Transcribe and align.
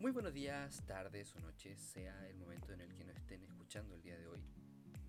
Muy 0.00 0.12
buenos 0.12 0.32
días, 0.32 0.80
tardes 0.86 1.34
o 1.34 1.40
noches, 1.40 1.76
sea 1.76 2.14
el 2.28 2.36
momento 2.36 2.72
en 2.72 2.80
el 2.82 2.94
que 2.94 3.04
nos 3.04 3.16
estén 3.16 3.42
escuchando 3.42 3.96
el 3.96 4.02
día 4.02 4.16
de 4.16 4.28
hoy. 4.28 4.38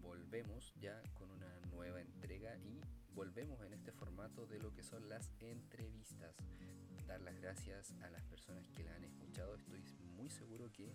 Volvemos 0.01 0.73
ya 0.81 0.99
con 1.13 1.29
una 1.29 1.59
nueva 1.71 2.01
entrega 2.01 2.57
y 2.57 2.81
volvemos 3.13 3.61
en 3.61 3.73
este 3.73 3.91
formato 3.91 4.47
de 4.47 4.57
lo 4.57 4.73
que 4.73 4.81
son 4.81 5.07
las 5.07 5.31
entrevistas. 5.41 6.35
Dar 7.07 7.21
las 7.21 7.39
gracias 7.39 7.93
a 8.01 8.09
las 8.09 8.23
personas 8.23 8.67
que 8.71 8.83
la 8.83 8.95
han 8.95 9.03
escuchado. 9.03 9.53
Estoy 9.53 9.83
muy 10.17 10.31
seguro 10.31 10.71
que 10.71 10.91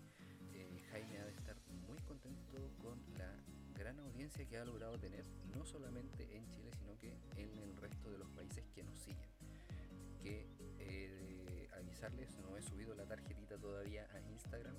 eh, 0.55 0.83
Jaime 0.91 1.21
ha 1.21 1.27
de 1.27 1.33
estar 1.33 1.57
muy 1.87 1.99
contento 2.01 2.73
con 2.83 3.01
la 3.17 3.33
gran 3.79 4.01
audiencia 4.01 4.45
que 4.45 4.59
ha 4.59 4.65
logrado 4.65 4.99
tener, 4.99 5.25
no 5.55 5.65
solamente 5.65 6.37
en 6.37 6.49
Chile, 6.49 6.73
sino 6.77 6.99
que 6.99 7.17
en 7.37 7.57
el 7.61 7.77
resto 7.77 8.11
de 8.11 8.19
los 8.19 8.29
países 8.31 8.65
que 8.75 8.83
nos 8.83 8.99
siguen. 8.99 9.31
Que 10.21 10.49
eh, 10.81 11.34
no 12.43 12.57
he 12.57 12.63
subido 12.63 12.95
la 12.95 13.07
tarjetita 13.07 13.57
todavía 13.57 14.09
a 14.13 14.21
Instagram, 14.21 14.75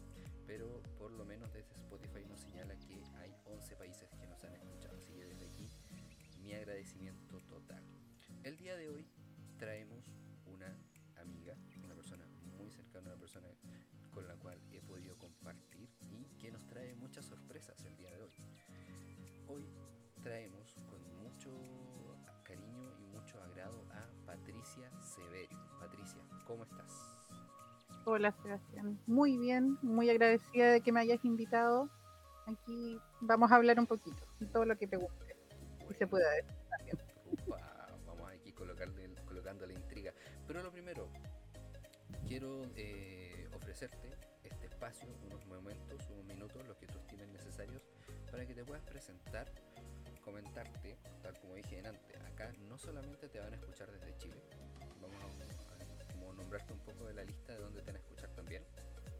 pero 0.45 0.83
por 0.97 1.11
lo 1.11 1.23
menos 1.25 1.51
desde 1.53 1.73
Spotify 1.75 2.25
nos 2.27 2.41
señala 2.41 2.77
que 2.77 3.01
hay 3.17 3.33
11 3.45 3.75
países 3.77 4.09
que 4.19 4.27
nos 4.27 4.43
han 4.43 4.53
escuchado. 4.53 4.97
Así 4.97 5.13
que 5.13 5.25
desde 5.25 5.45
aquí 5.45 5.69
mi 6.41 6.53
agradecimiento 6.53 7.39
total. 7.47 7.83
El 8.43 8.57
día 8.57 8.75
de 8.75 8.89
hoy 8.89 9.07
traemos 9.57 10.11
una 10.45 10.77
amiga, 11.15 11.55
una 11.83 11.95
persona 11.95 12.25
muy 12.57 12.69
cercana, 12.69 13.07
una 13.07 13.19
persona 13.19 13.47
con 14.13 14.27
la 14.27 14.35
cual 14.35 14.59
he 14.71 14.81
podido 14.81 15.17
compartir 15.17 15.89
y 16.11 16.25
que 16.37 16.51
nos 16.51 16.67
trae 16.67 16.95
muchas 16.95 17.25
sorpresas 17.25 17.83
el 17.85 17.95
día 17.95 18.11
de 18.11 18.21
hoy. 18.21 18.31
Hoy 19.47 19.65
traemos 20.21 20.75
con 20.89 21.01
mucho 21.23 21.49
cariño 22.43 22.91
y 22.99 23.05
mucho 23.07 23.41
agrado 23.41 23.83
a 23.91 24.25
Patricia 24.25 24.91
Severi. 25.01 25.55
Patricia, 25.79 26.21
¿cómo 26.45 26.63
estás? 26.63 27.04
Hola 28.05 28.31
Sebastián, 28.43 28.99
muy 29.07 29.37
bien, 29.37 29.79
muy 29.81 30.09
agradecida 30.09 30.71
de 30.71 30.81
que 30.81 30.91
me 30.91 30.99
hayas 30.99 31.25
invitado. 31.25 31.89
Aquí 32.45 32.99
vamos 33.19 33.51
a 33.51 33.55
hablar 33.55 33.79
un 33.79 33.87
poquito 33.87 34.23
de 34.39 34.45
todo 34.45 34.63
lo 34.65 34.77
que 34.77 34.85
te 34.85 34.97
guste 34.97 35.35
se 35.97 36.07
puede 36.07 36.43
también. 36.69 36.97
vamos 38.05 38.31
aquí 38.31 38.51
colocarle, 38.51 39.13
colocando 39.25 39.65
la 39.65 39.73
intriga. 39.73 40.13
Pero 40.47 40.61
lo 40.61 40.71
primero, 40.71 41.09
quiero 42.27 42.61
eh, 42.75 43.47
ofrecerte 43.53 44.11
este 44.43 44.67
espacio, 44.67 45.07
unos 45.25 45.45
momentos, 45.45 46.07
unos 46.09 46.25
minutos, 46.25 46.67
los 46.67 46.77
que 46.77 46.87
tú 46.87 46.99
estimes 46.99 47.29
necesarios, 47.29 47.81
para 48.31 48.45
que 48.45 48.53
te 48.53 48.63
puedas 48.63 48.83
presentar, 48.83 49.51
comentarte, 50.23 50.97
tal 51.21 51.39
como 51.39 51.55
dije 51.55 51.81
antes. 51.85 52.21
Acá 52.33 52.51
no 52.67 52.77
solamente 52.77 53.29
te 53.29 53.39
van 53.39 53.53
a 53.53 53.55
escuchar 53.55 53.91
desde 53.91 54.17
Chile, 54.17 54.41
vamos 55.01 55.17
a, 55.23 55.54
nombrarte 56.35 56.73
un 56.73 56.79
poco 56.79 57.05
de 57.05 57.13
la 57.13 57.23
lista 57.23 57.53
de 57.53 57.59
donde 57.59 57.81
te 57.81 57.87
van 57.87 57.95
a 57.95 57.99
escuchar 57.99 58.29
también 58.35 58.63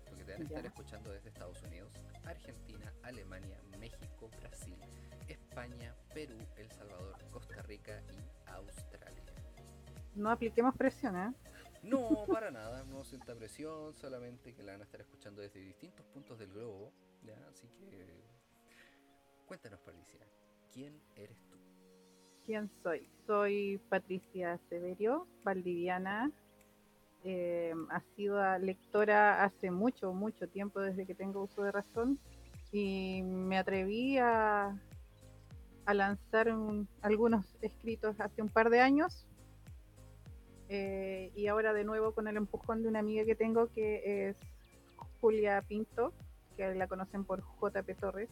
porque 0.05 0.23
te 0.23 0.31
van 0.33 0.41
a 0.41 0.45
estar 0.45 0.65
escuchando 0.65 1.11
desde 1.11 1.29
Estados 1.29 1.61
Unidos, 1.63 1.91
Argentina, 2.23 2.93
Alemania, 3.03 3.59
México, 3.79 4.29
Brasil, 4.39 4.77
España, 5.27 5.95
Perú, 6.13 6.37
El 6.55 6.71
Salvador, 6.71 7.15
Costa 7.31 7.61
Rica 7.63 8.01
y 8.11 8.49
Australia. 8.49 9.23
No 10.15 10.31
apliquemos 10.31 10.75
presión, 10.75 11.17
¿eh? 11.17 11.33
No, 11.83 12.25
para 12.27 12.51
nada, 12.51 12.83
no 12.85 13.03
sienta 13.03 13.35
presión, 13.35 13.93
solamente 13.95 14.53
que 14.53 14.63
la 14.63 14.73
van 14.73 14.81
a 14.81 14.85
estar 14.85 15.01
escuchando 15.01 15.41
desde 15.41 15.59
distintos 15.59 16.05
puntos 16.07 16.39
del 16.39 16.51
globo, 16.53 16.93
¿ya? 17.23 17.35
Así 17.49 17.67
que 17.67 18.23
cuéntanos, 19.45 19.79
Patricia, 19.81 20.25
¿quién 20.71 21.01
eres 21.15 21.37
tú? 21.49 21.57
¿Quién 22.45 22.69
soy? 22.83 23.09
Soy 23.25 23.81
Patricia 23.89 24.59
Severio, 24.69 25.27
valdiviana. 25.43 26.31
Eh, 27.27 27.73
ha 27.89 28.01
sido 28.15 28.39
lectora 28.59 29.43
hace 29.43 29.71
mucho, 29.71 30.13
mucho 30.13 30.47
tiempo, 30.47 30.79
desde 30.79 31.07
que 31.07 31.15
tengo 31.15 31.43
uso 31.43 31.63
de 31.63 31.71
razón. 31.71 32.19
Y 32.71 33.23
me 33.23 33.57
atreví 33.57 34.19
a, 34.19 34.79
a 35.85 35.93
lanzar 35.95 36.53
algunos 37.01 37.57
escritos 37.61 38.19
hace 38.19 38.43
un 38.43 38.49
par 38.49 38.69
de 38.69 38.79
años. 38.79 39.25
Eh, 40.69 41.31
y 41.35 41.47
ahora 41.47 41.73
de 41.73 41.83
nuevo 41.83 42.13
con 42.13 42.27
el 42.27 42.37
empujón 42.37 42.83
de 42.83 42.89
una 42.89 42.99
amiga 42.99 43.25
que 43.25 43.35
tengo 43.35 43.67
que 43.71 44.29
es 44.29 44.37
Julia 45.19 45.63
Pinto, 45.63 46.13
que 46.55 46.75
la 46.75 46.87
conocen 46.87 47.25
por 47.25 47.43
JP 47.59 47.99
Torres. 47.99 48.29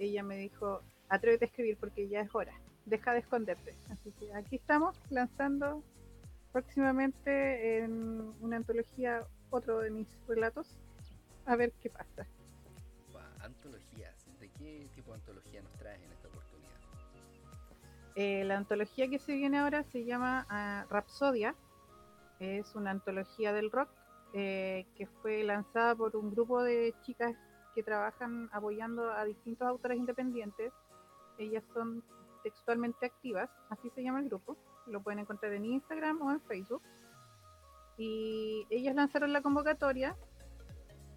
Ella 0.00 0.24
me 0.24 0.36
dijo, 0.36 0.80
atrévete 1.08 1.44
a 1.44 1.48
escribir 1.48 1.76
porque 1.78 2.08
ya 2.08 2.22
es 2.22 2.34
hora, 2.34 2.54
deja 2.86 3.12
de 3.12 3.20
esconderte. 3.20 3.76
Así 3.90 4.10
que 4.18 4.34
aquí 4.34 4.56
estamos 4.56 5.00
lanzando 5.10 5.84
próximamente 6.52 7.78
en 7.78 8.34
una 8.40 8.56
antología 8.56 9.26
otro 9.50 9.80
de 9.80 9.90
mis 9.90 10.08
relatos, 10.26 10.76
a 11.46 11.56
ver 11.56 11.72
qué 11.80 11.90
pasa. 11.90 12.26
Antologías, 13.40 14.26
¿de 14.40 14.48
qué 14.50 14.88
tipo 14.94 15.12
de 15.12 15.18
antología 15.18 15.62
nos 15.62 15.72
traes 15.74 16.02
en 16.02 16.12
esta 16.12 16.28
oportunidad? 16.28 16.70
Eh, 18.16 18.44
la 18.44 18.56
antología 18.56 19.08
que 19.08 19.18
se 19.18 19.34
viene 19.34 19.58
ahora 19.58 19.84
se 19.84 20.04
llama 20.04 20.46
uh, 20.50 20.92
Rapsodia, 20.92 21.54
es 22.40 22.74
una 22.74 22.90
antología 22.90 23.52
del 23.52 23.70
rock 23.70 23.88
eh, 24.32 24.86
que 24.96 25.06
fue 25.06 25.42
lanzada 25.42 25.94
por 25.94 26.14
un 26.16 26.30
grupo 26.30 26.62
de 26.62 26.94
chicas 27.02 27.34
que 27.74 27.82
trabajan 27.82 28.48
apoyando 28.52 29.10
a 29.10 29.24
distintos 29.24 29.66
autores 29.66 29.98
independientes. 29.98 30.72
Ellas 31.38 31.64
son 31.72 32.02
textualmente 32.42 33.06
activas, 33.06 33.48
así 33.70 33.88
se 33.90 34.02
llama 34.02 34.20
el 34.20 34.26
grupo. 34.26 34.56
Lo 34.88 35.02
pueden 35.02 35.20
encontrar 35.20 35.52
en 35.52 35.64
Instagram 35.64 36.20
o 36.22 36.32
en 36.32 36.40
Facebook. 36.42 36.82
Y 37.96 38.66
ellas 38.70 38.94
lanzaron 38.94 39.32
la 39.32 39.42
convocatoria 39.42 40.16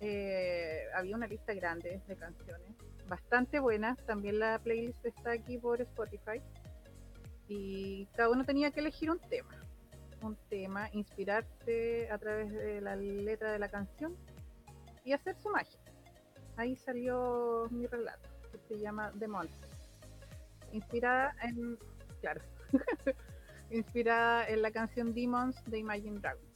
eh, 0.03 0.87
había 0.95 1.15
una 1.15 1.27
lista 1.27 1.53
grande 1.53 2.01
de 2.07 2.15
canciones, 2.15 2.75
bastante 3.07 3.59
buenas. 3.59 4.03
También 4.07 4.39
la 4.39 4.57
playlist 4.57 5.05
está 5.05 5.31
aquí 5.31 5.59
por 5.59 5.79
Spotify. 5.79 6.41
Y 7.47 8.07
cada 8.15 8.29
uno 8.29 8.43
tenía 8.43 8.71
que 8.71 8.79
elegir 8.79 9.11
un 9.11 9.19
tema. 9.19 9.55
Un 10.23 10.35
tema, 10.49 10.89
inspirarse 10.93 12.09
a 12.11 12.17
través 12.17 12.51
de 12.51 12.81
la 12.81 12.95
letra 12.95 13.51
de 13.51 13.59
la 13.59 13.69
canción 13.69 14.15
y 15.03 15.13
hacer 15.13 15.35
su 15.35 15.49
magia. 15.49 15.79
Ahí 16.57 16.75
salió 16.75 17.67
mi 17.69 17.85
relato, 17.85 18.29
que 18.51 18.57
se 18.67 18.79
llama 18.79 19.11
The 19.17 19.27
Monster. 19.27 19.69
Inspirada 20.71 21.35
en. 21.43 21.77
Claro. 22.21 22.41
inspirada 23.71 24.47
en 24.47 24.61
la 24.61 24.71
canción 24.71 25.13
Demons 25.13 25.63
de 25.65 25.79
Imagine 25.79 26.19
Dragons. 26.19 26.51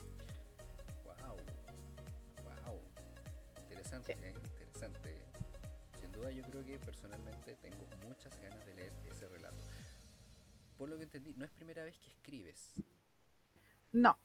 interesante, 3.95 5.21
Sin 5.99 6.11
duda 6.11 6.31
yo 6.31 6.43
creo 6.43 6.65
que 6.65 6.77
personalmente 6.79 7.55
tengo 7.61 7.85
muchas 8.07 8.39
ganas 8.41 8.65
de 8.65 8.73
leer 8.73 8.93
ese 9.09 9.27
relato. 9.27 9.63
Por 10.77 10.89
lo 10.89 10.97
que 10.97 11.03
entendí, 11.03 11.33
no 11.35 11.45
es 11.45 11.51
primera 11.51 11.83
vez 11.83 11.97
que 11.99 12.09
escribes. 12.09 12.73
No, 13.93 14.17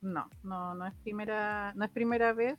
no, 0.00 0.28
no, 0.42 0.74
no 0.74 0.86
es 0.86 0.94
primera, 0.96 1.72
no 1.74 1.84
es 1.84 1.90
primera 1.90 2.32
vez, 2.32 2.58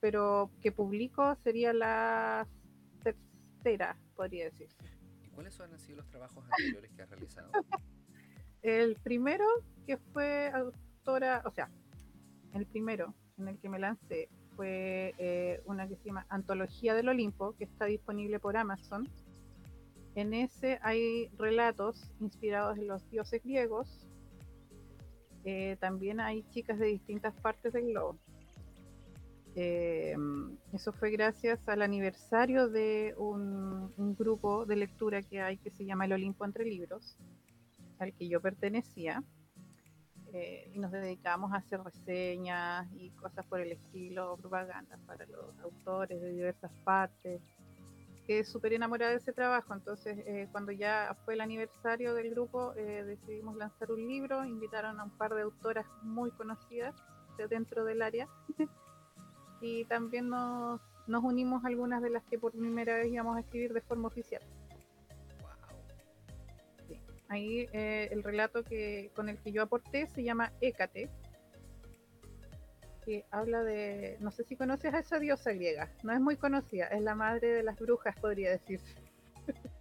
pero 0.00 0.50
que 0.60 0.70
publico 0.70 1.34
sería 1.36 1.72
la 1.72 2.46
tercera, 3.02 3.98
podría 4.14 4.44
decir. 4.44 4.68
¿Y 5.24 5.28
cuáles 5.30 5.58
han 5.60 5.76
sido 5.78 5.98
los 5.98 6.08
trabajos 6.08 6.44
anteriores 6.44 6.92
que 6.92 7.02
has 7.02 7.10
realizado? 7.10 7.50
el 8.68 8.96
primero 8.96 9.44
que 9.86 9.96
fue 9.96 10.50
autora, 10.52 11.42
o 11.44 11.50
sea, 11.50 11.70
el 12.54 12.66
primero 12.66 13.14
en 13.38 13.48
el 13.48 13.58
que 13.58 13.68
me 13.68 13.78
lancé 13.78 14.28
fue 14.56 15.14
eh, 15.18 15.62
una 15.66 15.86
que 15.86 15.96
se 15.96 16.06
llama 16.06 16.26
Antología 16.28 16.94
del 16.94 17.08
Olimpo, 17.08 17.54
que 17.56 17.64
está 17.64 17.84
disponible 17.84 18.40
por 18.40 18.56
Amazon. 18.56 19.08
En 20.14 20.34
ese 20.34 20.80
hay 20.82 21.28
relatos 21.38 22.10
inspirados 22.20 22.76
en 22.76 22.88
los 22.88 23.08
dioses 23.10 23.42
griegos. 23.42 24.06
Eh, 25.44 25.76
también 25.80 26.18
hay 26.18 26.42
chicas 26.50 26.78
de 26.78 26.86
distintas 26.86 27.34
partes 27.40 27.72
del 27.72 27.86
globo. 27.86 28.18
Eh, 29.54 30.16
eso 30.72 30.92
fue 30.92 31.10
gracias 31.10 31.68
al 31.68 31.82
aniversario 31.82 32.68
de 32.68 33.14
un, 33.16 33.92
un, 33.96 34.14
grupo 34.14 34.66
de 34.66 34.76
lectura 34.76 35.22
que 35.22 35.40
hay 35.40 35.56
que 35.56 35.70
se 35.70 35.84
llama 35.84 36.04
El 36.04 36.12
Olimpo 36.12 36.44
entre 36.44 36.64
Libros, 36.64 37.16
al 37.98 38.12
que 38.14 38.28
yo 38.28 38.40
pertenecía. 38.40 39.22
Eh, 40.34 40.70
y 40.74 40.78
nos 40.78 40.92
dedicamos 40.92 41.52
a 41.52 41.56
hacer 41.56 41.80
reseñas 41.82 42.86
y 42.94 43.10
cosas 43.10 43.46
por 43.46 43.60
el 43.60 43.72
estilo, 43.72 44.36
propaganda 44.36 44.98
para 45.06 45.24
los 45.26 45.58
autores 45.60 46.20
de 46.20 46.32
diversas 46.32 46.70
partes. 46.84 47.40
Quedé 48.26 48.44
súper 48.44 48.74
enamorada 48.74 49.12
de 49.12 49.18
ese 49.18 49.32
trabajo, 49.32 49.72
entonces 49.72 50.18
eh, 50.26 50.46
cuando 50.52 50.70
ya 50.70 51.16
fue 51.24 51.32
el 51.32 51.40
aniversario 51.40 52.12
del 52.12 52.30
grupo 52.30 52.74
eh, 52.74 53.04
decidimos 53.04 53.56
lanzar 53.56 53.90
un 53.90 54.06
libro, 54.06 54.44
invitaron 54.44 55.00
a 55.00 55.04
un 55.04 55.16
par 55.16 55.34
de 55.34 55.40
autoras 55.40 55.86
muy 56.02 56.30
conocidas 56.32 56.94
de 57.38 57.48
dentro 57.48 57.86
del 57.86 58.02
área 58.02 58.28
y 59.62 59.86
también 59.86 60.28
nos, 60.28 60.78
nos 61.06 61.24
unimos 61.24 61.64
algunas 61.64 62.02
de 62.02 62.10
las 62.10 62.22
que 62.24 62.38
por 62.38 62.52
primera 62.52 62.96
vez 62.96 63.08
íbamos 63.08 63.34
a 63.38 63.40
escribir 63.40 63.72
de 63.72 63.80
forma 63.80 64.08
oficial. 64.08 64.42
Ahí 67.28 67.68
eh, 67.72 68.08
el 68.10 68.22
relato 68.22 68.64
que 68.64 69.10
con 69.14 69.28
el 69.28 69.38
que 69.38 69.52
yo 69.52 69.62
aporté 69.62 70.06
se 70.06 70.22
llama 70.22 70.52
Écate. 70.60 71.10
que 73.04 73.24
habla 73.30 73.62
de, 73.62 74.16
no 74.20 74.30
sé 74.30 74.44
si 74.44 74.56
conoces 74.56 74.94
a 74.94 75.00
esa 75.00 75.18
diosa 75.18 75.52
griega, 75.52 75.90
no 76.02 76.12
es 76.12 76.20
muy 76.20 76.36
conocida, 76.36 76.86
es 76.86 77.02
la 77.02 77.14
madre 77.14 77.48
de 77.48 77.62
las 77.62 77.78
brujas, 77.78 78.16
podría 78.18 78.50
decirse. 78.50 78.94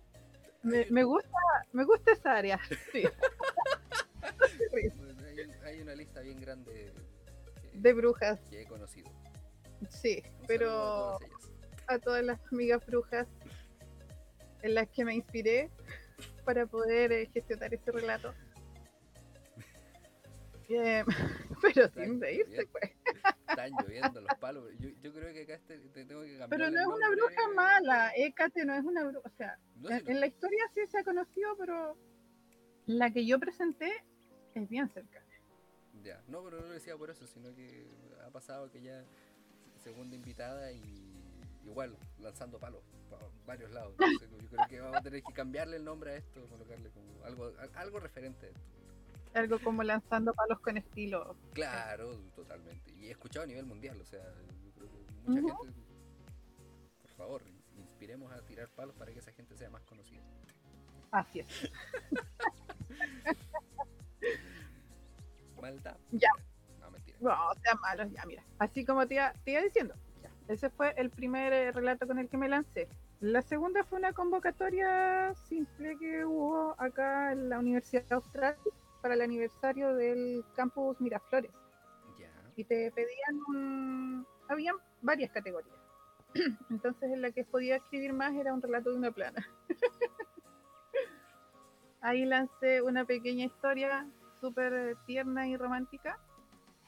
me, 0.63 1.03
gusta, 1.03 1.38
me 1.73 1.83
gusta 1.83 2.11
esa 2.11 2.33
área. 2.35 2.59
Sí. 2.91 3.03
hay, 5.63 5.81
una 5.81 5.95
lista 5.95 6.21
bien 6.21 6.39
grande 6.39 6.91
de 7.73 7.93
brujas 7.93 8.39
que 8.50 8.61
he 8.61 8.65
conocido. 8.65 9.09
Sí, 9.89 10.21
pero 10.47 11.17
a 11.88 12.00
todas 12.00 12.23
las 12.23 12.39
amigas 12.51 12.85
brujas 12.85 13.27
en 14.61 14.75
las 14.75 14.89
que 14.89 15.05
me 15.05 15.15
inspiré 15.15 15.69
para 16.47 16.65
poder 16.65 17.11
eh, 17.11 17.29
gestionar 17.33 17.73
ese 17.73 17.91
relato. 17.91 18.33
Eh, 20.69 21.01
pero 21.61 21.88
sin 21.94 22.19
reírse, 22.19 22.67
pues. 22.73 22.91
Están 23.47 23.71
lloviendo 23.81 24.19
los 24.19 24.38
palos. 24.38 24.65
Yo, 24.79 24.89
yo 25.01 25.13
creo 25.13 25.31
que 25.31 25.44
acá 25.44 25.61
te, 25.65 25.79
tengo 26.03 26.23
que 26.23 26.38
cambiar. 26.38 26.49
Pero 26.49 26.69
no 26.69 26.81
es 26.81 26.88
una 26.88 27.09
bruja 27.09 27.47
mala. 27.55 28.11
Écate 28.17 28.65
no 28.65 28.75
es 28.75 28.83
una 28.83 29.05
bruja. 29.05 29.21
O 29.23 29.29
sea, 29.38 29.57
en, 30.05 30.19
la 30.19 30.27
historia 30.27 30.59
sí 30.73 30.81
se 30.88 30.99
ha 30.99 31.05
conocido, 31.05 31.55
pero 31.57 31.97
la 32.85 33.09
que 33.11 33.25
yo 33.25 33.39
presenté 33.39 33.93
es 34.55 34.67
bien 34.67 34.89
cercana. 34.89 35.25
Ya, 36.03 36.21
no, 36.27 36.43
pero 36.43 36.59
no 36.59 36.67
lo 36.67 36.73
decía 36.73 36.97
por 36.97 37.11
eso, 37.11 37.25
sino 37.27 37.55
que 37.55 37.88
ha 38.25 38.29
pasado 38.29 38.69
que 38.69 38.81
ya 38.81 39.05
segunda 39.77 40.17
invitada 40.17 40.73
y 40.73 41.06
igual 41.67 41.97
lanzando 42.19 42.59
palos 42.59 42.81
para 43.09 43.25
varios 43.45 43.71
lados. 43.71 43.95
yo 43.99 44.49
creo 44.49 44.67
que 44.67 44.79
vamos 44.79 44.97
a 44.97 45.01
tener 45.01 45.23
que 45.23 45.33
cambiarle 45.33 45.77
el 45.77 45.85
nombre 45.85 46.11
a 46.11 46.15
esto, 46.17 46.47
colocarle 46.47 46.89
como 46.89 47.23
algo, 47.23 47.51
algo 47.75 47.99
referente 47.99 48.47
a 48.47 48.49
esto. 48.49 48.61
Algo 49.33 49.59
como 49.59 49.83
lanzando 49.83 50.33
palos 50.33 50.59
con 50.61 50.77
estilo. 50.77 51.35
Claro, 51.53 52.17
totalmente. 52.35 52.91
Y 52.93 53.07
he 53.07 53.11
escuchado 53.11 53.43
a 53.43 53.47
nivel 53.47 53.65
mundial, 53.65 53.99
o 54.01 54.05
sea, 54.05 54.23
yo 54.63 54.71
creo 54.71 54.89
que 54.89 54.97
mucha 55.25 55.57
gente, 55.57 55.83
por 57.01 57.11
favor, 57.11 57.43
inspiremos 57.77 58.31
a 58.31 58.41
tirar 58.41 58.69
palos 58.69 58.95
para 58.95 59.11
que 59.11 59.19
esa 59.19 59.31
gente 59.31 59.55
sea 59.55 59.69
más 59.69 59.83
conocida. 59.83 60.23
Así 61.11 61.39
es. 61.41 61.47
Maldad. 65.61 65.97
Ya. 66.11 66.29
No, 66.79 66.91
mentira. 66.91 67.17
No, 67.19 67.53
sea 67.61 67.75
malos, 67.75 68.11
ya, 68.11 68.25
mira. 68.25 68.43
Así 68.59 68.85
como 68.85 69.07
te 69.07 69.15
iba, 69.15 69.33
te 69.43 69.51
iba 69.51 69.61
diciendo, 69.61 69.93
ese 70.47 70.69
fue 70.69 70.94
el 70.97 71.09
primer 71.09 71.51
eh, 71.51 71.71
relato 71.71 72.07
con 72.07 72.19
el 72.19 72.29
que 72.29 72.38
me 72.38 72.47
lancé. 72.47 72.88
La 73.19 73.41
segunda 73.41 73.83
fue 73.83 73.99
una 73.99 74.13
convocatoria 74.13 75.33
simple 75.35 75.97
que 75.97 76.23
hubo 76.23 76.75
acá 76.77 77.33
en 77.33 77.49
la 77.49 77.59
Universidad 77.59 78.05
Austral 78.11 78.55
para 79.01 79.15
el 79.15 79.21
aniversario 79.21 79.94
del 79.95 80.45
campus 80.55 80.99
Miraflores. 81.01 81.51
Y 82.55 82.63
te 82.63 82.91
pedían 82.91 83.39
un... 83.47 84.25
Habían 84.47 84.77
varias 85.01 85.31
categorías. 85.31 85.77
Entonces 86.71 87.11
en 87.11 87.21
la 87.21 87.31
que 87.31 87.43
podía 87.43 87.75
escribir 87.75 88.13
más 88.13 88.33
era 88.33 88.53
un 88.53 88.61
relato 88.61 88.89
de 88.89 88.97
una 88.97 89.11
plana. 89.11 89.47
Ahí 92.01 92.25
lancé 92.25 92.81
una 92.81 93.05
pequeña 93.05 93.45
historia 93.45 94.07
súper 94.39 94.95
tierna 95.05 95.47
y 95.47 95.55
romántica 95.55 96.17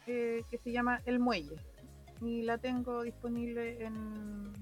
eh, 0.07 0.43
que 0.49 0.57
se 0.57 0.71
llama 0.71 1.01
El 1.05 1.19
Muelle 1.19 1.59
y 2.21 2.41
la 2.43 2.57
tengo 2.57 3.03
disponible 3.03 3.83
en, 3.83 4.53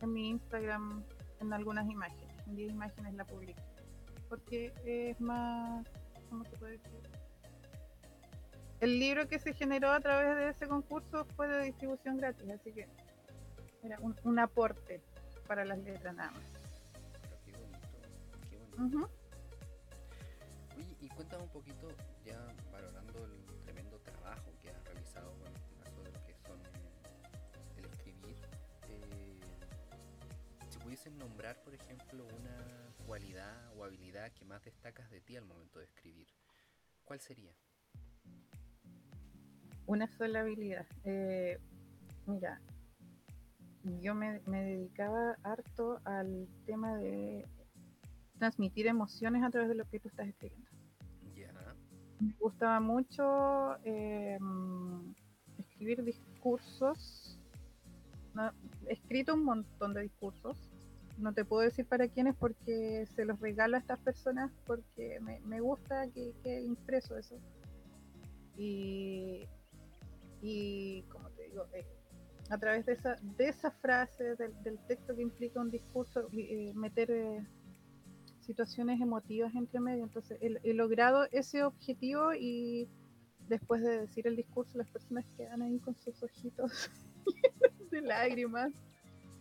en 0.00 0.12
mi 0.12 0.30
Instagram 0.30 1.04
en 1.40 1.52
algunas 1.52 1.88
imágenes. 1.88 2.34
En 2.46 2.56
10 2.56 2.72
imágenes 2.72 3.14
la 3.14 3.24
publico. 3.24 3.60
Porque 4.28 4.72
es 4.84 5.20
más. 5.20 5.86
¿Cómo 6.28 6.44
se 6.44 6.56
puede 6.56 6.72
decir? 6.72 7.00
El 8.80 8.98
libro 8.98 9.26
que 9.28 9.38
se 9.38 9.54
generó 9.54 9.90
a 9.90 10.00
través 10.00 10.36
de 10.36 10.48
ese 10.50 10.68
concurso 10.68 11.24
fue 11.36 11.48
de 11.48 11.64
distribución 11.64 12.18
gratis, 12.18 12.50
así 12.50 12.72
que 12.72 12.86
era 13.82 13.98
un, 14.00 14.38
aporte 14.38 15.00
para 15.46 15.64
las 15.64 15.78
letras 15.78 16.14
nada 16.14 16.30
más. 16.32 16.42
qué 17.46 17.52
bonito, 17.52 17.88
qué 18.50 18.58
bonito. 18.76 19.10
Oye, 20.76 20.96
y 21.00 21.08
cuéntame 21.08 21.44
un 21.44 21.48
poquito, 21.48 21.88
ya 22.26 22.54
nombrar, 31.10 31.62
por 31.62 31.74
ejemplo, 31.74 32.26
una 32.26 32.92
cualidad 33.06 33.72
o 33.76 33.84
habilidad 33.84 34.32
que 34.32 34.44
más 34.44 34.62
destacas 34.64 35.10
de 35.10 35.20
ti 35.20 35.36
al 35.36 35.44
momento 35.44 35.78
de 35.78 35.84
escribir, 35.84 36.26
¿cuál 37.04 37.20
sería? 37.20 37.52
Una 39.86 40.08
sola 40.08 40.40
habilidad. 40.40 40.86
Eh, 41.04 41.58
mira, 42.26 42.60
yo 44.00 44.14
me, 44.14 44.40
dedicaba 44.46 45.36
harto 45.42 46.00
al 46.04 46.48
tema 46.66 46.96
de 46.96 47.46
transmitir 48.38 48.86
emociones 48.86 49.44
a 49.44 49.50
través 49.50 49.68
de 49.68 49.76
lo 49.76 49.84
que 49.88 50.00
tú 50.00 50.08
estás 50.08 50.28
escribiendo. 50.28 50.68
Ya. 51.34 51.52
Me 52.20 52.34
gustaba 52.38 52.80
mucho 52.80 53.76
eh, 53.84 54.38
escribir 55.58 56.02
discursos. 56.02 57.38
he 58.88 58.92
escrito 58.92 59.34
un 59.34 59.44
montón 59.44 59.94
de 59.94 60.02
discursos 60.02 60.75
no 61.18 61.32
te 61.32 61.44
puedo 61.44 61.62
decir 61.62 61.86
para 61.86 62.08
quiénes 62.08 62.34
porque 62.36 63.06
se 63.14 63.24
los 63.24 63.40
regalo 63.40 63.76
a 63.76 63.80
estas 63.80 63.98
personas 64.00 64.52
porque 64.66 65.18
me, 65.20 65.60
gusta 65.60 66.08
que 66.08 66.32
quede 66.42 66.62
impreso 66.62 67.16
eso. 67.16 67.36
Y, 68.56 69.46
y 70.42 71.02
como 71.04 71.30
te 71.30 71.44
digo, 71.44 71.66
eh, 71.74 71.86
a 72.50 72.58
través 72.58 72.86
de 72.86 72.92
esa, 72.92 73.16
de 73.36 73.48
esa 73.48 73.70
frase, 73.70 74.36
del, 74.36 74.78
texto 74.86 75.14
que 75.14 75.22
implica 75.22 75.60
un 75.60 75.70
discurso, 75.70 76.28
eh, 76.32 76.72
meter 76.74 77.10
eh, 77.10 77.46
situaciones 78.40 79.00
emotivas 79.00 79.54
entre 79.54 79.80
medio. 79.80 80.04
Entonces, 80.04 80.38
he, 80.40 80.74
logrado 80.74 81.26
ese 81.32 81.64
objetivo 81.64 82.34
y 82.34 82.88
después 83.48 83.82
de 83.82 84.00
decir 84.00 84.26
el 84.26 84.36
discurso, 84.36 84.78
las 84.78 84.88
personas 84.88 85.24
quedan 85.36 85.62
ahí 85.62 85.78
con 85.80 85.96
sus 85.96 86.22
ojitos 86.22 86.90
de 87.90 88.00
lágrimas 88.00 88.72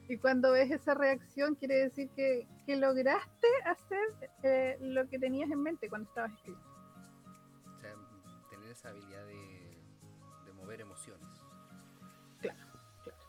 y 0.07 0.17
cuando 0.17 0.51
ves 0.51 0.69
esa 0.71 0.93
reacción, 0.93 1.55
quiere 1.55 1.75
decir 1.75 2.09
que, 2.11 2.47
lograste 2.67 3.47
hacer 3.65 4.29
eh, 4.43 4.77
lo 4.81 5.07
que 5.07 5.19
tenías 5.19 5.49
en 5.49 5.61
mente 5.61 5.89
cuando 5.89 6.09
estabas 6.09 6.31
escribiendo. 6.33 6.69
O 7.75 7.79
sea, 7.79 7.93
tener 8.49 8.69
esa 8.69 8.89
habilidad 8.89 9.25
de, 9.25 9.77
de 10.45 10.53
mover 10.53 10.81
emociones. 10.81 11.27
Claro, 12.39 12.59
claro. 13.03 13.19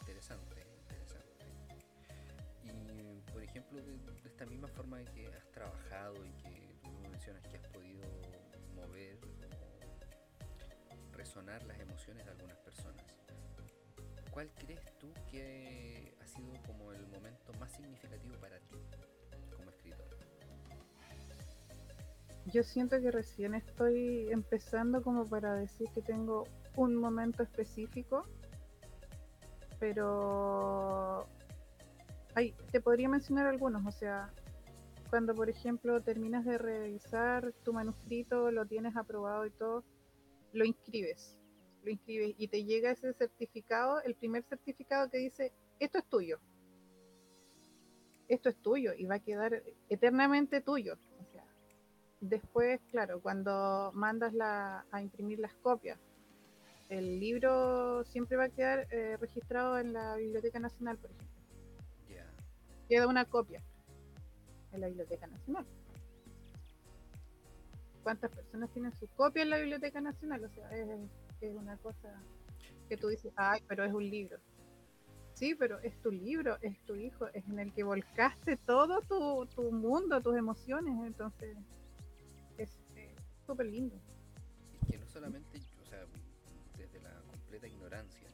Interesante, 0.00 0.66
interesante. 0.82 1.46
Y, 2.64 3.20
por 3.32 3.42
ejemplo, 3.42 3.80
de, 3.80 3.98
esta 4.24 4.44
misma 4.46 4.68
forma 4.68 5.00
en 5.00 5.06
que 5.06 5.26
has 5.28 5.50
trabajado 5.50 6.14
y 6.26 6.32
que 6.42 6.76
tú 6.82 6.90
mencionas 7.10 7.42
que 7.48 7.56
has 7.56 7.66
podido 7.68 8.06
mover 8.74 9.18
o 9.24 9.30
resonar 11.16 11.62
las 11.64 11.78
emociones 11.78 12.24
de 12.24 12.32
algunas 12.32 12.56
personas 12.58 13.09
¿cuál 14.40 14.50
crees 14.54 14.80
tú 14.98 15.12
que 15.30 16.14
ha 16.18 16.26
sido 16.26 16.54
como 16.66 16.92
el 16.92 17.06
momento 17.08 17.52
más 17.60 17.70
significativo 17.72 18.36
para 18.40 18.58
ti 18.58 18.76
como 19.54 19.68
escritor? 19.68 20.16
Yo 22.46 22.62
siento 22.62 22.98
que 23.02 23.10
recién 23.10 23.54
estoy 23.54 24.30
empezando 24.30 25.02
como 25.02 25.26
para 25.26 25.56
decir 25.56 25.88
que 25.94 26.00
tengo 26.00 26.44
un 26.76 26.94
momento 26.96 27.42
específico, 27.42 28.24
pero 29.78 31.26
Ay, 32.34 32.54
te 32.72 32.80
podría 32.80 33.10
mencionar 33.10 33.46
algunos, 33.46 33.86
o 33.86 33.90
sea, 33.90 34.32
cuando 35.10 35.34
por 35.34 35.50
ejemplo 35.50 36.00
terminas 36.00 36.46
de 36.46 36.56
revisar 36.56 37.52
tu 37.62 37.74
manuscrito, 37.74 38.50
lo 38.50 38.64
tienes 38.64 38.96
aprobado 38.96 39.44
y 39.44 39.50
todo, 39.50 39.84
lo 40.54 40.64
inscribes 40.64 41.39
lo 41.82 41.90
inscribes 41.90 42.34
y 42.38 42.48
te 42.48 42.64
llega 42.64 42.90
ese 42.90 43.12
certificado, 43.14 44.02
el 44.02 44.14
primer 44.14 44.42
certificado 44.44 45.10
que 45.10 45.18
dice, 45.18 45.52
esto 45.78 45.98
es 45.98 46.04
tuyo. 46.06 46.38
Esto 48.28 48.48
es 48.48 48.56
tuyo 48.56 48.92
y 48.96 49.06
va 49.06 49.16
a 49.16 49.20
quedar 49.20 49.62
eternamente 49.88 50.60
tuyo. 50.60 50.96
después, 52.20 52.80
claro, 52.90 53.20
cuando 53.20 53.90
mandas 53.94 54.34
la, 54.34 54.84
a 54.90 55.00
imprimir 55.00 55.38
las 55.38 55.54
copias, 55.54 55.98
el 56.90 57.20
libro 57.20 58.04
siempre 58.04 58.36
va 58.36 58.44
a 58.44 58.48
quedar 58.48 58.86
eh, 58.90 59.16
registrado 59.16 59.78
en 59.78 59.92
la 59.92 60.16
Biblioteca 60.16 60.58
Nacional, 60.58 60.98
por 60.98 61.10
ejemplo. 61.10 61.30
Queda 62.88 63.06
una 63.06 63.24
copia 63.24 63.62
en 64.72 64.80
la 64.80 64.88
Biblioteca 64.88 65.28
Nacional. 65.28 65.64
¿Cuántas 68.02 68.30
personas 68.32 68.70
tienen 68.70 68.92
su 68.96 69.06
copia 69.08 69.42
en 69.42 69.50
la 69.50 69.58
Biblioteca 69.58 70.00
Nacional? 70.00 70.44
O 70.44 70.48
sea, 70.48 70.68
es, 70.70 70.88
es 71.48 71.54
una 71.54 71.76
cosa 71.78 72.22
que 72.88 72.96
tú 72.96 73.08
dices, 73.08 73.32
ay, 73.36 73.62
pero 73.68 73.84
es 73.84 73.92
un 73.92 74.08
libro. 74.08 74.38
Sí, 75.34 75.54
pero 75.54 75.78
es 75.80 75.96
tu 76.02 76.10
libro, 76.10 76.58
es 76.60 76.78
tu 76.84 76.96
hijo, 76.96 77.28
es 77.28 77.46
en 77.48 77.58
el 77.58 77.72
que 77.72 77.82
volcaste 77.82 78.56
todo 78.56 79.00
tu, 79.02 79.46
tu 79.54 79.70
mundo, 79.70 80.20
tus 80.20 80.36
emociones, 80.36 80.94
entonces 81.06 81.56
es 82.58 82.78
súper 83.46 83.66
lindo. 83.66 83.96
Y 84.82 84.92
que 84.92 84.98
no 84.98 85.06
solamente, 85.06 85.60
o 85.80 85.86
sea, 85.86 86.04
completa 87.30 87.66
ignorancia. 87.66 88.28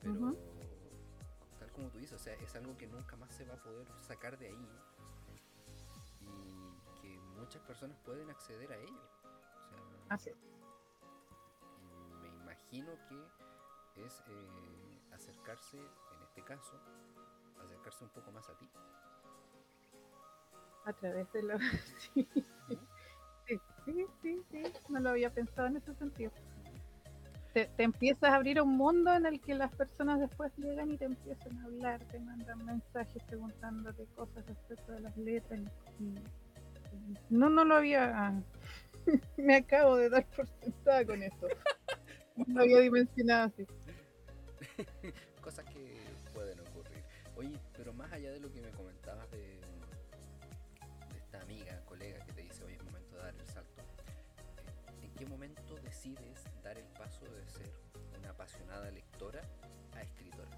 Pero, 0.00 0.36
tal 1.58 1.72
como 1.72 1.90
tú 1.90 1.98
dices, 1.98 2.14
o 2.14 2.22
sea, 2.22 2.34
es 2.34 2.54
algo 2.54 2.76
que 2.76 2.86
nunca 2.86 3.16
más 3.16 3.34
se 3.34 3.44
va 3.44 3.54
a 3.54 3.62
poder 3.62 3.86
sacar 4.00 4.38
de 4.38 4.46
ahí. 4.46 4.68
Y 6.20 7.00
que 7.00 7.18
muchas 7.38 7.62
personas 7.62 7.98
pueden 8.00 8.30
acceder 8.30 8.72
a 8.72 8.76
ello. 8.76 9.02
Así 10.08 10.30
me 10.30 10.59
imagino 12.70 12.92
que 13.08 14.04
es 14.06 14.22
eh, 14.28 15.00
acercarse, 15.12 15.76
en 15.76 16.22
este 16.22 16.42
caso, 16.42 16.72
acercarse 17.62 18.04
un 18.04 18.10
poco 18.10 18.30
más 18.32 18.48
a 18.48 18.56
ti. 18.56 18.70
A 20.84 20.92
través 20.92 21.30
de 21.32 21.42
los... 21.42 21.60
Sí. 23.84 24.06
sí, 24.22 24.40
sí, 24.52 24.62
no 24.88 25.00
lo 25.00 25.10
había 25.10 25.30
pensado 25.30 25.66
en 25.66 25.78
ese 25.78 25.92
sentido. 25.94 26.30
Te, 27.52 27.68
empiezas 27.78 28.30
a 28.30 28.36
abrir 28.36 28.62
un 28.62 28.76
mundo 28.76 29.12
en 29.12 29.26
el 29.26 29.40
que 29.40 29.56
las 29.56 29.74
personas 29.74 30.20
después 30.20 30.52
llegan 30.56 30.92
y 30.92 30.96
te 30.96 31.06
empiezan 31.06 31.58
a 31.58 31.64
hablar, 31.64 31.98
te 32.12 32.20
mandan 32.20 32.64
mensajes 32.64 33.20
preguntándote 33.24 34.06
cosas 34.14 34.46
respecto 34.46 34.92
de 34.92 35.00
las 35.00 35.16
letras. 35.16 35.60
no, 37.30 37.50
no 37.50 37.64
lo 37.64 37.74
había. 37.74 38.40
Me 39.36 39.56
acabo 39.56 39.96
de 39.96 40.10
dar 40.10 40.24
por 40.26 40.46
sentada 40.46 41.04
con 41.04 41.20
esto. 41.20 41.48
No 42.46 42.62
había 42.62 42.80
dimensionado 42.80 43.46
así. 43.46 43.66
cosas 45.42 45.64
que 45.66 46.00
pueden 46.32 46.58
ocurrir. 46.60 47.02
Oye, 47.36 47.58
pero 47.76 47.92
más 47.92 48.12
allá 48.12 48.30
de 48.32 48.40
lo 48.40 48.52
que 48.52 48.60
me 48.60 48.70
comentabas 48.70 49.30
de 49.30 49.60
qué 55.20 55.26
momento 55.26 55.74
decides 55.82 56.42
dar 56.64 56.78
el 56.78 56.86
paso 56.98 57.26
de 57.26 57.46
ser 57.46 57.70
una 58.18 58.30
apasionada 58.30 58.90
lectora 58.90 59.42
a 59.92 60.00
escritora? 60.00 60.48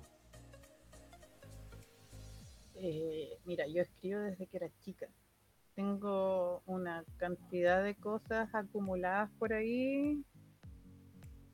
Eh, 2.76 3.40
mira, 3.44 3.66
yo 3.66 3.82
escribo 3.82 4.20
desde 4.20 4.46
que 4.46 4.58
era 4.58 4.68
chica. 4.78 5.08
Tengo 5.74 6.62
una 6.66 7.04
cantidad 7.16 7.82
de 7.82 7.96
cosas 7.96 8.54
acumuladas 8.54 9.30
por 9.40 9.52
ahí. 9.52 10.24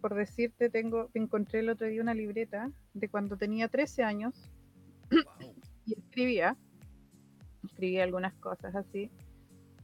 Por 0.01 0.15
decirte, 0.15 0.71
tengo, 0.71 1.11
encontré 1.15 1.61
el 1.61 1.71
otro 1.71 1.87
día 1.87 2.03
una 2.03 2.15
libreta 2.15 2.71
de 2.95 3.09
cuando 3.09 3.37
tenía 3.37 3.69
13 3.69 4.05
años 4.05 4.51
y 5.87 5.99
escribía, 5.99 6.57
escribía 7.65 8.05
algunas 8.05 8.35
cosas 8.35 8.75
así 8.75 9.11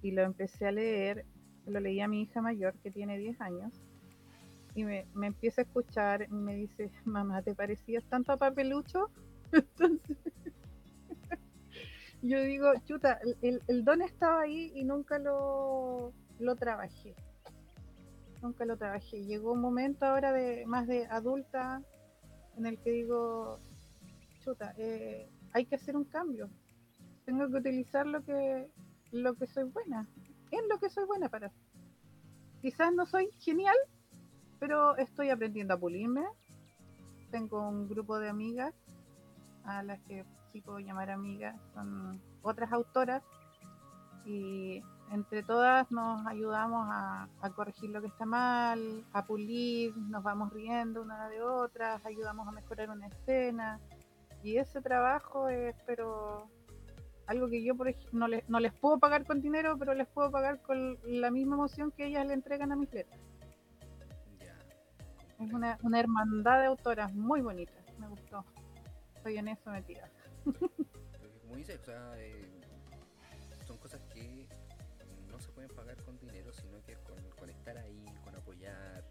y 0.03 0.13
lo 0.13 0.23
empecé 0.23 0.67
a 0.67 0.73
leer 0.73 1.25
lo 1.67 1.81
leí 1.81 2.01
a 2.01 2.09
mi 2.09 2.23
hija 2.23 2.41
mayor 2.41 2.75
que 2.83 2.91
tiene 2.91 3.19
10 3.19 3.41
años 3.41 3.73
y 4.75 4.85
me, 4.85 5.07
empieza 5.23 5.63
a 5.63 5.65
escuchar 5.65 6.27
y 6.29 6.35
me 6.35 6.55
dice, 6.57 6.91
mamá, 7.05 7.43
¿te 7.43 7.55
parecías 7.55 8.05
tanto 8.09 8.33
a 8.33 8.37
papelucho? 8.37 9.09
Entonces, 9.53 10.17
yo 12.23 12.43
digo, 12.43 12.73
chuta, 12.85 13.21
el, 13.41 13.85
don 13.85 14.03
estaba 14.03 14.43
ahí 14.43 14.73
y 14.75 14.85
nunca 14.85 15.19
lo, 15.19 16.13
lo 16.41 16.57
trabajé. 16.57 17.15
Nunca 18.45 18.67
lo 18.67 18.77
trabajé. 18.77 19.25
Llegó 19.25 19.53
un 19.53 19.63
momento 19.63 20.05
ahora 20.05 20.31
de 20.31 20.67
más 20.67 20.87
de 20.87 21.07
adulta 21.07 21.81
en 22.59 22.67
el 22.67 22.79
que 22.79 22.91
digo, 22.91 23.59
chuta, 24.45 24.75
eh, 24.77 25.31
hay 25.55 25.65
que 25.65 25.77
hacer 25.77 25.97
un 25.97 26.05
cambio. 26.05 26.51
Tengo 27.25 27.49
que 27.49 27.57
utilizar 27.57 28.07
lo 28.07 28.23
que, 28.23 28.69
lo 29.13 29.33
que 29.33 29.47
soy 29.47 29.65
buena 29.65 30.07
en 30.51 30.69
lo 30.69 30.79
que 30.79 30.91
soy 30.91 31.07
buena 31.07 31.31
para. 31.31 31.51
Quizás 32.61 32.93
no 32.93 33.07
soy 33.07 33.31
genial, 33.41 33.77
pero 34.61 34.95
estoy 34.99 35.31
aprendiendo 35.31 35.73
a 35.73 35.79
pulirme. 35.79 36.25
Tengo 37.31 37.67
un 37.67 37.89
grupo 37.89 38.19
de 38.19 38.29
amigas 38.29 38.75
a 39.65 39.83
las 39.83 40.01
que 40.03 40.27
sí 40.53 40.61
puedo 40.61 40.81
llamar 40.81 41.11
amigas, 41.11 41.57
son 41.73 42.21
otras 42.43 42.71
autoras 42.73 43.23
y 44.27 44.83
entre 45.11 45.43
todas 45.43 45.91
nos 45.91 46.27
ayudamos 46.27 46.87
a, 46.91 47.29
corregir 47.55 47.91
lo 47.91 48.01
que 48.01 48.09
está 48.09 48.25
mal, 48.25 49.05
a 49.13 49.25
pulir, 49.25 49.97
nos 49.97 50.23
vamos 50.23 50.53
riendo 50.53 51.03
una 51.03 51.29
de 51.29 51.43
otras, 51.43 52.05
ayudamos 52.05 52.49
a 52.49 52.53
mejorar 52.53 52.91
una 52.91 53.07
escena 53.07 53.81
y 54.43 54.57
ese 54.57 54.81
trabajo 54.81 55.49
es 55.49 55.75
pero 55.87 56.49
algo 57.27 57.49
que 57.49 57.63
yo 57.63 57.77
por 57.77 57.89
ejemplo, 57.89 58.19
no, 58.19 58.29
les, 58.29 58.49
no 58.49 58.61
les 58.61 58.73
puedo 58.75 58.99
pagar 58.99 59.25
con 59.25 59.41
dinero, 59.41 59.77
pero 59.79 59.95
les 59.95 60.07
puedo 60.09 60.31
pagar 60.31 60.61
con 60.63 60.99
la 61.05 61.31
misma 61.31 61.57
emoción 61.57 61.91
que 61.93 62.07
ellas 62.07 62.27
le 62.27 62.35
entregan 62.35 62.73
a 62.73 62.77
mis 62.77 62.93
letras. 62.93 63.21
Es 65.39 65.53
una, 65.53 65.79
una, 65.83 66.01
hermandad 66.01 66.61
de 66.61 66.67
autoras 66.67 67.13
muy 67.13 67.41
bonita, 67.41 67.73
me 67.99 68.09
gustó. 68.09 68.45
Estoy 69.17 69.37
en 69.37 69.49
eso 69.49 69.71
metida. 69.71 70.09
como 70.45 71.57
dices, 71.57 71.81
o 71.81 71.85
sea, 71.85 72.13
eh, 72.19 72.54
estar 77.65 77.79
ahí, 77.79 78.05
con 78.23 78.35
apoyar, 78.35 79.03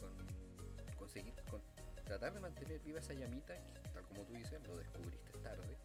con 0.00 0.96
conseguir, 0.96 1.32
con 1.48 1.62
tratar 2.04 2.34
de 2.34 2.40
mantener 2.40 2.80
viva 2.80 2.98
esa 2.98 3.14
llamita, 3.14 3.54
tal 3.94 4.02
como 4.02 4.22
tú 4.24 4.32
dices, 4.32 4.60
lo 4.66 4.76
descubriste 4.76 5.38
tarde 5.44 5.76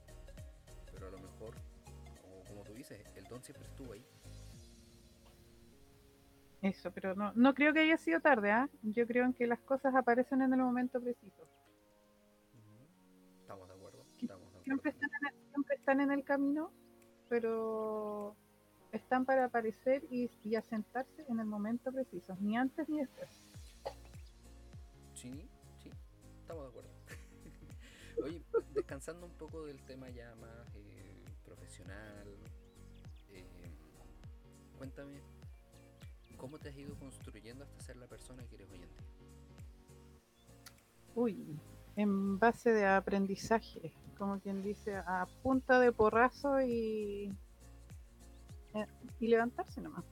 pero 0.91 1.07
a 1.07 1.11
lo 1.11 1.17
mejor, 1.19 1.53
como, 2.47 2.63
tú 2.63 2.73
dices, 2.73 2.99
el 3.15 3.23
don 3.25 3.43
siempre 3.43 3.67
estuvo 3.67 3.93
ahí. 3.93 4.05
Eso, 6.61 6.91
pero 6.91 7.13
no, 7.13 7.33
no 7.33 7.53
creo 7.53 7.73
que 7.73 7.81
haya 7.81 7.97
sido 7.97 8.21
tarde, 8.21 8.51
¿ah? 8.51 8.69
Yo 8.83 9.05
creo 9.05 9.25
en 9.25 9.33
que 9.33 9.47
las 9.47 9.59
cosas 9.59 9.93
aparecen 9.95 10.41
en 10.41 10.53
el 10.53 10.59
momento 10.59 11.01
preciso. 11.01 11.47
Estamos 13.41 13.67
de 13.67 13.73
acuerdo. 13.73 14.05
Estamos 14.21 14.43
de 14.43 14.47
acuerdo. 14.47 14.63
Siempre, 14.63 14.91
están 14.91 15.09
en 15.09 15.27
el, 15.27 15.49
siempre 15.49 15.75
están 15.75 15.99
en 15.99 16.11
el 16.11 16.23
camino, 16.23 16.71
pero 17.27 18.37
están 18.93 19.25
para 19.25 19.45
aparecer 19.45 20.03
y, 20.09 20.29
y, 20.43 20.55
asentarse 20.55 21.25
en 21.27 21.39
el 21.39 21.47
momento 21.47 21.91
preciso, 21.91 22.37
ni 22.39 22.55
antes 22.55 22.87
ni 22.87 22.99
después. 22.99 23.29
Sí, 25.15 25.49
sí, 25.81 25.89
estamos 26.39 26.63
de 26.63 26.69
acuerdo. 26.69 26.89
Oye, 28.23 28.43
descansando 28.73 29.25
un 29.25 29.33
poco 29.33 29.65
del 29.65 29.81
tema 29.81 30.09
ya 30.11 30.35
más 30.35 30.75
eh, 30.75 31.25
profesional, 31.43 32.27
eh, 33.31 33.71
cuéntame, 34.77 35.21
¿cómo 36.37 36.59
te 36.59 36.69
has 36.69 36.77
ido 36.77 36.95
construyendo 36.95 37.63
hasta 37.63 37.79
ser 37.81 37.97
la 37.97 38.07
persona 38.07 38.43
que 38.47 38.55
eres 38.55 38.69
hoy 38.69 38.83
en 38.83 38.89
día? 38.89 39.07
Uy, 41.15 41.59
en 41.95 42.37
base 42.37 42.71
de 42.71 42.85
aprendizaje, 42.85 43.91
como 44.19 44.39
quien 44.39 44.61
dice, 44.61 44.95
a 44.95 45.27
punta 45.41 45.79
de 45.79 45.91
porrazo 45.91 46.61
y, 46.61 47.35
eh, 48.73 48.85
y 49.19 49.27
levantarse 49.27 49.81
nomás. 49.81 50.03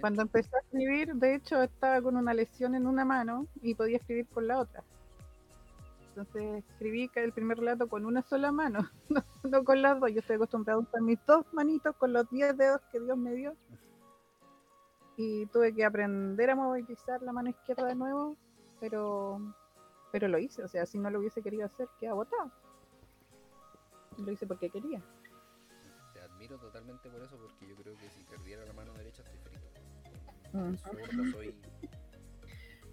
Cuando 0.00 0.22
empecé 0.22 0.50
a 0.56 0.60
escribir, 0.60 1.14
de 1.14 1.36
hecho, 1.36 1.62
estaba 1.62 2.02
con 2.02 2.16
una 2.16 2.34
lesión 2.34 2.74
en 2.74 2.88
una 2.88 3.04
mano 3.04 3.46
y 3.62 3.76
podía 3.76 3.98
escribir 3.98 4.26
con 4.26 4.48
la 4.48 4.58
otra. 4.58 4.82
Entonces 6.08 6.64
escribí 6.68 7.10
el 7.14 7.32
primer 7.32 7.58
relato 7.58 7.88
con 7.88 8.04
una 8.04 8.20
sola 8.20 8.52
mano, 8.52 8.80
no, 9.44 9.64
con 9.64 9.80
las 9.80 10.00
dos. 10.00 10.10
Yo 10.12 10.18
estoy 10.18 10.36
acostumbrado 10.36 10.80
a 10.80 10.82
usar 10.82 11.00
mis 11.02 11.24
dos 11.24 11.46
manitos 11.52 11.94
con 11.96 12.12
los 12.12 12.28
diez 12.30 12.56
dedos 12.56 12.80
que 12.90 13.00
Dios 13.00 13.16
me 13.16 13.32
dio. 13.32 13.56
Y 15.16 15.46
tuve 15.46 15.72
que 15.72 15.84
aprender 15.84 16.50
a 16.50 16.56
movilizar 16.56 17.22
la 17.22 17.32
mano 17.32 17.50
izquierda 17.50 17.86
de 17.86 17.94
nuevo, 17.94 18.36
pero, 18.80 19.40
pero 20.10 20.26
lo 20.26 20.38
hice. 20.38 20.64
O 20.64 20.68
sea, 20.68 20.84
si 20.84 20.98
no 20.98 21.10
lo 21.10 21.20
hubiese 21.20 21.42
querido 21.42 21.64
hacer, 21.64 21.86
queda 22.00 22.14
botado. 22.14 22.50
Lo 24.18 24.32
hice 24.32 24.46
porque 24.46 24.68
quería. 24.68 25.00
Admiro 26.42 26.58
totalmente 26.58 27.08
por 27.08 27.22
eso, 27.22 27.38
porque 27.38 27.68
yo 27.68 27.76
creo 27.76 27.94
que 27.94 28.10
si 28.10 28.24
perdiera 28.24 28.66
la 28.66 28.72
mano 28.72 28.92
derecha 28.94 29.22
estoy 29.22 29.38
frito. 29.38 31.30
soy 31.30 31.54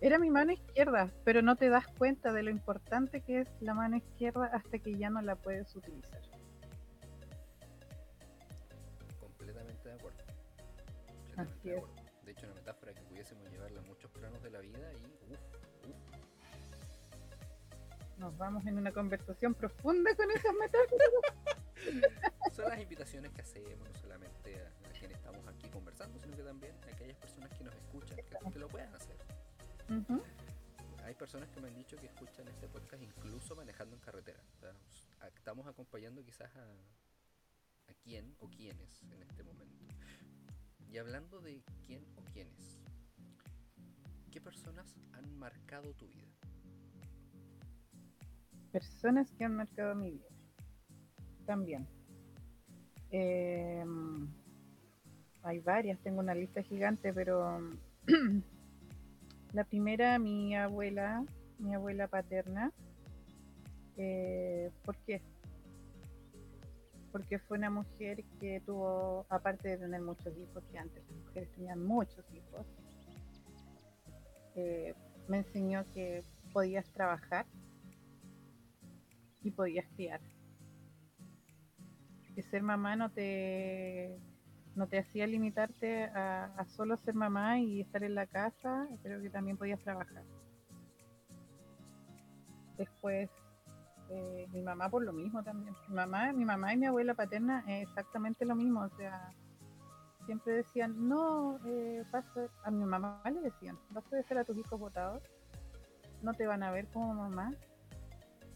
era 0.02 0.20
mi 0.20 0.30
mano 0.30 0.52
izquierda, 0.52 1.12
pero 1.26 1.42
no 1.42 1.56
te 1.56 1.68
das 1.70 1.88
cuenta 1.88 2.32
de 2.32 2.44
lo 2.44 2.52
importante 2.52 3.22
que 3.22 3.42
es 3.42 3.48
la 3.60 3.74
mano 3.74 3.98
izquierda 3.98 4.46
hasta 4.54 4.78
que 4.78 4.96
ya 4.96 5.10
no 5.10 5.20
la 5.24 5.36
puedes 5.36 5.76
utilizar. 5.76 6.22
Completamente 9.20 9.90
de 9.90 9.96
acuerdo. 9.96 10.24
Así 11.38 11.72
es. 11.72 11.84
De 12.24 12.32
hecho, 12.32 12.46
una 12.46 12.54
metáfora 12.54 12.94
que 12.94 13.02
pudiésemos 13.02 13.50
llevarla 13.50 13.80
a 13.80 13.84
muchos 13.84 14.12
planos 14.12 14.44
de 14.44 14.52
la 14.52 14.60
vida 14.60 14.94
y 14.94 15.34
uff, 15.34 15.40
Nos 18.20 18.38
vamos 18.38 18.64
en 18.68 18.78
una 18.78 18.92
conversación 18.92 19.56
profunda 19.56 20.16
con 20.16 20.30
esas 20.30 20.54
metáforas. 20.54 21.60
Son 22.56 22.66
las 22.70 22.80
invitaciones 22.80 23.32
que 23.32 23.42
hacemos, 23.42 23.90
no 23.90 24.00
solamente 24.00 24.56
a, 24.62 24.92
quienes 25.00 25.18
estamos 25.18 25.48
aquí 25.48 25.70
conversando, 25.70 26.20
sino 26.20 26.36
que 26.36 26.44
también 26.44 26.76
a 26.84 26.92
aquellas 26.92 27.18
personas 27.18 27.50
que 27.58 27.64
nos 27.64 27.74
escuchan, 27.76 28.18
que 28.52 28.60
lo 28.60 28.68
puedan 28.68 28.94
hacer. 28.94 29.16
Hay 31.06 31.16
personas 31.16 31.50
que 31.50 31.62
me 31.62 31.70
han 31.70 31.76
dicho 31.76 31.98
que 31.98 32.08
escuchan 32.08 32.48
este 32.48 32.68
podcast 32.68 33.02
incluso 33.02 33.56
manejando 33.56 33.96
en 33.96 34.02
carretera. 34.02 34.40
estamos 35.36 35.66
acompañando 35.68 36.24
quizás 36.24 36.54
a, 36.56 36.64
a 37.90 37.94
quién 38.04 38.36
o 38.40 38.50
quiénes 38.50 39.02
en 39.04 39.24
este 39.24 39.44
momento. 39.44 39.86
Y 40.92 40.98
hablando 40.98 41.40
de 41.40 41.64
quién 41.86 42.06
o 42.18 42.24
quiénes, 42.34 42.80
¿qué 44.32 44.42
personas 44.42 44.96
han 45.14 45.38
marcado 45.38 45.94
tu 45.94 46.08
vida? 46.08 46.28
Personas 48.72 49.32
que 49.32 49.46
han 49.46 49.56
marcado 49.56 49.96
mi 49.96 50.12
vida. 50.12 50.28
También. 51.50 51.88
Em, 53.10 54.28
hay 55.42 55.60
varias, 55.62 55.98
tengo 56.02 56.20
una 56.20 56.36
lista 56.36 56.62
gigante, 56.62 57.12
pero 57.12 57.60
la 59.54 59.64
primera, 59.64 60.20
mi 60.20 60.56
abuela, 60.56 61.26
mi 61.58 61.74
abuela 61.74 62.08
paterna. 62.08 62.72
Eh, 63.98 64.70
¿Por 64.86 64.96
qué? 64.98 65.24
Porque 67.12 67.40
fue 67.40 67.58
una 67.58 67.72
mujer 67.72 68.24
que 68.40 68.62
tuvo, 68.64 69.26
aparte 69.30 69.70
de 69.70 69.78
tener 69.80 70.02
muchos 70.02 70.38
hijos, 70.38 70.64
que 70.72 70.78
antes 70.78 71.04
las 71.10 71.18
mujeres 71.18 71.52
tenían 71.54 71.84
muchos 71.84 72.24
hijos, 72.32 72.68
eh, 74.54 74.94
me 75.28 75.40
enseñó 75.40 75.84
que 75.96 76.24
podías 76.54 76.88
trabajar 76.92 77.48
y 79.42 79.50
podías 79.50 79.88
criar. 79.96 80.22
Ser 82.44 82.64
mamá 82.64 82.96
no 82.96 83.10
te 83.10 84.18
no 84.76 84.88
te 84.88 85.00
hacía 85.00 85.28
limitarte 85.28 86.06
a, 86.06 86.66
solo 86.68 86.96
ser 86.96 87.14
mamá 87.14 87.60
y 87.60 87.82
estar 87.82 88.04
en 88.04 88.16
la 88.16 88.26
casa, 88.28 88.88
pero 89.04 89.22
que 89.22 89.30
también 89.30 89.58
podías 89.58 89.80
trabajar. 89.82 90.24
Después, 92.78 93.30
eh, 94.10 94.48
mi 94.54 94.62
mamá 94.62 94.90
por 94.90 95.04
lo 95.04 95.12
mismo 95.12 95.44
también. 95.44 95.76
Mi 95.90 95.96
mamá, 95.96 96.32
mi 96.32 96.46
mamá 96.46 96.74
y 96.74 96.78
mi 96.78 96.86
abuela 96.86 97.14
paterna 97.14 97.64
es 97.68 97.90
exactamente 97.90 98.46
lo 98.46 98.56
mismo, 98.56 98.82
o 98.82 98.90
sea, 98.96 99.34
siempre 100.26 100.54
decían, 100.54 101.10
no, 101.10 101.60
eh, 101.66 102.04
a, 102.64 102.72
mi 102.72 102.86
mamá 102.86 103.22
le 103.26 103.42
decían, 103.42 103.78
vas 103.90 104.06
a 104.14 104.16
dejar 104.16 104.38
a 104.38 104.46
tus 104.46 104.58
hijos 104.58 104.80
votados, 104.80 105.24
no 106.22 106.34
te 106.34 106.48
van 106.48 106.64
a 106.64 106.72
ver 106.72 106.88
como 106.88 107.14
mamá. 107.14 107.54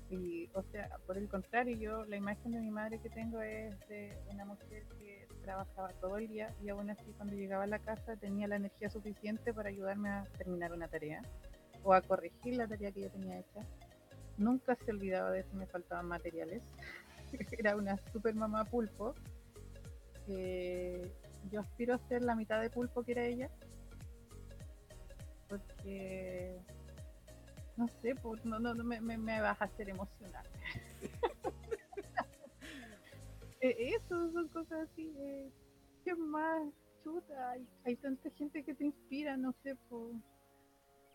Y, 0.09 0.49
o 0.53 0.61
sea, 0.71 0.89
por 1.07 1.17
el 1.17 1.27
contrario, 1.27 1.75
yo 1.77 2.05
la 2.05 2.17
imagen 2.17 2.51
de 2.51 2.59
mi 2.59 2.69
madre 2.69 2.99
que 2.99 3.09
tengo 3.09 3.41
es 3.41 3.77
de 3.87 4.15
una 4.31 4.45
mujer 4.45 4.83
que 4.99 5.27
trabajaba 5.41 5.89
todo 5.99 6.17
el 6.17 6.27
día 6.27 6.53
y 6.63 6.69
aún 6.69 6.89
así 6.89 7.11
cuando 7.17 7.35
llegaba 7.35 7.63
a 7.63 7.67
la 7.67 7.79
casa 7.79 8.15
tenía 8.15 8.47
la 8.47 8.57
energía 8.57 8.89
suficiente 8.89 9.53
para 9.53 9.69
ayudarme 9.69 10.09
a 10.09 10.27
terminar 10.37 10.71
una 10.71 10.87
tarea 10.87 11.21
o 11.83 11.93
a 11.93 12.01
corregir 12.01 12.57
la 12.57 12.67
tarea 12.67 12.91
que 12.91 13.01
yo 13.01 13.09
tenía 13.09 13.39
hecha. 13.39 13.61
Nunca 14.37 14.75
se 14.75 14.91
olvidaba 14.91 15.31
de 15.31 15.43
si 15.43 15.55
me 15.55 15.65
faltaban 15.65 16.07
materiales. 16.07 16.61
era 17.57 17.75
una 17.75 17.97
super 18.11 18.35
mamá 18.35 18.65
pulpo. 18.65 19.15
Yo 21.51 21.59
aspiro 21.59 21.95
a 21.95 22.07
ser 22.07 22.21
la 22.21 22.35
mitad 22.35 22.61
de 22.61 22.69
pulpo 22.69 23.03
que 23.03 23.11
era 23.11 23.25
ella. 23.25 23.49
Porque, 25.49 26.57
no 27.77 27.87
sé, 28.01 28.15
pues, 28.15 28.43
no, 28.45 28.59
no, 28.59 28.73
me, 28.75 28.99
me, 28.99 29.41
vas 29.41 29.61
a 29.61 29.65
hacer 29.65 29.89
emocionar. 29.89 30.45
Eh, 33.65 33.95
eso 33.95 34.29
son 34.33 34.49
cosas 34.49 34.89
así. 34.91 35.13
Eh, 35.19 35.49
¿Qué 36.03 36.13
más? 36.15 36.67
Chuta, 37.01 37.51
hay, 37.51 37.65
hay, 37.85 37.95
tanta 37.95 38.29
gente 38.31 38.61
que 38.61 38.73
te 38.73 38.83
inspira, 38.83 39.37
no 39.37 39.53
sé. 39.63 39.77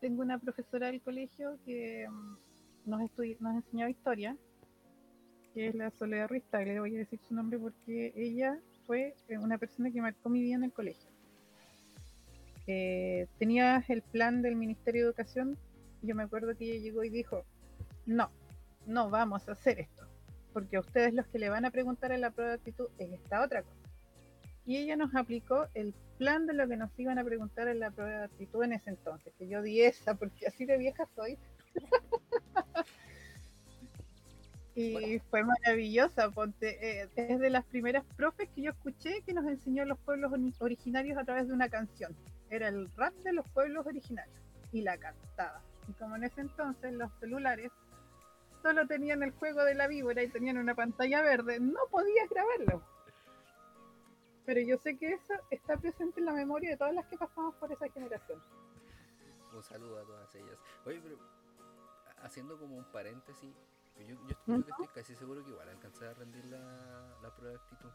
Tengo 0.01 0.23
una 0.23 0.39
profesora 0.39 0.87
del 0.87 1.03
colegio 1.03 1.59
que 1.67 2.09
mm, 2.09 2.89
nos, 2.89 3.03
nos 3.41 3.55
enseñaba 3.55 3.91
historia, 3.91 4.35
que 5.53 5.69
es 5.69 5.75
la 5.75 5.91
Soledad 5.91 6.29
Ruiz 6.29 6.45
le 6.53 6.81
voy 6.81 6.97
a 6.97 7.01
decir 7.01 7.21
su 7.29 7.35
nombre 7.35 7.59
porque 7.59 8.15
ella 8.17 8.59
fue 8.87 9.15
eh, 9.29 9.37
una 9.37 9.59
persona 9.59 9.91
que 9.91 10.01
marcó 10.01 10.31
mi 10.31 10.41
vida 10.41 10.57
en 10.57 10.65
el 10.65 10.73
colegio. 10.73 11.11
Eh, 12.67 13.27
tenía 13.39 13.83
el 13.89 14.03
plan 14.03 14.43
del 14.43 14.57
Ministerio 14.57 15.03
de 15.03 15.09
Educación. 15.09 15.59
Yo 16.03 16.15
me 16.15 16.25
acuerdo 16.25 16.57
que 16.57 16.65
ella 16.65 16.83
llegó 16.83 17.05
y 17.05 17.11
dijo, 17.11 17.45
no, 18.07 18.31
no 18.87 19.11
vamos 19.11 19.49
a 19.49 19.53
hacer 19.53 19.81
esto 19.81 20.09
porque 20.59 20.77
a 20.77 20.81
ustedes 20.81 21.15
los 21.15 21.25
que 21.29 21.39
le 21.39 21.51
van 21.51 21.65
a 21.65 21.71
preguntar 21.71 22.11
en 22.11 22.21
la 22.21 22.31
prueba 22.31 22.51
de 22.51 22.57
actitud 22.57 22.89
es 22.99 23.13
esta 23.13 23.43
otra 23.45 23.63
cosa. 23.63 23.77
Y 24.67 24.77
ella 24.77 24.97
nos 24.97 25.15
aplicó 25.15 25.69
el 25.75 25.95
plan 26.19 26.47
de 26.47 26.53
lo 26.53 26.67
que 26.67 26.77
nos 26.77 26.91
iban 26.99 27.17
a 27.19 27.25
preguntar 27.25 27.69
en 27.69 27.79
la 27.79 27.93
prueba 27.93 28.19
de 28.19 28.25
actitud 28.25 28.65
en 28.65 28.73
ese 28.73 28.91
entonces, 28.91 29.33
que 29.39 29.49
yo 29.49 29.63
di 29.63 29.83
esa, 29.83 30.15
porque 30.15 30.49
así 30.49 30.67
de 30.67 30.77
vieja 30.77 31.07
soy. 31.15 31.39
y 34.75 35.21
fue 35.31 35.45
maravillosa, 35.45 36.31
ponte, 36.31 37.03
eh, 37.03 37.09
es 37.15 37.39
de 37.39 37.51
las 37.51 37.65
primeras 37.65 38.05
profes 38.17 38.49
que 38.55 38.63
yo 38.63 38.73
escuché 38.73 39.23
que 39.23 39.33
nos 39.33 39.47
enseñó 39.47 39.85
los 39.85 39.99
pueblos 40.01 40.33
originarios 40.59 41.19
a 41.19 41.25
través 41.25 41.47
de 41.47 41.55
una 41.55 41.69
canción. 41.69 42.17
Era 42.51 42.67
el 42.69 42.91
rap 42.97 43.15
de 43.23 43.33
los 43.33 43.49
pueblos 43.51 43.87
originarios 43.87 44.43
y 44.73 44.83
la 44.83 44.99
cantaba. 44.99 45.63
Y 45.89 45.93
como 45.95 46.17
en 46.17 46.25
ese 46.25 46.43
entonces 46.43 46.93
los 46.93 47.11
celulares 47.19 47.73
solo 48.63 48.87
tenían 48.87 49.23
el 49.23 49.33
juego 49.33 49.65
de 49.65 49.75
la 49.75 49.87
víbora 49.87 50.23
y 50.23 50.29
tenían 50.29 50.59
una 50.59 50.75
pantalla 50.75 51.23
verde, 51.23 51.59
no 51.61 51.81
podías 51.91 52.29
grabarlo. 52.29 52.83
Pero 54.45 54.61
yo 54.61 54.79
sé 54.79 54.97
que 54.97 55.13
eso 55.13 55.35
está 55.51 55.77
presente 55.77 56.21
en 56.21 56.27
la 56.27 56.33
memoria 56.33 56.71
de 56.71 56.77
todas 56.77 56.95
las 56.95 57.07
que 57.07 57.19
pasamos 57.19 57.55
por 57.57 57.71
esa 57.73 57.89
generación. 57.91 58.43
Un 59.55 59.63
saludo 59.63 59.99
a 59.99 60.05
todas 60.05 60.35
ellas. 60.35 60.59
Oye, 60.85 61.01
pero 61.03 61.19
haciendo 62.23 62.59
como 62.59 62.77
un 62.77 62.85
paréntesis, 62.93 63.55
yo, 63.99 64.15
yo, 64.47 64.57
estoy 64.57 64.87
casi 64.95 65.15
seguro 65.17 65.45
que 65.45 65.51
igual 65.51 65.69
alcancé 65.69 66.07
a 66.07 66.15
rendir 66.15 66.45
la, 66.47 67.19
la 67.23 67.35
prueba 67.35 67.59
de 67.59 67.65
actitud. 67.65 67.91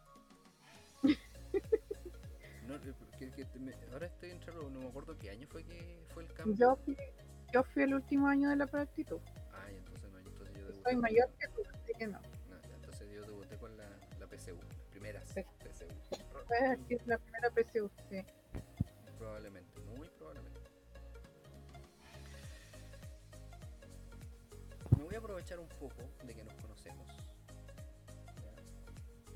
no, 2.68 2.76
eh, 2.76 3.90
ahora 3.92 4.08
estoy 4.08 4.32
en 4.32 4.40
no 4.74 4.80
me 4.80 4.88
acuerdo 4.88 5.18
qué 5.18 5.30
año 5.30 5.48
fue 5.48 5.64
que 5.64 6.06
fue 6.14 6.24
el 6.24 6.34
cambio. 6.34 6.56
Yo 6.56 6.76
fui, 6.84 6.98
yo 7.54 7.64
fui 7.64 7.84
el 7.84 7.94
último 7.94 8.28
año 8.28 8.50
de 8.50 8.58
la 8.58 8.68
prueba 8.68 8.86
de 8.86 8.90
actitud 8.90 9.22
soy 10.84 10.96
mayor 10.98 11.30
que 11.40 11.48
tú, 11.50 11.62
así 11.74 11.94
que 11.98 12.08
no. 12.08 12.20
no 12.50 12.76
entonces 12.76 13.10
yo 13.12 13.22
debuté 13.22 13.58
con 13.58 13.76
la, 13.78 13.86
la 14.20 14.28
PCU, 14.28 14.56
la 14.56 14.90
primera 14.90 15.22
PCU. 15.22 15.88
Es 16.90 17.08
la 17.08 17.18
primera 17.18 17.50
PCU, 17.50 17.90
sí. 18.10 18.22
Probablemente, 19.18 19.80
muy 19.98 20.10
probablemente. 20.10 20.60
Me 24.98 25.04
voy 25.04 25.16
a 25.16 25.18
aprovechar 25.18 25.60
un 25.60 25.70
poco 25.70 26.04
de 26.26 26.36
que 26.36 26.44
nos 26.44 26.54
conocemos. 26.56 27.08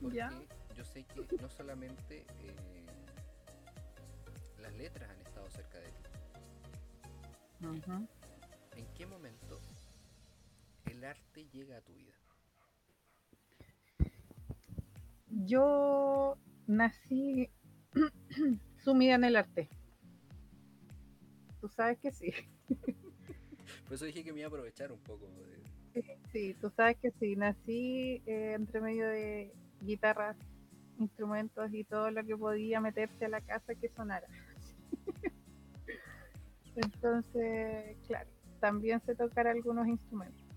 Porque 0.01 0.27
yo 0.75 0.83
sé 0.83 1.03
que 1.05 1.37
no 1.41 1.49
solamente 1.49 2.25
eh, 2.39 2.55
las 4.59 4.73
letras 4.73 5.09
han 5.09 5.21
estado 5.21 5.49
cerca 5.49 5.79
de 5.79 5.87
ti. 5.87 6.03
¿En 7.59 8.85
qué 8.95 9.07
momento 9.07 9.59
el 10.85 11.03
arte 11.03 11.47
llega 11.51 11.77
a 11.77 11.81
tu 11.81 11.93
vida? 11.93 12.13
Yo 15.29 16.37
nací 16.67 17.49
sumida 18.83 19.15
en 19.15 19.23
el 19.23 19.35
arte. 19.35 19.69
Tú 21.59 21.67
sabes 21.67 21.97
que 21.99 22.11
sí. 22.11 22.31
Por 23.85 23.93
eso 23.93 24.05
dije 24.05 24.23
que 24.23 24.33
me 24.33 24.39
iba 24.39 24.47
a 24.47 24.49
aprovechar 24.49 24.91
un 24.91 24.99
poco. 24.99 25.27
Sí, 26.31 26.55
tú 26.61 26.69
sabes 26.69 26.97
que 26.97 27.09
sí. 27.19 27.35
Nací 27.35 28.21
eh, 28.27 28.53
entre 28.55 28.81
medio 28.81 29.07
de 29.07 29.51
guitarras, 29.81 30.37
instrumentos 30.99 31.73
y 31.73 31.83
todo 31.83 32.11
lo 32.11 32.23
que 32.23 32.37
podía 32.37 32.79
meterse 32.81 33.25
a 33.25 33.29
la 33.29 33.41
casa 33.41 33.73
que 33.73 33.89
sonara. 33.89 34.27
Entonces, 36.77 37.97
claro, 38.07 38.29
también 38.59 39.01
sé 39.05 39.15
tocar 39.15 39.47
algunos 39.47 39.87
instrumentos 39.87 40.47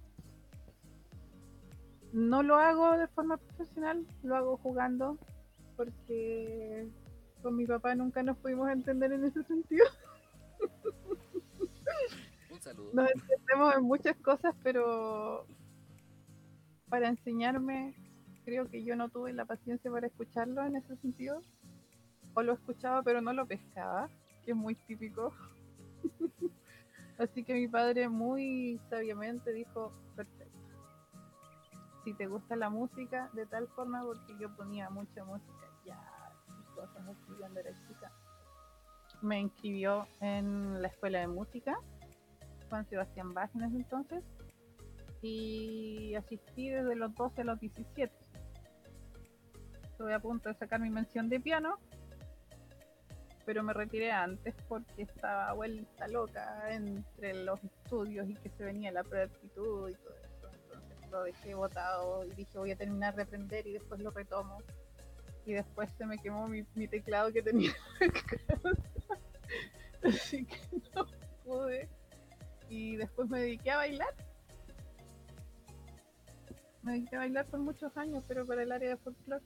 no 2.13 2.43
lo 2.43 2.57
hago 2.57 2.97
de 2.99 3.07
forma 3.09 3.37
profesional, 3.37 4.07
lo 4.23 4.37
hago 4.37 4.57
jugando 4.59 5.19
porque 5.77 6.89
con 7.43 7.57
mi 7.57 7.67
papá 7.67 7.95
nunca 7.95 8.23
nos 8.23 8.37
pudimos 8.39 8.71
entender 8.71 9.13
en 9.13 9.25
ese 9.25 9.43
sentido. 9.45 9.87
Un 12.51 12.61
saludo. 12.61 12.91
Nos 12.93 13.11
entendemos 13.11 13.77
en 13.77 13.85
muchas 13.85 14.17
cosas, 14.17 14.55
pero 14.63 15.47
para 16.89 17.09
enseñarme, 17.09 17.95
creo 18.45 18.69
que 18.69 18.85
yo 18.85 18.97
no 18.97 19.09
tuve 19.09 19.33
la 19.33 19.45
paciencia 19.45 19.91
para 19.91 20.09
escucharlo 20.09 20.63
en 20.65 20.77
ese 20.77 20.97
sentido. 20.97 21.43
O 22.35 22.43
lo 22.43 22.53
escuchaba, 22.53 23.03
pero 23.03 23.21
no 23.21 23.33
lo 23.33 23.47
pescaba, 23.47 24.09
que 24.45 24.51
es 24.51 24.57
muy 24.57 24.75
típico. 24.75 25.33
Así 27.19 27.45
que 27.45 27.55
mi 27.55 27.69
padre 27.69 28.09
muy 28.09 28.81
sabiamente 28.89 29.53
dijo, 29.53 29.93
perfecto 30.17 30.51
si 32.05 32.15
te 32.15 32.27
gusta 32.27 32.57
la 32.57 32.71
música 32.71 33.31
de 33.33 33.47
tal 33.47 33.69
forma, 33.69 34.03
porque 34.03 34.37
yo 34.39 34.55
ponía 34.57 34.91
mucha 34.91 35.25
música 35.25 35.67
ya 35.85 35.99
cosas 36.75 37.07
así 37.09 37.33
cuando 37.39 37.61
era 37.61 37.71
chica. 37.87 38.11
Me 39.23 39.41
inscribió 39.41 40.07
en 40.21 40.81
la 40.81 40.89
escuela 40.89 41.21
de 41.21 41.29
música, 41.29 41.79
Juan 42.69 42.89
Sebastián 42.89 43.35
Bach 43.35 43.51
entonces, 43.55 44.25
y 45.21 46.15
asistí 46.15 46.71
desde 46.71 46.97
los 46.97 47.15
12 47.15 47.43
a 47.43 47.45
los 47.45 47.61
17. 47.61 48.13
Estuve 49.83 50.15
a 50.15 50.21
punto 50.21 50.49
de 50.49 50.55
sacar 50.55 50.81
mi 50.81 50.89
mención 50.89 51.29
de 51.29 51.41
piano, 51.41 51.79
pero 53.51 53.65
me 53.65 53.73
retiré 53.73 54.13
antes 54.13 54.55
porque 54.69 55.03
estaba 55.03 55.53
vuelta 55.55 56.07
loca 56.07 56.73
entre 56.73 57.35
los 57.43 57.59
estudios 57.65 58.29
y 58.29 58.35
que 58.35 58.49
se 58.49 58.63
venía 58.63 58.93
la 58.93 59.01
aptitud 59.01 59.91
y 59.91 59.95
todo 59.95 59.99
eso. 60.15 60.55
Entonces 60.63 61.11
lo 61.11 61.25
dejé 61.25 61.55
botado 61.57 62.25
y 62.27 62.31
dije 62.37 62.59
voy 62.59 62.71
a 62.71 62.77
terminar 62.77 63.17
de 63.17 63.25
aprender 63.25 63.67
y 63.67 63.73
después 63.73 64.01
lo 64.01 64.13
retomo. 64.13 64.59
Y 65.47 65.55
después 65.55 65.91
se 65.99 66.07
me 66.07 66.17
quemó 66.19 66.47
mi, 66.47 66.65
mi 66.77 66.87
teclado 66.87 67.33
que 67.33 67.43
tenía. 67.43 67.73
Así 70.05 70.47
que 70.47 70.61
no 70.95 71.09
pude. 71.43 71.89
Y 72.69 72.95
después 72.95 73.29
me 73.29 73.41
dediqué 73.41 73.73
a 73.73 73.79
bailar. 73.79 74.15
Me 76.83 76.93
dediqué 76.93 77.17
a 77.17 77.19
bailar 77.19 77.47
por 77.47 77.59
muchos 77.59 77.97
años, 77.97 78.23
pero 78.29 78.47
para 78.47 78.63
el 78.63 78.71
área 78.71 78.91
de 78.91 78.97
folclore. 78.99 79.43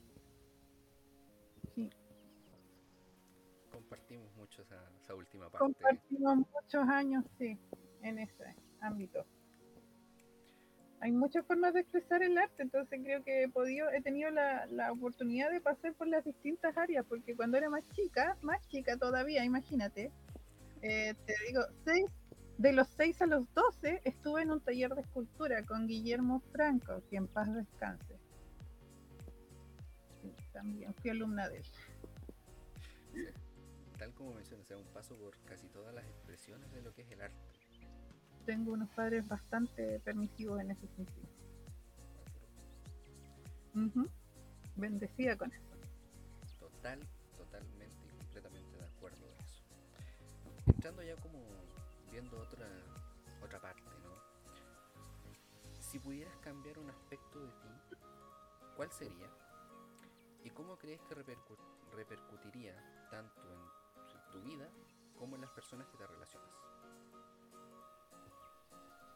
Compartimos 3.89 4.35
mucho 4.35 4.61
esa, 4.61 5.15
última 5.15 5.49
parte. 5.49 5.59
Compartimos 5.59 6.37
muchos 6.37 6.89
años, 6.89 7.23
sí, 7.37 7.57
en 8.01 8.19
ese 8.19 8.55
ámbito. 8.81 9.25
Hay 11.01 11.11
muchas 11.11 11.45
formas 11.45 11.73
de 11.73 11.81
expresar 11.81 12.23
el 12.23 12.37
arte, 12.37 12.63
entonces 12.63 12.99
creo 13.03 13.23
que 13.23 13.43
he 13.43 13.49
podido, 13.49 13.91
he 13.91 14.01
tenido 14.01 14.31
la, 14.31 14.65
la 14.67 14.91
oportunidad 14.91 15.51
de 15.51 15.61
pasar 15.61 15.93
por 15.93 16.07
las 16.07 16.23
distintas 16.23 16.75
áreas, 16.77 17.05
porque 17.07 17.35
cuando 17.35 17.57
era 17.57 17.69
más 17.69 17.87
chica, 17.89 18.37
más 18.41 18.65
chica 18.69 18.97
todavía, 18.97 19.45
imagínate, 19.45 20.11
eh, 20.81 21.13
te 21.25 21.33
digo, 21.47 21.61
seis, 21.83 22.05
de 22.57 22.71
los 22.71 22.87
6 22.89 23.21
a 23.21 23.25
los 23.25 23.53
12 23.53 24.01
estuve 24.05 24.41
en 24.41 24.51
un 24.51 24.61
taller 24.61 24.93
de 24.95 25.01
escultura 25.01 25.63
con 25.65 25.87
Guillermo 25.87 26.41
Franco, 26.51 27.01
que 27.09 27.17
en 27.17 27.27
paz 27.27 27.53
descanse. 27.53 28.17
También 30.53 30.93
fui 30.95 31.09
alumna 31.09 31.49
de 31.49 31.57
él. 31.57 31.65
Tal 34.05 34.13
como 34.13 34.35
mencionas, 34.35 34.67
sea 34.67 34.77
un 34.77 34.85
paso 34.93 35.17
por 35.17 35.35
casi 35.45 35.67
todas 35.69 35.91
las 35.91 36.05
expresiones 36.05 36.71
de 36.71 36.83
lo 36.83 36.93
que 36.93 37.01
es 37.01 37.09
el 37.09 37.21
arte. 37.23 37.49
Tengo 38.45 38.73
unos 38.73 38.87
padres 38.89 39.27
bastante 39.27 39.99
permisivos 40.01 40.61
en 40.61 40.69
ese 40.69 40.87
sentido. 40.89 41.27
Ujú. 43.73 44.07
Bendecida 44.75 45.35
con 45.35 45.51
eso. 45.51 45.63
Total, 46.59 46.99
totalmente 47.35 48.05
y 48.05 48.09
completamente 48.19 48.77
de 48.77 48.85
acuerdo 48.85 49.25
en 49.25 49.43
eso. 49.43 49.63
Entrando 50.67 51.01
ya 51.01 51.15
como 51.15 51.39
viendo 52.11 52.39
otra, 52.39 52.67
otra 53.43 53.59
parte, 53.59 53.81
¿no? 54.03 54.13
Si 55.81 55.97
pudieras 55.97 56.37
cambiar 56.43 56.77
un 56.77 56.91
aspecto 56.91 57.39
de 57.39 57.47
ti, 57.47 57.97
¿cuál 58.75 58.91
sería? 58.91 59.31
¿Y 60.43 60.51
cómo 60.51 60.77
crees 60.77 61.01
que 61.09 61.15
repercu- 61.15 61.57
repercutiría 61.95 62.75
tanto 63.09 63.41
en 63.51 63.84
tu 64.35 64.41
vida 64.41 64.69
como 65.17 65.35
en 65.35 65.41
las 65.41 65.51
personas 65.51 65.87
que 65.87 65.97
te 65.97 66.05
relacionas? 66.05 66.49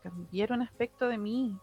Cambiar 0.01 0.53
un 0.53 0.61
aspecto 0.61 1.07
de 1.09 1.17
mí. 1.17 1.59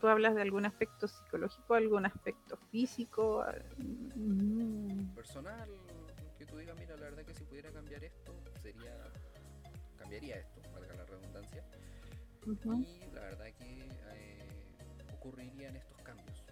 Tú 0.00 0.08
hablas 0.08 0.34
de 0.34 0.42
algún 0.42 0.64
aspecto 0.64 1.08
psicológico, 1.08 1.74
algún 1.74 2.06
aspecto 2.06 2.56
físico. 2.70 3.44
Mm, 3.76 5.14
Personal, 5.14 5.70
que 6.38 6.46
tú 6.46 6.56
digas, 6.56 6.76
mira, 6.78 6.96
la 6.96 7.02
verdad 7.02 7.24
que 7.24 7.34
si 7.34 7.44
pudiera 7.44 7.70
cambiar 7.70 8.04
esto, 8.04 8.32
sería... 8.62 8.96
Cambiaría 9.98 10.38
esto, 10.38 10.60
valga 10.72 10.94
la 10.94 11.04
redundancia. 11.04 11.64
Y 12.44 13.10
la 13.12 13.20
verdad 13.20 13.46
que 13.58 13.88
eh, 14.14 14.76
ocurrirían 15.14 15.76
estos 15.76 15.96
cambios. 16.02 16.44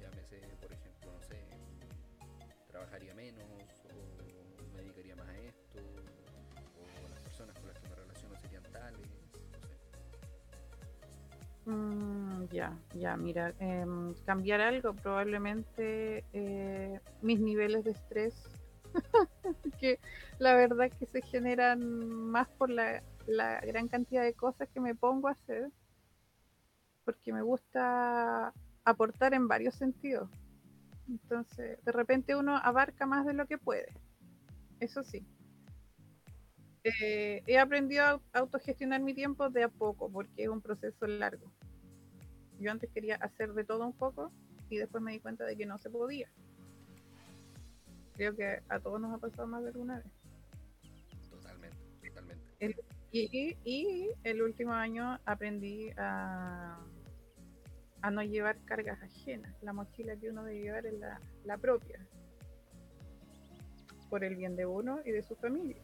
Llámese, 0.00 0.40
por 0.60 0.72
ejemplo, 0.72 1.12
no 1.12 1.22
sé, 1.22 1.46
trabajaría 2.68 3.14
menos 3.14 3.77
Mm, 11.68 12.46
ya, 12.50 12.72
ya, 12.94 13.14
mira, 13.18 13.54
em, 13.58 14.14
cambiar 14.24 14.62
algo, 14.62 14.94
probablemente 14.94 16.24
eh, 16.32 16.98
mis 17.20 17.40
niveles 17.40 17.84
de 17.84 17.90
estrés, 17.90 18.34
que 19.78 20.00
la 20.38 20.54
verdad 20.54 20.90
que 20.98 21.04
se 21.04 21.20
generan 21.20 21.80
más 22.08 22.48
por 22.48 22.70
la, 22.70 23.02
la 23.26 23.60
gran 23.60 23.86
cantidad 23.86 24.22
de 24.22 24.32
cosas 24.32 24.66
que 24.70 24.80
me 24.80 24.94
pongo 24.94 25.28
a 25.28 25.32
hacer, 25.32 25.70
porque 27.04 27.34
me 27.34 27.42
gusta 27.42 28.54
aportar 28.84 29.34
en 29.34 29.46
varios 29.46 29.74
sentidos. 29.74 30.30
Entonces, 31.06 31.84
de 31.84 31.92
repente 31.92 32.34
uno 32.34 32.56
abarca 32.56 33.04
más 33.04 33.26
de 33.26 33.34
lo 33.34 33.46
que 33.46 33.58
puede, 33.58 33.88
eso 34.80 35.04
sí. 35.04 35.26
Eh, 37.00 37.42
he 37.46 37.58
aprendido 37.58 38.04
a 38.04 38.20
autogestionar 38.32 39.00
mi 39.00 39.14
tiempo 39.14 39.48
de 39.50 39.64
a 39.64 39.68
poco, 39.68 40.10
porque 40.10 40.44
es 40.44 40.48
un 40.48 40.60
proceso 40.60 41.06
largo. 41.06 41.50
Yo 42.58 42.70
antes 42.70 42.90
quería 42.90 43.16
hacer 43.16 43.52
de 43.52 43.64
todo 43.64 43.86
un 43.86 43.92
poco 43.92 44.32
y 44.68 44.78
después 44.78 45.02
me 45.02 45.12
di 45.12 45.20
cuenta 45.20 45.44
de 45.44 45.56
que 45.56 45.66
no 45.66 45.78
se 45.78 45.90
podía. 45.90 46.28
Creo 48.14 48.34
que 48.34 48.62
a 48.68 48.80
todos 48.80 49.00
nos 49.00 49.14
ha 49.14 49.18
pasado 49.18 49.46
más 49.46 49.62
de 49.62 49.68
alguna 49.68 49.98
vez. 49.98 50.12
Totalmente, 51.30 51.76
totalmente. 52.08 52.44
Y, 53.12 53.56
y 53.64 54.10
el 54.24 54.42
último 54.42 54.72
año 54.72 55.18
aprendí 55.24 55.90
a, 55.96 56.78
a 58.02 58.10
no 58.10 58.22
llevar 58.22 58.58
cargas 58.64 59.00
ajenas. 59.02 59.54
La 59.62 59.72
mochila 59.72 60.16
que 60.16 60.30
uno 60.30 60.44
debe 60.44 60.60
llevar 60.60 60.86
es 60.86 60.94
la, 60.94 61.20
la 61.44 61.56
propia. 61.56 62.04
Por 64.10 64.24
el 64.24 64.36
bien 64.36 64.56
de 64.56 64.66
uno 64.66 65.00
y 65.04 65.12
de 65.12 65.22
su 65.22 65.36
familia. 65.36 65.80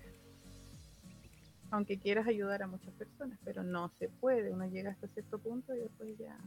Aunque 1.74 1.98
quieras 1.98 2.28
ayudar 2.28 2.62
a 2.62 2.68
muchas 2.68 2.94
personas, 2.94 3.37
pero 3.44 3.64
no 3.64 3.88
se 3.98 4.08
puede. 4.08 4.52
Uno 4.52 4.64
llega 4.68 4.92
hasta 4.92 5.08
cierto 5.08 5.40
punto 5.40 5.74
y 5.74 5.80
después 5.80 6.16
ya 6.16 6.38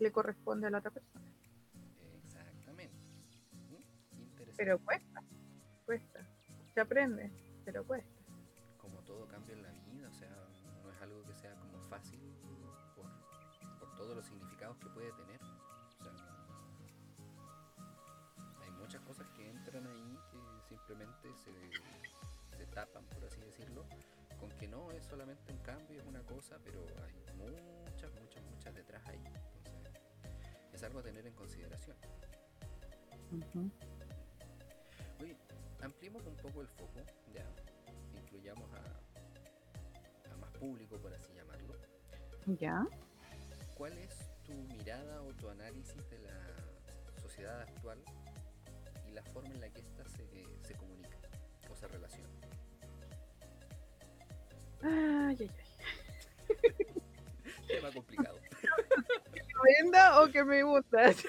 le 0.00 0.10
corresponde 0.10 0.66
a 0.66 0.70
la 0.70 0.78
otra 0.78 0.90
persona. 0.90 1.26
Exactamente. 2.24 2.96
¿Mm? 3.68 4.22
Interesante. 4.22 4.54
Pero 4.56 4.78
cuesta, 4.78 5.22
cuesta. 5.84 6.26
Se 6.72 6.80
aprende, 6.80 7.30
pero 7.66 7.84
cuesta. 7.84 8.22
como 8.78 8.96
todo 9.00 9.28
cambio 9.28 9.54
en 9.56 9.62
la 9.62 9.72
vida, 9.72 10.08
o 10.08 10.14
sea, 10.14 10.34
no 10.82 10.90
es 10.90 11.02
algo 11.02 11.22
que 11.24 11.34
sea 11.34 11.54
como 11.56 11.78
fácil 11.90 12.18
por, 12.96 13.04
por 13.78 13.94
todos 13.94 14.16
los 14.16 14.24
significados 14.24 14.78
que 14.78 14.86
puede 14.86 15.12
tener. 15.12 15.38
O 15.42 16.16
sea, 16.16 16.34
hay 18.62 18.70
muchas 18.80 19.02
cosas 19.02 19.28
que 19.36 19.50
entran 19.50 19.86
ahí 19.86 20.18
que 20.30 20.38
simplemente 20.66 21.28
se, 21.36 21.52
se 22.56 22.66
tapan, 22.68 23.04
por 23.04 23.22
así 23.22 23.38
decirlo, 23.42 23.84
que 24.62 24.68
no 24.68 24.92
es 24.92 25.04
solamente 25.04 25.50
un 25.50 25.58
cambio, 25.58 26.00
es 26.00 26.06
una 26.06 26.22
cosa, 26.22 26.56
pero 26.62 26.86
hay 27.04 27.14
muchas, 27.34 28.12
muchas, 28.20 28.44
muchas 28.44 28.72
detrás 28.72 29.04
ahí. 29.08 29.20
Entonces, 29.56 29.92
es 30.72 30.82
algo 30.84 31.00
a 31.00 31.02
tener 31.02 31.26
en 31.26 31.34
consideración. 31.34 31.96
Oye, 35.20 35.36
ampliemos 35.80 36.24
un 36.26 36.36
poco 36.36 36.60
el 36.60 36.68
foco, 36.68 37.00
ya, 37.34 37.44
incluyamos 38.16 38.70
a, 38.72 40.32
a 40.32 40.36
más 40.36 40.52
público, 40.52 40.96
por 40.96 41.12
así 41.12 41.32
llamarlo. 41.34 41.74
Ya. 42.46 42.86
¿Cuál 43.76 43.98
es 43.98 44.16
tu 44.44 44.52
mirada 44.52 45.22
o 45.22 45.34
tu 45.34 45.48
análisis 45.48 46.08
de 46.08 46.20
la 46.20 47.20
sociedad 47.20 47.62
actual 47.62 47.98
y 49.08 49.10
la 49.10 49.24
forma 49.24 49.52
en 49.54 49.60
la 49.60 49.70
que 49.70 49.80
ésta 49.80 50.04
se, 50.04 50.24
se 50.62 50.74
comunica 50.76 51.18
o 51.68 51.74
se 51.74 51.88
relaciona? 51.88 52.30
Ay, 54.82 55.36
ay, 55.40 55.50
ay. 55.50 55.66
Tema 57.66 57.90
complicado. 57.92 58.38
¿Que 59.32 59.40
me 59.40 59.82
venda 59.82 60.20
o 60.22 60.30
que 60.30 60.44
me 60.44 60.62
gusta? 60.62 61.12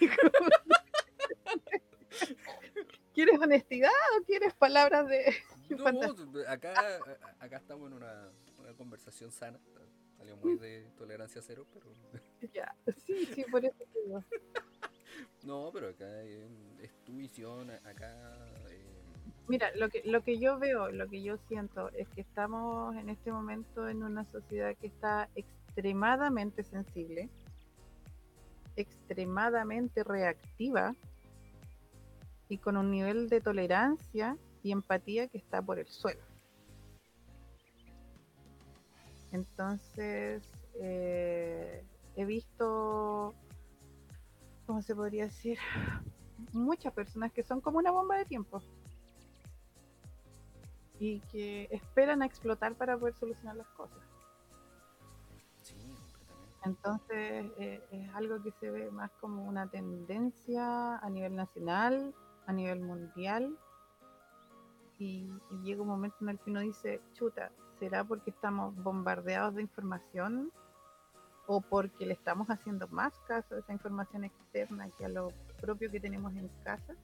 ¿Quieres 3.14 3.40
honestidad 3.40 3.92
o 4.20 4.24
quieres 4.26 4.54
palabras 4.54 5.08
de.? 5.08 5.36
No, 5.70 5.84
Fantástico. 5.84 6.40
acá, 6.48 7.00
acá 7.40 7.58
estamos 7.58 7.88
en 7.88 7.94
una, 7.94 8.32
una 8.58 8.74
conversación 8.74 9.32
sana. 9.32 9.60
Salió 10.18 10.36
muy 10.38 10.58
de 10.58 10.90
tolerancia 10.98 11.42
cero, 11.42 11.66
pero. 11.74 11.86
Ya, 12.54 12.76
sí, 13.06 13.26
sí, 13.28 13.44
por 13.50 13.64
eso 13.66 13.76
digo. 13.94 14.24
No, 15.44 15.70
pero 15.74 15.90
acá 15.90 16.24
es 16.24 16.92
tu 17.06 17.18
visión, 17.18 17.70
acá. 17.86 18.12
Mira, 19.48 19.72
lo 19.76 19.90
que, 19.90 20.02
lo 20.06 20.24
que 20.24 20.40
yo 20.40 20.58
veo, 20.58 20.90
lo 20.92 21.08
que 21.10 21.22
yo 21.22 21.38
siento 21.50 21.90
es 21.92 22.08
que 22.10 22.22
estamos 22.22 22.96
en 22.96 23.10
este 23.10 23.32
momento 23.32 23.90
en 23.90 24.04
una 24.04 24.24
sociedad 24.26 24.76
que 24.80 24.88
está 24.88 25.30
extremadamente 25.36 26.64
sensible, 26.64 27.30
extremadamente 28.76 30.04
reactiva 30.04 30.96
y 32.48 32.58
con 32.58 32.78
un 32.78 32.90
nivel 32.90 33.30
de 33.30 33.42
tolerancia 33.42 34.38
y 34.64 34.72
empatía 34.72 35.28
que 35.28 35.40
está 35.40 35.62
por 35.62 35.78
el 35.78 35.88
suelo. 35.88 36.22
Entonces, 39.34 40.44
eh, 40.76 41.84
he 42.16 42.26
visto, 42.26 43.34
¿cómo 44.66 44.82
se 44.82 44.96
podría 44.96 45.26
decir? 45.26 45.58
Muchas 46.54 46.94
personas 46.94 47.32
que 47.34 47.44
son 47.44 47.60
como 47.60 47.80
una 47.80 47.92
bomba 47.92 48.16
de 48.18 48.26
tiempo. 48.26 48.62
Y 51.04 51.20
que 51.32 51.68
esperan 51.70 52.22
a 52.22 52.26
explotar 52.26 52.76
para 52.76 52.98
poder 52.98 53.14
solucionar 53.16 53.58
las 53.58 53.68
cosas. 53.70 54.00
Sí, 55.62 55.76
completamente. 56.18 56.64
Entonces 56.64 57.52
eh, 57.58 57.84
es 57.92 58.16
algo 58.16 58.42
que 58.42 58.52
se 58.62 58.72
ve 58.72 58.90
más 58.90 59.12
como 59.20 59.44
una 59.44 59.68
tendencia 59.68 60.98
a 60.98 61.10
nivel 61.10 61.36
nacional, 61.36 62.16
a 62.48 62.54
nivel 62.54 62.80
mundial, 62.80 63.58
y, 64.98 65.30
y 65.52 65.58
llega 65.62 65.82
un 65.82 65.90
momento 65.90 66.16
en 66.22 66.30
el 66.30 66.40
que 66.40 66.52
uno 66.52 66.62
dice, 66.62 67.02
chuta, 67.14 67.52
¿será 67.80 68.06
porque 68.06 68.30
estamos 68.30 68.74
bombardeados 68.82 69.56
de 69.56 69.62
información 69.62 70.54
o 71.48 71.60
porque 71.60 72.06
le 72.06 72.14
estamos 72.14 72.48
haciendo 72.50 72.88
más 72.88 73.12
caso 73.28 73.56
a 73.56 73.60
esa 73.60 73.74
información 73.74 74.24
externa 74.24 74.90
que 74.98 75.04
a 75.04 75.10
lo 75.10 75.34
propio 75.60 75.92
que 75.92 76.00
tenemos 76.00 76.34
en 76.38 76.48
casa? 76.64 76.96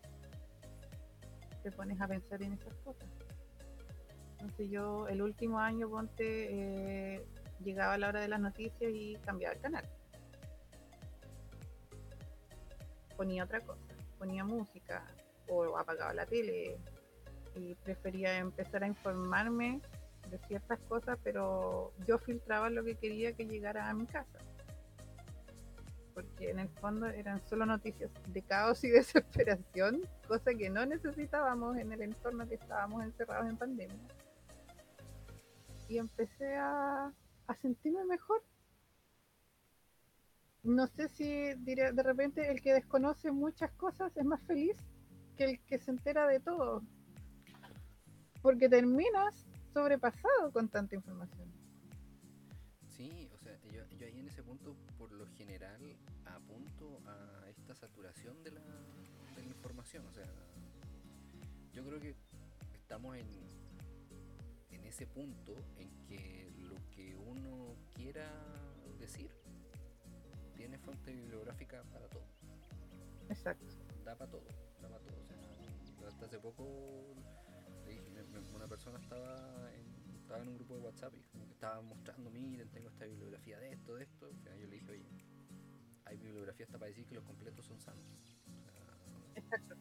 Te 1.64 1.72
pones 1.74 2.00
a 2.00 2.08
pensar 2.08 2.42
en 2.42 2.54
esas 2.54 2.74
cosas. 2.86 3.10
Entonces 4.40 4.70
yo 4.70 5.08
el 5.08 5.22
último 5.22 5.60
año, 5.60 5.90
ponte, 5.90 7.16
eh, 7.16 7.26
llegaba 7.64 7.94
a 7.94 7.98
la 7.98 8.08
hora 8.08 8.22
de 8.22 8.30
las 8.30 8.40
noticias 8.40 8.92
y 8.94 9.16
cambiaba 9.26 9.56
el 9.56 9.62
canal. 9.62 9.86
Ponía 13.18 13.44
otra 13.44 13.60
cosa, 13.60 13.82
ponía 14.18 14.46
música 14.46 15.04
o 15.50 15.78
apagaba 15.78 16.14
la 16.14 16.26
tele 16.26 16.78
y 17.56 17.76
prefería 17.76 18.38
empezar 18.38 18.84
a 18.84 18.88
informarme 18.88 19.82
de 20.30 20.38
ciertas 20.48 20.80
cosas, 20.88 21.18
pero 21.24 21.92
yo 22.08 22.18
filtraba 22.18 22.70
lo 22.70 22.84
que 22.84 22.96
quería 22.96 23.34
que 23.34 23.46
llegara 23.46 23.90
a 23.90 23.94
mi 23.94 24.06
casa. 24.06 24.40
Porque 26.14 26.52
en 26.52 26.60
el 26.60 26.70
fondo 26.70 27.08
eran 27.08 27.46
solo 27.48 27.66
noticias 27.66 28.12
de 28.28 28.42
caos 28.42 28.84
y 28.84 28.90
desesperación, 28.90 30.02
cosa 30.28 30.54
que 30.54 30.70
no 30.70 30.86
necesitábamos 30.86 31.78
en 31.78 31.92
el 31.92 32.04
entorno 32.04 32.48
que 32.48 32.56
estábamos 32.56 33.04
encerrados 33.04 33.50
en 33.50 33.58
pandemia. 33.58 34.00
Y 35.90 35.98
empecé 35.98 36.56
a, 36.56 37.12
a 37.48 37.56
sentirme 37.56 38.06
mejor. 38.06 38.42
No 40.64 40.88
sé 40.88 41.10
si 41.10 41.54
diré, 41.66 41.92
de 41.92 42.04
repente 42.04 42.50
el 42.50 42.62
que 42.62 42.74
desconoce 42.74 43.32
muchas 43.32 43.72
cosas 43.72 44.16
es 44.16 44.24
más 44.24 44.42
feliz 44.44 44.78
que 45.36 45.46
el 45.46 45.60
que 45.62 45.80
se 45.80 45.92
entera 45.92 46.28
de 46.28 46.40
todo. 46.40 46.84
Porque 48.42 48.70
terminas 48.70 49.48
sobrepasado 49.74 50.52
con 50.54 50.70
tanta 50.70 50.96
información. 50.96 51.52
Sí, 52.88 53.30
o 53.34 53.38
sea, 53.38 53.58
yo, 53.72 53.86
yo 53.98 54.06
ahí 54.06 54.20
en 54.20 54.28
ese 54.28 54.44
punto, 54.44 54.76
por 54.98 55.12
lo 55.12 55.26
general, 55.38 55.82
apunto 56.26 57.02
a 57.08 57.50
esta 57.50 57.74
saturación 57.74 58.44
de 58.44 58.52
la, 58.52 58.62
de 59.36 59.42
la 59.42 59.48
información. 59.48 60.06
O 60.06 60.12
sea, 60.12 60.26
yo 61.72 61.86
creo 61.86 62.00
que 62.00 62.16
estamos 62.74 63.16
en, 63.16 63.28
ese 64.90 65.06
punto 65.08 65.56
en 65.78 65.90
que 66.08 66.52
lo 66.58 66.76
que 66.90 67.16
uno 67.16 67.76
quiera 67.94 68.30
decir 69.00 69.32
tiene 70.56 70.78
fuente 70.78 71.14
bibliográfica 71.14 71.84
para 71.84 72.08
todo. 72.10 72.26
Exacto. 73.30 73.66
Da 74.04 74.16
para 74.16 74.32
todo, 74.32 74.48
da 74.82 74.90
para 74.90 75.00
todo. 75.02 75.16
O 75.22 76.00
sea, 76.00 76.08
hasta 76.08 76.26
hace 76.26 76.40
poco 76.40 76.64
una 78.54 78.68
persona 78.68 79.00
estaba 79.00 79.72
en, 79.74 80.16
estaba 80.16 80.42
en 80.42 80.50
un 80.50 80.56
grupo 80.56 80.76
de 80.76 80.82
WhatsApp 80.82 81.14
y 81.16 81.24
como 81.24 81.46
que 81.46 81.54
estaba 81.54 81.82
mostrando, 81.82 82.30
miren, 82.30 82.70
tengo 82.70 82.90
esta 82.90 83.06
bibliografía 83.06 83.60
de 83.60 83.72
esto, 83.74 83.96
de 83.96 84.04
esto. 84.04 84.32
Sea, 84.44 84.56
yo 84.56 84.68
le 84.68 84.76
dije, 84.76 84.92
oye, 84.92 85.06
hay 86.06 86.18
bibliografía 86.18 86.66
hasta 86.66 86.78
para 86.78 86.90
decir 86.90 87.06
que 87.06 87.16
los 87.16 87.24
completos 87.24 87.66
son 87.66 87.80
sanos. 87.80 88.06
O 88.58 88.72
sea, 88.72 88.74
Exacto. 89.36 89.76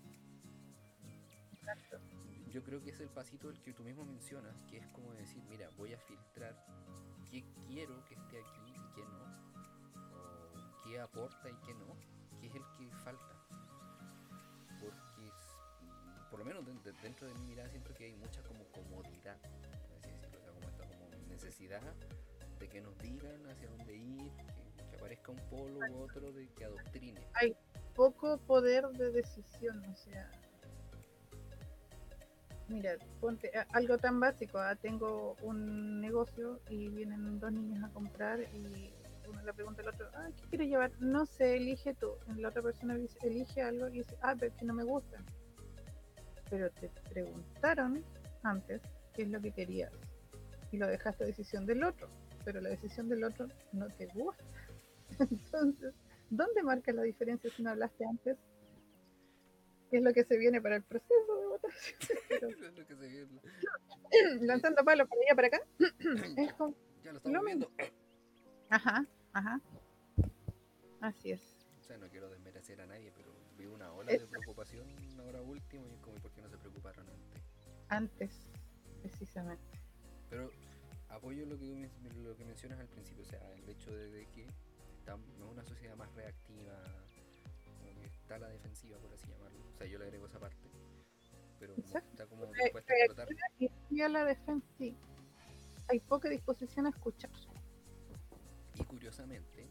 Exacto. 1.53 2.18
Yo 2.59 2.65
creo 2.65 2.83
que 2.83 2.91
es 2.91 2.99
el 2.99 3.09
pasito 3.09 3.51
el 3.51 3.61
que 3.63 3.73
tú 3.73 3.85
mismo 3.85 4.05
mencionas, 4.05 4.53
que 4.69 4.79
es 4.79 4.87
como 4.89 5.13
decir, 5.15 5.41
mira, 5.49 5.71
voy 5.77 5.95
a 5.95 5.99
filtrar 6.01 6.57
qué 7.31 7.45
quiero 7.69 8.05
que 8.07 8.17
esté 8.17 8.41
aquí 8.41 8.73
y 8.75 8.95
qué 8.97 9.03
no, 9.05 9.23
o 10.13 10.83
qué 10.83 10.99
aporta 10.99 11.49
y 11.49 11.55
qué 11.65 11.73
no, 11.75 11.87
qué 12.41 12.49
es 12.49 12.55
el 12.57 12.63
que 12.77 12.91
falta. 13.05 13.37
Porque, 14.81 15.31
por 16.33 16.41
lo 16.41 16.45
menos 16.45 16.67
de- 16.67 16.73
de- 16.93 17.01
dentro 17.01 17.29
de 17.29 17.35
mi 17.35 17.45
mirada, 17.45 17.69
siento 17.71 17.95
que 17.95 18.07
hay 18.07 18.15
mucha 18.17 18.43
como 18.43 18.65
comodidad, 18.73 19.39
así 19.97 20.11
decirlo, 20.11 20.39
o 20.39 20.43
sea, 20.43 20.53
como 20.53 20.69
esta 20.69 20.85
necesidad 21.29 21.95
de 22.59 22.69
que 22.69 22.81
nos 22.81 22.99
digan 22.99 23.47
hacia 23.47 23.71
dónde 23.71 23.95
ir, 23.97 24.33
que, 24.91 24.97
aparezca 24.97 25.31
un 25.31 25.39
polo 25.49 25.79
u 25.93 26.03
otro 26.03 26.33
de 26.33 26.49
que 26.55 26.65
adoctrine. 26.65 27.21
Poco 27.95 28.37
poder 28.39 28.85
de 28.89 29.13
decisión, 29.13 29.85
o 29.85 29.95
sea. 29.95 30.29
Mira, 32.69 32.97
ponte 33.21 33.51
a- 33.57 33.67
algo 33.73 33.97
tan 33.99 34.21
básico. 34.21 34.59
ah, 34.59 34.77
Tengo 34.77 35.37
un 35.43 36.01
negocio 36.01 36.61
y 36.69 36.89
vienen 36.89 37.41
dos 37.41 37.53
niños 37.53 37.83
a 37.83 37.89
comprar 37.93 38.41
y 38.55 38.93
uno 39.29 39.43
le 39.43 39.53
pregunta 39.53 39.83
al 39.83 39.89
otro, 39.89 40.07
ah, 40.15 40.29
¿qué 40.37 40.43
quieres 40.51 40.69
llevar? 40.69 40.91
No 41.01 41.25
sé, 41.27 41.57
elige 41.57 41.95
tú. 41.95 42.13
La 42.37 42.49
otra 42.49 42.63
persona 42.63 42.97
elige 43.23 43.63
algo 43.63 43.89
y 43.89 43.99
dice, 43.99 44.17
ah, 44.23 44.35
pero 44.39 44.53
es 44.53 44.59
que 44.59 44.65
no 44.67 44.75
me 44.75 44.85
gusta. 44.85 45.19
Pero 46.51 46.71
te 46.71 46.91
preguntaron 47.11 48.05
antes 48.43 48.81
qué 49.15 49.23
es 49.23 49.29
lo 49.31 49.41
que 49.41 49.51
querías 49.53 49.93
y 50.71 50.77
lo 50.79 50.87
dejaste 50.87 51.25
a 51.25 51.27
decisión 51.27 51.65
del 51.67 51.83
otro, 51.85 52.09
pero 52.45 52.61
la 52.61 52.69
decisión 52.71 53.09
del 53.09 53.25
otro 53.25 53.49
no 53.73 53.87
te 53.89 54.07
gusta. 54.09 54.45
Entonces, 55.19 55.95
¿dónde 56.31 56.63
marca 56.63 56.93
la 56.93 57.03
diferencia 57.03 57.51
si 57.51 57.63
no 57.63 57.71
hablaste 57.71 58.05
antes? 58.07 58.37
¿Qué 59.91 59.97
es 59.99 60.03
lo 60.03 60.13
que 60.13 60.25
se 60.25 60.37
viene 60.37 60.61
para 60.61 60.77
el 60.77 60.83
proceso 60.83 61.37
de 61.41 61.47
votación? 61.47 61.99
Pero 62.29 62.49
Es 62.49 62.59
lo 62.77 62.87
que 62.87 62.97
se 62.97 63.09
viene. 63.09 63.41
lanzando 64.47 64.85
palos 64.85 65.09
para 65.09 65.21
allá 65.23 65.35
para 65.35 65.49
acá. 65.49 65.61
Es 66.37 66.53
como, 66.55 66.75
Ya 67.05 67.13
lo 67.13 67.19
estamos 67.19 67.39
Lo 67.39 67.45
viendo. 67.45 67.71
Ajá, 68.71 69.07
ajá. 69.33 69.61
Así 71.01 71.31
es. 71.33 71.43
O 71.81 71.85
sea, 71.85 71.97
no 71.97 72.09
quiero 72.09 72.29
desmerecer 72.29 72.81
a 72.81 72.87
nadie, 72.87 73.13
pero 73.17 73.33
vi 73.57 73.67
una 73.67 73.93
ola 73.93 74.13
de 74.13 74.27
preocupación 74.27 74.87
ahora 75.21 75.41
último 75.41 75.87
y 75.89 75.95
es 75.95 76.01
como, 76.01 76.17
¿por 76.17 76.31
qué 76.33 76.43
no 76.43 76.49
se 76.51 76.59
preocuparon 76.59 77.07
antes? 77.09 77.43
Antes, 77.89 78.47
precisamente. 79.03 79.79
Pero 80.29 80.51
apoyo 81.09 81.47
lo 81.47 81.59
que, 81.59 81.89
lo 82.23 82.37
que 82.37 82.45
mencionas 82.45 82.79
al 82.79 82.89
principio, 82.89 83.23
o 83.23 83.27
sea, 83.27 83.41
el 83.55 83.67
hecho 83.69 83.91
de, 83.91 84.11
de 84.11 84.27
que 84.27 84.47
estamos 84.99 85.27
en 85.35 85.43
una 85.45 85.65
sociedad 85.65 85.97
más 85.97 86.13
reactiva, 86.15 86.75
que 87.08 87.08
está 88.29 88.35
a 88.35 88.39
la 88.41 88.49
defensiva, 88.49 88.99
por 88.99 89.11
así 89.15 89.27
llamarlo. 89.27 89.59
O 89.75 89.79
sea, 89.79 89.87
yo 89.87 89.99
le 89.99 90.05
agrego 90.05 90.27
esa 90.27 90.39
parte, 90.39 90.69
pero 91.59 91.75
Exacto. 91.77 92.11
está 92.11 92.27
como 92.27 92.45
dispuesta 92.45 92.93
a 92.93 92.97
explotar. 92.97 93.29
Y 93.91 94.01
a 94.03 94.09
la 94.11 94.25
defensa, 94.27 94.67
sí. 94.77 94.95
Hay 95.89 96.01
poca 96.01 96.29
disposición 96.29 96.85
a 96.85 96.91
escuchar. 96.91 97.31
Y 98.75 98.85
curiosamente, 98.85 99.67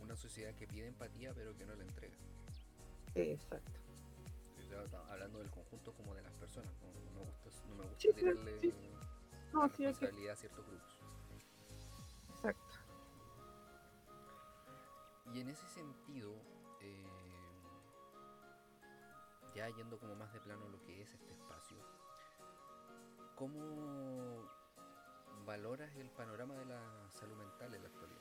una 0.00 0.16
sociedad 0.16 0.52
que 0.56 0.66
pide 0.66 0.88
empatía 0.88 1.32
pero 1.32 1.56
que 1.56 1.64
no 1.64 1.76
la 1.76 1.84
entrega. 1.84 2.16
Exacto. 3.14 3.80
Hablando 5.08 5.38
del 5.38 5.50
conjunto 5.50 5.94
como 5.94 6.12
de 6.14 6.22
las 6.22 6.32
personas, 6.34 6.70
no, 6.82 6.88
no 6.92 7.10
me 7.12 7.20
gusta, 7.20 7.50
no 7.68 7.76
me 7.76 7.84
gusta 7.84 7.98
Sí, 8.00 8.08
tirarle 8.14 8.58
sí. 8.58 8.66
la 9.54 9.68
sí, 9.68 9.84
responsabilidad 9.86 10.32
a 10.32 10.36
ciertos 10.36 10.66
grupos. 10.66 10.98
Exacto. 12.30 12.74
Y 15.32 15.40
en 15.40 15.48
ese 15.48 15.66
sentido, 15.68 16.34
ya 19.56 19.70
yendo 19.70 19.98
como 19.98 20.14
más 20.14 20.30
de 20.34 20.40
plano 20.40 20.68
lo 20.68 20.82
que 20.84 21.00
es 21.00 21.14
este 21.14 21.32
espacio, 21.32 21.78
¿cómo 23.34 24.44
valoras 25.46 25.90
el 25.96 26.10
panorama 26.10 26.54
de 26.56 26.66
la 26.66 27.08
salud 27.08 27.36
mental 27.36 27.74
en 27.74 27.82
la 27.82 27.88
actualidad? 27.88 28.20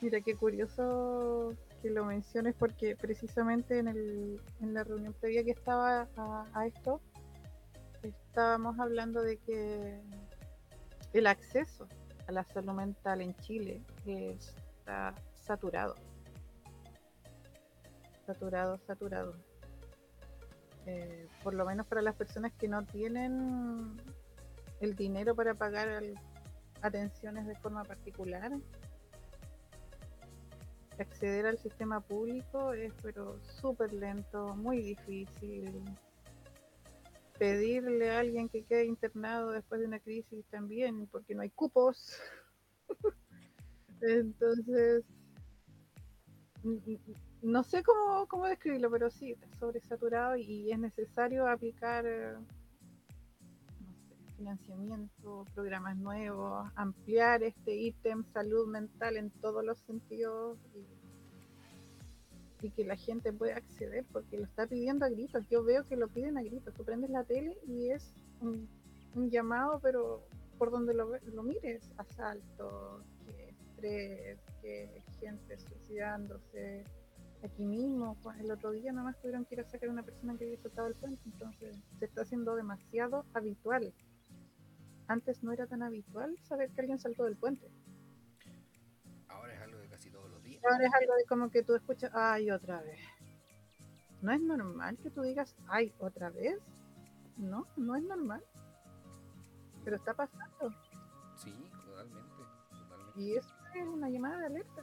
Mira, 0.00 0.20
qué 0.22 0.34
curioso 0.36 1.54
que 1.82 1.90
lo 1.90 2.04
menciones 2.06 2.54
porque 2.54 2.96
precisamente 2.96 3.78
en, 3.78 3.88
el, 3.88 4.40
en 4.60 4.72
la 4.72 4.84
reunión 4.84 5.12
previa 5.12 5.44
que 5.44 5.50
estaba 5.50 6.08
a, 6.16 6.46
a 6.54 6.66
esto, 6.66 7.02
estábamos 8.02 8.78
hablando 8.78 9.22
de 9.22 9.36
que 9.38 10.00
el 11.12 11.26
acceso 11.26 11.86
a 12.26 12.32
la 12.32 12.44
salud 12.44 12.72
mental 12.72 13.20
en 13.20 13.34
Chile 13.36 13.82
está 14.06 15.14
saturado. 15.34 15.94
Saturado, 18.28 18.78
saturado. 18.86 19.34
Eh, 20.84 21.26
por 21.42 21.54
lo 21.54 21.64
menos 21.64 21.86
para 21.86 22.02
las 22.02 22.14
personas 22.14 22.52
que 22.52 22.68
no 22.68 22.84
tienen 22.84 23.96
el 24.80 24.94
dinero 24.94 25.34
para 25.34 25.54
pagar 25.54 26.02
atenciones 26.82 27.46
de 27.46 27.54
forma 27.54 27.84
particular, 27.84 28.52
acceder 30.98 31.46
al 31.46 31.56
sistema 31.56 32.02
público 32.02 32.74
es 32.74 32.92
pero 33.02 33.40
súper 33.62 33.94
lento, 33.94 34.54
muy 34.56 34.82
difícil. 34.82 35.82
Pedirle 37.38 38.10
a 38.10 38.18
alguien 38.18 38.50
que 38.50 38.62
quede 38.62 38.84
internado 38.84 39.52
después 39.52 39.80
de 39.80 39.86
una 39.86 40.00
crisis 40.00 40.44
también, 40.50 41.06
porque 41.06 41.34
no 41.34 41.40
hay 41.40 41.48
cupos. 41.48 42.20
Entonces, 44.02 45.02
no 47.42 47.62
sé 47.62 47.82
cómo, 47.82 48.26
cómo 48.26 48.46
describirlo, 48.46 48.90
pero 48.90 49.10
sí, 49.10 49.32
está 49.32 49.46
sobresaturado 49.58 50.36
y 50.36 50.70
es 50.72 50.78
necesario 50.78 51.48
aplicar 51.48 52.04
eh, 52.06 52.34
financiamiento, 54.36 55.44
programas 55.54 55.96
nuevos, 55.96 56.70
ampliar 56.76 57.42
este 57.42 57.74
ítem 57.74 58.24
salud 58.32 58.68
mental 58.68 59.16
en 59.16 59.30
todos 59.30 59.64
los 59.64 59.78
sentidos 59.80 60.58
y, 60.74 60.86
que 62.70 62.84
la 62.84 62.96
gente 62.96 63.32
pueda 63.32 63.56
acceder 63.56 64.04
porque 64.12 64.36
lo 64.36 64.44
está 64.44 64.66
pidiendo 64.66 65.04
a 65.04 65.08
gritos. 65.08 65.48
Yo 65.48 65.62
veo 65.62 65.86
que 65.86 65.96
lo 65.96 66.08
piden 66.08 66.36
a 66.38 66.42
gritos. 66.42 66.74
Tú 66.74 66.84
prendes 66.84 67.08
la 67.08 67.22
tele 67.22 67.56
y 67.68 67.90
es 67.90 68.12
un, 68.40 68.68
llamado, 69.30 69.78
pero 69.80 70.24
por 70.58 70.72
donde 70.72 70.92
lo, 70.92 71.16
lo 71.32 71.42
mires, 71.44 71.88
asalto, 71.98 73.00
que 73.24 73.50
estrés, 73.50 74.38
que 74.60 75.02
gente 75.20 75.58
suicidándose. 75.58 76.84
Aquí 77.44 77.64
mismo, 77.64 78.16
cu- 78.22 78.30
el 78.32 78.50
otro 78.50 78.72
día 78.72 78.92
nada 78.92 79.04
más 79.04 79.16
tuvieron 79.20 79.44
que 79.44 79.54
ir 79.54 79.60
a 79.60 79.64
sacar 79.64 79.88
a 79.88 79.92
una 79.92 80.02
persona 80.02 80.36
que 80.36 80.44
había 80.44 80.58
saltado 80.60 80.88
el 80.88 80.94
puente, 80.94 81.22
entonces 81.26 81.76
se 81.98 82.04
está 82.06 82.22
haciendo 82.22 82.56
demasiado 82.56 83.24
habitual. 83.32 83.92
Antes 85.06 85.42
no 85.42 85.52
era 85.52 85.66
tan 85.66 85.82
habitual 85.82 86.36
saber 86.42 86.70
que 86.70 86.80
alguien 86.80 86.98
saltó 86.98 87.24
del 87.24 87.36
puente. 87.36 87.70
Ahora 89.28 89.54
es 89.54 89.60
algo 89.62 89.78
de 89.78 89.88
casi 89.88 90.10
todos 90.10 90.30
los 90.30 90.42
días. 90.42 90.62
Ahora 90.64 90.86
es 90.86 90.92
algo 90.94 91.14
de 91.14 91.24
como 91.26 91.50
que 91.50 91.62
tú 91.62 91.74
escuchas, 91.76 92.10
ay, 92.14 92.50
otra 92.50 92.82
vez. 92.82 92.98
No 94.20 94.32
es 94.32 94.40
normal 94.40 94.98
que 94.98 95.10
tú 95.10 95.22
digas, 95.22 95.54
ay, 95.68 95.94
otra 96.00 96.30
vez. 96.30 96.58
No, 97.36 97.68
no 97.76 97.94
es 97.94 98.02
normal, 98.02 98.42
pero 99.84 99.94
está 99.96 100.12
pasando. 100.12 100.74
Sí, 101.36 101.54
totalmente. 101.86 102.34
totalmente. 102.68 103.20
Y 103.22 103.36
eso 103.36 103.54
es 103.76 103.86
una 103.86 104.10
llamada 104.10 104.38
de 104.38 104.46
alerta. 104.46 104.82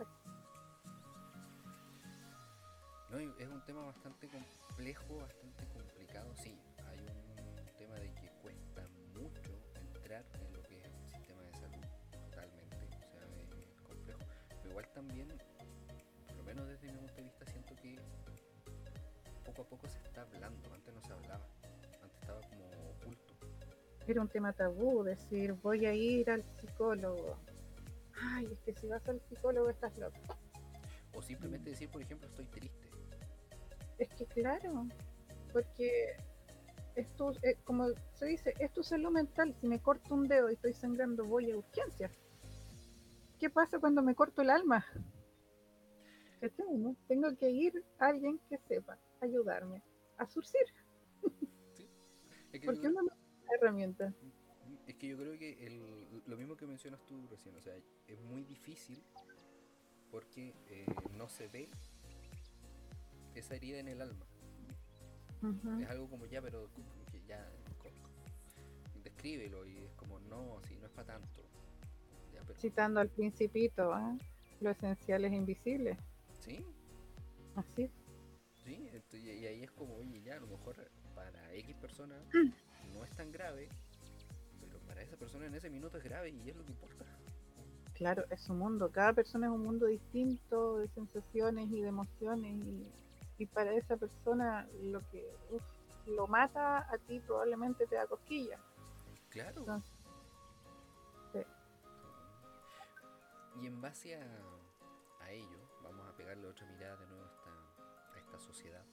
No, 3.16 3.22
es 3.22 3.48
un 3.48 3.62
tema 3.62 3.86
bastante 3.86 4.28
complejo, 4.28 5.16
bastante 5.16 5.66
complicado. 5.68 6.36
Sí, 6.36 6.60
hay 6.86 7.00
un 7.00 7.78
tema 7.78 7.96
de 7.96 8.14
que 8.14 8.30
cuesta 8.42 8.86
mucho 9.14 9.52
entrar 9.74 10.26
en 10.34 10.52
lo 10.52 10.62
que 10.64 10.80
es 10.80 10.84
el 10.84 11.10
sistema 11.10 11.42
de 11.44 11.54
salud, 11.54 11.86
totalmente. 12.12 12.76
O 12.76 13.18
sea, 13.18 13.22
es 13.72 13.82
complejo. 13.84 14.20
Pero 14.50 14.70
igual 14.70 14.90
también, 14.94 15.30
por 16.28 16.36
lo 16.36 16.44
menos 16.44 16.68
desde 16.68 16.92
mi 16.92 16.98
punto 16.98 17.16
de 17.16 17.22
vista, 17.22 17.46
siento 17.46 17.74
que 17.78 17.98
poco 19.46 19.62
a 19.62 19.66
poco 19.66 19.88
se 19.88 20.00
está 20.00 20.24
hablando. 20.24 20.74
Antes 20.74 20.94
no 20.94 21.02
se 21.02 21.14
hablaba, 21.14 21.48
antes 22.04 22.20
estaba 22.20 22.42
como 22.42 22.66
oculto. 23.00 23.34
Era 24.06 24.20
un 24.20 24.28
tema 24.28 24.52
tabú, 24.52 25.04
decir, 25.06 25.54
voy 25.54 25.86
a 25.86 25.94
ir 25.94 26.30
al 26.30 26.44
psicólogo. 26.60 27.38
Ay, 28.22 28.50
es 28.52 28.60
que 28.60 28.74
si 28.74 28.88
vas 28.88 29.08
al 29.08 29.22
psicólogo 29.22 29.70
estás 29.70 29.98
loco. 29.98 30.20
O 31.14 31.22
simplemente 31.22 31.70
decir, 31.70 31.90
por 31.90 32.02
ejemplo, 32.02 32.28
estoy 32.28 32.48
triste. 32.48 32.85
Es 33.98 34.10
que 34.10 34.26
claro, 34.26 34.88
porque 35.54 36.18
es 36.96 37.08
tu, 37.16 37.32
eh, 37.44 37.58
como 37.64 37.88
se 38.14 38.26
dice, 38.26 38.54
es 38.60 38.72
tu 38.74 38.84
salud 38.84 39.12
mental. 39.12 39.54
Si 39.60 39.68
me 39.68 39.80
corto 39.80 40.14
un 40.14 40.28
dedo 40.28 40.50
y 40.50 40.54
estoy 40.54 40.74
sangrando, 40.74 41.26
voy 41.26 41.52
a 41.52 41.58
urgencias. 41.58 42.12
¿Qué 43.40 43.50
pasa 43.50 43.80
cuando 43.80 44.02
me 44.02 44.16
corto 44.16 44.42
el 44.42 44.50
alma? 44.50 44.86
Tengo 47.08 47.36
que 47.38 47.50
ir 47.50 47.84
a 48.00 48.08
alguien 48.08 48.40
que 48.50 48.58
sepa 48.68 49.00
ayudarme 49.22 49.82
a 50.18 50.28
surcir, 50.28 50.62
Es 52.54 52.62
que 52.62 52.66
porque 52.66 52.88
uno 52.88 53.02
no 53.02 53.10
tiene 53.10 53.56
herramientas. 53.60 54.14
Es 54.88 54.96
que 54.96 55.08
yo 55.08 55.18
creo 55.18 55.38
que 55.38 55.66
el, 55.66 56.22
lo 56.28 56.38
mismo 56.38 56.56
que 56.56 56.68
mencionas 56.68 57.02
tú 57.06 57.28
recién, 57.30 57.56
o 57.56 57.62
sea, 57.62 57.76
es 58.08 58.22
muy 58.22 58.44
difícil 58.44 59.02
porque 60.12 60.54
eh, 60.70 60.86
no 61.18 61.28
se 61.28 61.48
ve 61.48 61.70
esa 63.36 63.56
herida 63.56 63.80
en 63.80 63.88
el 63.88 64.02
alma. 64.02 64.26
Es 65.82 65.90
algo 65.90 66.10
como 66.10 66.26
ya, 66.26 66.42
pero 66.42 66.70
que 67.12 67.22
ya 67.28 67.48
descríbelo 69.04 69.66
y 69.66 69.78
es 69.78 69.94
como 69.94 70.20
no, 70.22 70.60
si 70.68 70.76
no 70.78 70.88
es 70.88 70.92
para 70.92 71.20
tanto. 71.20 71.44
Ya, 72.34 72.42
pero, 72.48 72.60
Citando 72.60 73.00
al 73.00 73.10
principito, 73.10 73.94
¿ah? 73.94 74.18
lo 74.62 74.72
esencial 74.72 75.26
es 75.26 75.34
invisible. 75.34 75.98
¿Sí? 76.40 76.66
Así. 77.56 77.92
Sí, 78.64 78.90
y 79.14 79.46
ahí 79.46 79.64
es 79.64 79.72
como, 79.72 79.96
oye, 79.98 80.22
ya 80.24 80.38
a 80.38 80.40
lo 80.40 80.48
mejor 80.48 80.76
para 81.14 81.54
X 81.54 81.76
persona 81.76 82.16
no 82.94 83.04
es 83.06 83.12
tan 83.12 83.32
grave, 83.32 83.70
pero 84.60 84.80
para 84.80 85.04
esa 85.04 85.16
persona 85.16 85.46
en 85.46 85.54
ese 85.54 85.70
minuto 85.70 85.98
es 85.98 86.04
grave 86.04 86.32
y 86.32 86.50
es 86.50 86.56
lo 86.56 86.66
que 86.66 86.72
importa. 86.72 87.06
Claro, 87.94 88.26
es 88.30 88.42
su 88.42 88.54
mundo. 88.54 88.92
Cada 88.92 89.14
persona 89.14 89.48
es 89.48 89.54
un 89.54 89.64
mundo 89.64 89.86
distinto 89.86 90.80
de 90.80 90.88
sensaciones 90.90 91.70
y 91.72 91.82
de 91.82 91.88
emociones. 91.88 92.54
Y, 92.66 92.92
y 93.38 93.46
para 93.46 93.74
esa 93.74 93.98
persona 93.98 94.68
lo 94.82 95.02
que 95.10 95.36
uf, 95.52 95.64
lo 96.08 96.28
mata 96.28 96.80
a 96.92 96.98
ti 96.98 97.20
probablemente 97.20 97.88
te 97.88 97.96
da 97.96 98.08
cosquillas. 98.08 98.60
Claro. 99.30 99.60
Entonces, 99.60 99.92
sí. 101.34 101.40
Y 103.62 103.68
en 103.68 103.82
base 103.82 104.16
a, 104.16 105.26
a 105.26 105.32
ello, 105.32 105.60
vamos 105.84 106.08
a 106.08 106.16
pegarle 106.16 106.48
otra 106.48 106.66
mirada 106.68 106.96
de 106.98 107.08
nuevo 107.08 107.24
a 107.24 107.28
esta, 107.28 108.14
a 108.14 108.20
esta 108.20 108.40
sociedad. 108.40 108.84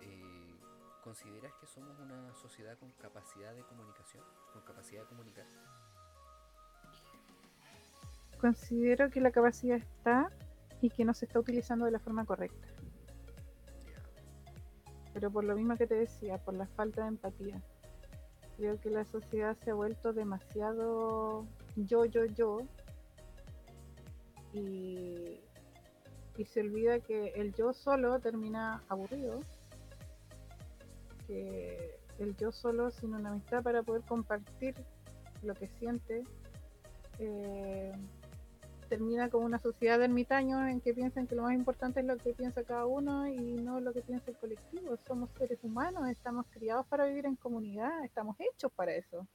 Eh, 0.00 0.60
¿Consideras 1.02 1.52
que 1.54 1.66
somos 1.66 1.98
una 1.98 2.32
sociedad 2.34 2.78
con 2.78 2.92
capacidad 2.92 3.52
de 3.54 3.64
comunicación? 3.64 4.22
¿Con 4.52 4.62
capacidad 4.62 5.02
de 5.02 5.08
comunicar? 5.08 5.46
Considero 8.40 9.10
que 9.10 9.20
la 9.20 9.32
capacidad 9.32 9.78
está 9.78 10.30
y 10.82 10.90
que 10.90 11.04
no 11.04 11.14
se 11.14 11.24
está 11.24 11.38
utilizando 11.38 11.86
de 11.86 11.92
la 11.92 12.00
forma 12.00 12.26
correcta. 12.26 12.68
Pero 15.14 15.30
por 15.30 15.44
lo 15.44 15.54
mismo 15.54 15.76
que 15.76 15.86
te 15.86 15.94
decía, 15.94 16.38
por 16.38 16.54
la 16.54 16.66
falta 16.66 17.02
de 17.02 17.08
empatía. 17.08 17.62
Creo 18.56 18.78
que 18.80 18.90
la 18.90 19.04
sociedad 19.04 19.56
se 19.64 19.70
ha 19.70 19.74
vuelto 19.74 20.12
demasiado 20.12 21.46
yo, 21.76 22.04
yo, 22.04 22.24
yo. 22.24 22.58
Y, 24.52 25.40
y 26.36 26.44
se 26.44 26.60
olvida 26.60 27.00
que 27.00 27.28
el 27.36 27.54
yo 27.54 27.72
solo 27.72 28.18
termina 28.18 28.82
aburrido. 28.88 29.40
Que 31.26 31.96
el 32.18 32.36
yo 32.36 32.50
solo 32.50 32.90
sin 32.90 33.14
una 33.14 33.30
amistad 33.30 33.62
para 33.62 33.82
poder 33.82 34.02
compartir 34.02 34.74
lo 35.42 35.54
que 35.54 35.68
siente 35.68 36.24
eh, 37.18 37.92
termina 38.92 39.30
como 39.30 39.46
una 39.46 39.58
sociedad 39.58 39.98
de 39.98 40.04
ermitaños 40.04 40.68
en 40.68 40.78
que 40.82 40.92
piensan 40.92 41.26
que 41.26 41.34
lo 41.34 41.44
más 41.44 41.54
importante 41.54 42.00
es 42.00 42.06
lo 42.06 42.18
que 42.18 42.34
piensa 42.34 42.62
cada 42.62 42.84
uno 42.84 43.26
y 43.26 43.54
no 43.54 43.80
lo 43.80 43.90
que 43.94 44.02
piensa 44.02 44.30
el 44.30 44.36
colectivo. 44.36 44.98
Somos 45.06 45.30
seres 45.38 45.58
humanos, 45.62 46.10
estamos 46.10 46.44
criados 46.50 46.86
para 46.88 47.06
vivir 47.06 47.24
en 47.24 47.36
comunidad, 47.36 48.04
estamos 48.04 48.36
hechos 48.38 48.70
para 48.72 48.92
eso. 48.92 49.26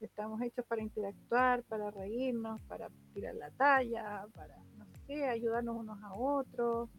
Estamos 0.00 0.42
hechos 0.42 0.66
para 0.66 0.82
interactuar, 0.82 1.62
para 1.62 1.90
reírnos, 1.90 2.60
para 2.68 2.90
tirar 3.14 3.36
la 3.36 3.50
talla, 3.52 4.26
para, 4.34 4.54
no 4.76 4.84
sé, 5.06 5.24
ayudarnos 5.24 5.78
unos 5.78 5.98
a 6.02 6.12
otros. 6.12 6.90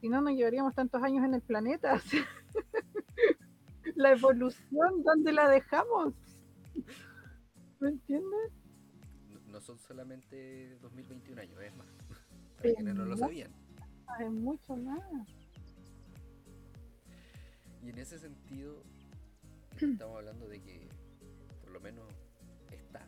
Si 0.00 0.08
no, 0.08 0.22
no 0.22 0.30
llevaríamos 0.30 0.74
tantos 0.74 1.02
años 1.02 1.22
en 1.22 1.34
el 1.34 1.42
planeta. 1.42 2.00
la 3.94 4.12
evolución, 4.12 5.02
¿dónde 5.02 5.32
la 5.32 5.50
dejamos? 5.50 6.14
¿Me 7.78 7.90
entiendes? 7.90 8.59
No, 9.60 9.66
son 9.66 9.78
solamente 9.78 10.78
2021 10.80 11.42
años, 11.42 11.60
es 11.62 11.76
más. 11.76 11.86
Para 12.56 12.74
quienes 12.74 12.94
no 12.94 13.04
lo 13.04 13.14
sabían. 13.14 13.52
Es 14.18 14.30
mucho 14.30 14.74
más. 14.74 15.28
Y 17.82 17.90
en 17.90 17.98
ese 17.98 18.18
sentido, 18.18 18.82
estamos 19.80 20.16
hablando 20.16 20.48
de 20.48 20.62
que 20.62 20.88
por 21.60 21.72
lo 21.72 21.80
menos 21.80 22.10
está, 22.70 23.06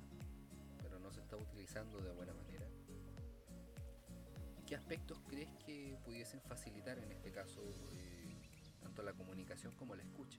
pero 0.82 0.98
no 0.98 1.10
se 1.10 1.20
está 1.20 1.36
utilizando 1.36 1.98
de 2.00 2.12
buena 2.12 2.34
manera. 2.34 2.66
¿Qué 4.66 4.76
aspectos 4.76 5.22
crees 5.26 5.50
que 5.64 5.96
pudiesen 6.04 6.42
facilitar 6.42 6.98
en 6.98 7.12
este 7.12 7.32
caso 7.32 7.62
eh, 7.92 8.36
tanto 8.82 9.02
la 9.02 9.14
comunicación 9.14 9.74
como 9.74 9.94
la 9.94 10.02
escucha? 10.02 10.38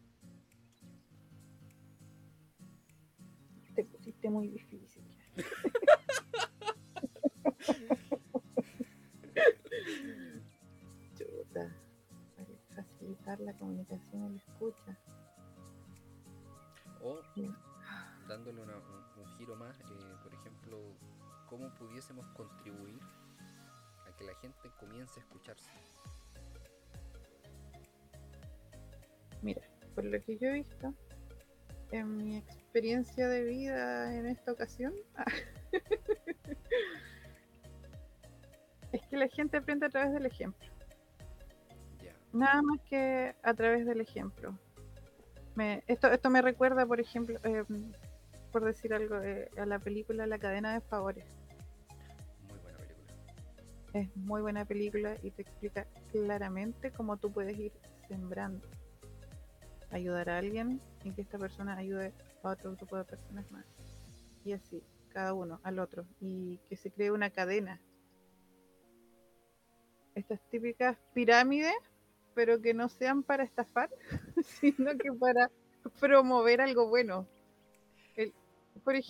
Te 3.73 3.83
pusiste 3.83 4.29
muy 4.29 4.49
difícil. 4.49 5.03
la 13.43 13.53
comunicación 13.53 14.25
y 14.25 14.29
la 14.31 14.37
escucha. 14.37 14.97
O 17.01 17.21
dándole 18.27 18.61
una- 18.61 18.77
un, 18.77 19.21
un 19.23 19.37
giro 19.37 19.55
más, 19.55 19.77
eh, 19.79 20.15
por 20.23 20.33
ejemplo, 20.33 20.77
cómo 21.49 21.73
pudiésemos 21.75 22.25
contribuir 22.29 22.99
a 24.07 24.15
que 24.15 24.23
la 24.23 24.33
gente 24.35 24.71
comience 24.79 25.19
a 25.19 25.23
escucharse. 25.23 25.69
Mira, 29.41 29.61
por 29.93 30.05
lo 30.05 30.21
que 30.23 30.37
yo 30.37 30.47
he 30.47 30.53
visto, 30.53 30.93
en 31.91 32.15
mi 32.17 32.37
experiencia 32.37 33.27
de 33.27 33.43
vida 33.43 34.15
en 34.15 34.25
esta 34.27 34.53
ocasión, 34.53 34.93
es 38.93 39.01
que 39.07 39.17
la 39.17 39.27
gente 39.27 39.57
aprende 39.57 39.85
a 39.87 39.89
través 39.89 40.13
del 40.13 40.25
ejemplo. 40.25 40.65
Nada 42.33 42.63
más 42.63 42.81
que 42.89 43.35
a 43.43 43.53
través 43.53 43.85
del 43.85 44.01
ejemplo. 44.01 44.57
Me, 45.55 45.83
esto, 45.85 46.07
esto 46.07 46.31
me 46.31 46.41
recuerda, 46.41 46.85
por 46.85 46.99
ejemplo, 46.99 47.39
eh, 47.43 47.63
por 48.51 48.65
decir 48.65 48.93
algo, 48.93 49.21
eh, 49.21 49.49
a 49.57 49.65
la 49.67 49.77
película 49.77 50.25
La 50.25 50.39
cadena 50.39 50.73
de 50.73 50.81
favores. 50.81 51.25
Muy 52.41 52.59
buena 52.59 52.77
película. 52.77 53.07
Es 53.93 54.17
muy 54.17 54.41
buena 54.41 54.65
película 54.65 55.17
y 55.21 55.29
te 55.29 55.43
explica 55.43 55.85
claramente 56.11 56.91
cómo 56.91 57.17
tú 57.17 57.31
puedes 57.31 57.57
ir 57.57 57.71
sembrando. 58.07 58.67
Ayudar 59.91 60.31
a 60.31 60.39
alguien 60.39 60.81
y 61.03 61.11
que 61.11 61.21
esta 61.21 61.37
persona 61.37 61.77
ayude 61.77 62.13
a 62.41 62.49
otro 62.49 62.75
grupo 62.75 62.97
de 62.97 63.03
personas 63.03 63.51
más. 63.51 63.65
Y 64.43 64.53
así, 64.53 64.83
cada 65.09 65.35
uno 65.35 65.59
al 65.63 65.77
otro. 65.77 66.03
Y 66.19 66.57
que 66.67 66.77
se 66.77 66.89
cree 66.91 67.11
una 67.11 67.29
cadena. 67.29 67.79
Estas 70.15 70.39
típicas 70.49 70.97
pirámides, 71.13 71.73
pero 72.33 72.61
que 72.61 72.73
no 72.73 72.89
sean 72.89 73.23
para 73.23 73.43
estafar, 73.43 73.89
sino 74.43 74.97
que 74.97 75.11
para 75.13 75.49
promover 75.99 76.61
algo 76.61 76.87
bueno. 76.87 77.27
Pero 78.83 79.01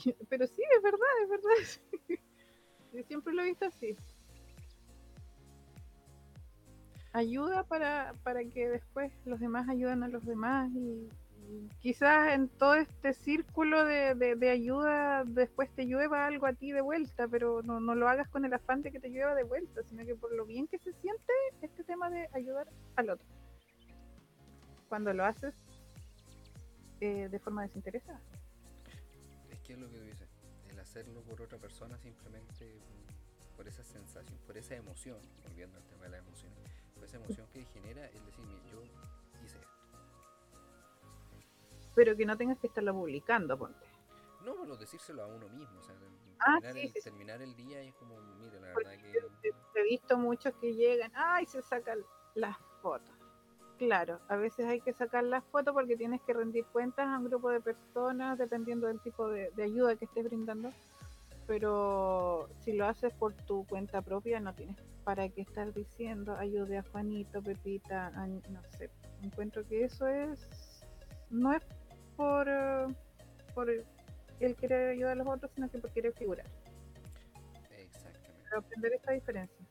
sí, 0.48 0.62
es 0.76 0.84
verdad, 0.84 1.24
es 1.24 1.30
verdad. 1.30 2.20
Yo 2.94 3.04
siempre 3.04 3.34
lo 3.34 3.42
he 3.42 3.46
visto 3.46 3.66
así. 3.66 3.96
Ayuda 7.14 7.64
para, 7.64 8.14
para 8.24 8.44
que 8.44 8.70
después 8.70 9.12
los 9.26 9.40
demás 9.40 9.70
ayuden 9.70 10.04
a 10.04 10.08
los 10.08 10.26
demás 10.26 10.70
y 10.74 11.08
quizás 11.82 12.34
en 12.34 12.50
todo 12.50 12.76
este 12.76 13.14
círculo 13.14 13.86
de, 13.86 14.16
de- 14.16 14.50
ayuda 14.50 15.24
después 15.26 15.70
te 15.76 15.86
llueva 15.86 16.26
algo 16.26 16.46
a 16.46 16.54
ti 16.54 16.72
de 16.72 16.82
vuelta, 16.82 17.28
pero 17.28 17.62
no, 17.64 17.80
no 17.80 17.96
lo 17.96 18.08
hagas 18.10 18.28
con 18.30 18.46
el 18.46 18.54
afán 18.54 18.82
de 18.82 18.92
que 18.92 19.00
te 19.00 19.10
llueva 19.10 19.36
de 19.36 19.44
vuelta, 19.44 19.82
sino 19.84 20.06
que 20.06 20.16
por 20.16 20.34
lo 20.34 20.46
bien 20.46 20.68
que 20.68 20.78
se 20.80 20.94
siente 20.94 21.34
este 21.62 21.84
tema 21.84 22.10
de 22.10 22.28
ayudar 22.34 22.68
al 22.96 23.10
otro. 23.10 23.26
Cuando 24.90 25.14
lo 25.14 25.26
haces 25.26 25.54
eh, 27.02 27.28
de 27.30 27.40
forma 27.40 27.64
desinteresada. 27.64 28.22
Es 29.50 29.60
que 29.60 29.74
es 29.74 29.80
lo 29.80 29.90
que 29.90 29.98
tú 29.98 30.04
dices, 30.04 30.30
el 30.70 30.80
hacerlo 30.80 31.22
por 31.22 31.42
otra 31.42 31.58
persona 31.58 31.98
simplemente 31.98 32.80
por 33.58 33.68
esa 33.68 33.84
sensación, 33.84 34.38
por 34.46 34.58
esa 34.58 34.76
emoción, 34.76 35.18
volviendo 35.44 35.78
al 35.78 35.84
tema 35.86 36.04
de 36.06 36.10
las 36.12 36.20
emociones, 36.22 36.58
por 36.96 37.04
esa 37.04 37.18
emoción 37.18 37.48
que 37.54 37.64
genera 37.66 38.06
el 38.08 38.26
decir, 38.26 38.46
"Mira, 38.46 38.62
yo. 38.72 39.23
Pero 41.96 42.16
que 42.16 42.26
no 42.26 42.38
tengas 42.38 42.58
que 42.60 42.68
estarlo 42.68 42.94
publicando, 42.94 43.58
ponte. 43.58 43.86
No, 44.44 44.56
pero 44.62 44.76
decírselo 44.78 45.24
a 45.24 45.28
uno 45.28 45.48
mismo, 45.50 45.80
o 45.80 45.84
sea, 45.84 45.96
Ah, 46.46 46.60
terminar, 46.60 46.74
sí, 46.74 46.80
el, 46.82 46.88
sí, 46.88 46.94
sí. 46.96 47.02
terminar 47.10 47.42
el 47.42 47.56
día 47.56 47.84
y 47.84 47.88
es 47.90 47.96
como, 47.96 48.20
mira, 48.40 48.60
la 48.60 48.74
Porque 48.74 48.90
verdad 48.90 49.02
que... 49.42 49.80
He 49.80 49.84
visto 49.84 50.18
muchos 50.18 50.54
que 50.60 50.74
llegan, 50.74 51.12
ay, 51.16 51.46
se 51.46 51.62
sacan 51.62 52.00
las 52.36 52.58
fotos. 52.82 53.16
Claro, 53.78 54.20
a 54.28 54.36
veces 54.36 54.66
hay 54.68 54.82
que 54.82 54.94
sacar 54.94 55.24
las 55.24 55.44
fotos 55.46 55.74
porque 55.74 55.96
tienes 55.96 56.22
que 56.22 56.34
rendir 56.34 56.66
cuentas 56.66 57.08
a 57.08 57.18
un 57.18 57.26
grupo 57.26 57.50
de 57.50 57.62
personas 57.62 58.38
dependiendo 58.38 58.88
del 58.88 59.00
tipo 59.00 59.28
de, 59.30 59.52
de 59.56 59.64
ayuda 59.64 59.96
que 59.96 60.06
estés 60.06 60.26
brindando. 60.26 60.72
Pero 61.48 62.50
si 62.60 62.74
lo 62.74 62.86
haces 62.86 63.14
por 63.14 63.34
tu 63.34 63.66
cuenta 63.66 64.02
propia, 64.02 64.40
no 64.40 64.54
tienes 64.54 64.78
para 65.04 65.28
qué 65.30 65.42
estar 65.42 65.74
diciendo 65.74 66.36
ayude 66.38 66.78
a 66.78 66.84
Juanito, 66.84 67.42
Pepita, 67.42 68.08
a- 68.08 68.28
no 68.28 68.62
sé. 68.78 68.90
Encuentro 69.22 69.66
que 69.68 69.84
eso 69.86 70.08
es. 70.08 70.86
No 71.30 71.52
es 71.52 71.64
por, 72.16 72.48
eh, 72.50 72.86
por 73.54 73.70
el 74.40 74.56
querer 74.56 74.90
ayudar 74.92 75.12
a 75.14 75.16
los 75.16 75.28
otros, 75.28 75.52
sino 75.56 75.70
que 75.70 75.80
por 75.80 75.92
querer 75.92 76.14
figurar. 76.14 76.46
Exactamente. 77.78 78.56
Aprender 78.56 78.94
esta 78.94 79.12
diferencia. 79.14 79.66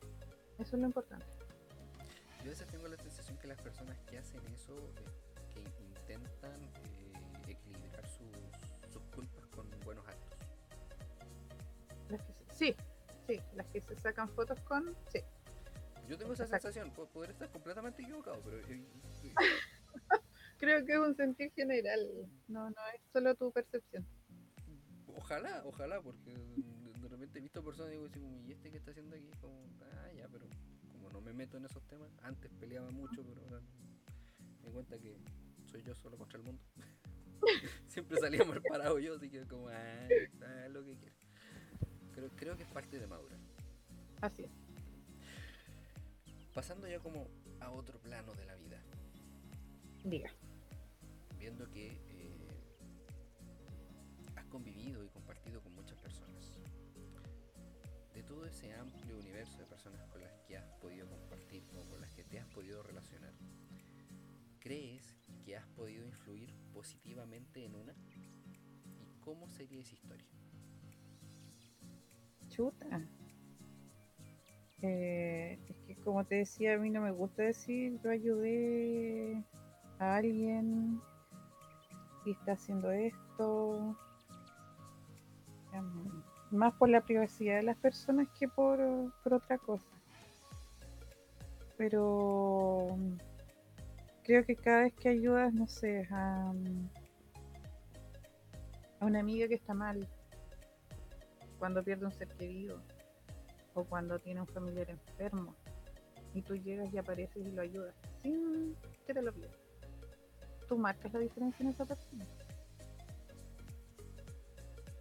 Eso 0.58 0.76
es 0.76 0.80
lo 0.80 0.86
importante. 0.86 1.26
Yo 2.38 2.46
a 2.46 2.50
veces 2.50 2.66
tengo 2.68 2.88
la 2.88 2.96
sensación 2.96 3.36
que 3.38 3.46
las 3.48 3.60
personas 3.60 3.96
que 4.10 4.18
hacen 4.18 4.40
eso, 4.52 4.74
eh, 4.76 5.04
que 5.54 5.60
intentan 5.84 6.60
eh, 6.60 7.12
equilibrar 7.48 8.06
sus, 8.08 8.92
sus 8.92 9.02
culpas 9.14 9.46
con 9.48 9.68
buenos 9.84 10.06
actos. 10.06 10.38
Las 12.08 12.20
que 12.22 12.32
sí, 12.54 12.74
sí, 13.26 13.40
las 13.54 13.66
que 13.68 13.80
se 13.80 13.96
sacan 13.96 14.28
fotos 14.28 14.58
con, 14.60 14.94
sí. 15.12 15.20
Yo 16.08 16.18
tengo 16.18 16.32
esa 16.32 16.42
Exacto. 16.44 16.68
sensación, 16.72 16.92
po- 16.94 17.06
poder 17.06 17.30
estar 17.30 17.48
completamente 17.50 18.02
equivocado, 18.02 18.40
pero 18.44 18.58
Creo 20.62 20.86
que 20.86 20.92
es 20.92 20.98
un 21.00 21.16
sentir 21.16 21.50
general, 21.54 21.98
no, 22.46 22.70
no 22.70 22.76
es 22.94 23.00
solo 23.12 23.34
tu 23.34 23.50
percepción. 23.50 24.06
ojalá, 25.16 25.60
ojalá, 25.64 26.00
porque 26.00 26.30
de, 26.30 27.00
de 27.00 27.08
repente 27.08 27.40
he 27.40 27.42
visto 27.42 27.64
personas 27.64 27.92
y 27.92 27.96
digo, 27.96 28.08
¿y 28.46 28.52
este 28.52 28.70
qué 28.70 28.76
está 28.76 28.92
haciendo 28.92 29.16
aquí? 29.16 29.28
Como, 29.40 29.60
ah, 29.80 30.12
ya, 30.16 30.28
pero 30.28 30.46
como 30.92 31.10
no 31.10 31.20
me 31.20 31.32
meto 31.32 31.56
en 31.56 31.64
esos 31.64 31.82
temas, 31.88 32.12
antes 32.22 32.48
peleaba 32.60 32.92
mucho, 32.92 33.24
pero 33.24 33.42
ahora 33.42 33.60
me 34.60 34.68
di 34.68 34.72
cuenta 34.72 34.96
que 35.00 35.16
soy 35.64 35.82
yo 35.82 35.96
solo 35.96 36.16
contra 36.16 36.38
el 36.38 36.44
mundo. 36.44 36.62
Siempre 37.88 38.18
salía 38.18 38.44
mal 38.44 38.62
parado 38.62 39.00
yo, 39.00 39.16
así 39.16 39.28
que 39.28 39.44
como, 39.48 39.68
ah, 39.68 40.08
ah, 40.42 40.68
lo 40.68 40.84
que 40.84 40.96
quiera. 40.96 41.16
Creo, 42.12 42.30
creo 42.36 42.56
que 42.56 42.62
es 42.62 42.68
parte 42.68 43.00
de 43.00 43.08
madurar. 43.08 43.40
Así 44.20 44.44
es. 44.44 44.50
Pasando 46.54 46.86
ya 46.86 47.00
como 47.00 47.26
a 47.58 47.68
otro 47.72 47.98
plano 47.98 48.32
de 48.34 48.46
la 48.46 48.54
vida, 48.54 48.80
Diga. 50.04 50.30
Viendo 51.42 51.68
que 51.72 51.88
eh, 51.88 52.46
has 54.36 54.44
convivido 54.44 55.04
y 55.04 55.08
compartido 55.08 55.60
con 55.60 55.74
muchas 55.74 55.98
personas. 55.98 56.60
De 58.14 58.22
todo 58.22 58.46
ese 58.46 58.72
amplio 58.74 59.18
universo 59.18 59.58
de 59.58 59.66
personas 59.66 60.06
con 60.06 60.20
las 60.20 60.32
que 60.46 60.56
has 60.56 60.64
podido 60.74 61.08
compartir 61.08 61.64
o 61.74 61.84
con 61.90 62.00
las 62.00 62.12
que 62.12 62.22
te 62.22 62.38
has 62.38 62.46
podido 62.46 62.84
relacionar, 62.84 63.32
¿crees 64.60 65.18
que 65.44 65.56
has 65.56 65.66
podido 65.70 66.06
influir 66.06 66.54
positivamente 66.72 67.64
en 67.64 67.74
una? 67.74 67.92
¿Y 69.00 69.18
cómo 69.18 69.48
sería 69.48 69.80
esa 69.80 69.94
historia? 69.94 70.28
Chuta. 72.50 73.04
Eh, 74.80 75.58
es 75.68 75.76
que 75.88 75.96
como 76.04 76.24
te 76.24 76.36
decía, 76.36 76.74
a 76.74 76.78
mí 76.78 76.88
no 76.88 77.00
me 77.00 77.10
gusta 77.10 77.42
decir 77.42 77.98
yo 78.00 78.10
ayudé 78.10 79.42
a 79.98 80.16
alguien 80.18 81.02
y 82.24 82.32
está 82.32 82.52
haciendo 82.52 82.90
esto. 82.90 83.96
Más 86.50 86.74
por 86.74 86.88
la 86.90 87.00
privacidad 87.00 87.56
de 87.56 87.62
las 87.62 87.78
personas 87.78 88.28
que 88.38 88.46
por, 88.46 88.78
por 89.22 89.34
otra 89.34 89.58
cosa. 89.58 89.88
Pero 91.76 92.96
creo 94.22 94.44
que 94.44 94.56
cada 94.56 94.82
vez 94.82 94.94
que 94.94 95.08
ayudas, 95.08 95.52
no 95.54 95.66
sé, 95.66 96.06
a, 96.10 96.52
a 99.00 99.06
una 99.06 99.20
amiga 99.20 99.48
que 99.48 99.54
está 99.54 99.72
mal, 99.72 100.06
cuando 101.58 101.82
pierde 101.82 102.04
un 102.04 102.12
ser 102.12 102.28
querido 102.28 102.82
o 103.74 103.84
cuando 103.84 104.18
tiene 104.18 104.40
un 104.40 104.46
familiar 104.46 104.90
enfermo 104.90 105.54
y 106.34 106.42
tú 106.42 106.56
llegas 106.56 106.92
y 106.92 106.98
apareces 106.98 107.46
y 107.46 107.52
lo 107.52 107.62
ayudas 107.62 107.94
sin 108.22 108.74
que 109.06 109.14
te 109.14 109.22
lo 109.22 109.32
pida. 109.32 109.48
Tú 110.72 110.78
marcas 110.78 111.12
la 111.12 111.18
diferencia 111.18 111.62
en 111.64 111.68
esa 111.68 111.84
persona. 111.84 112.24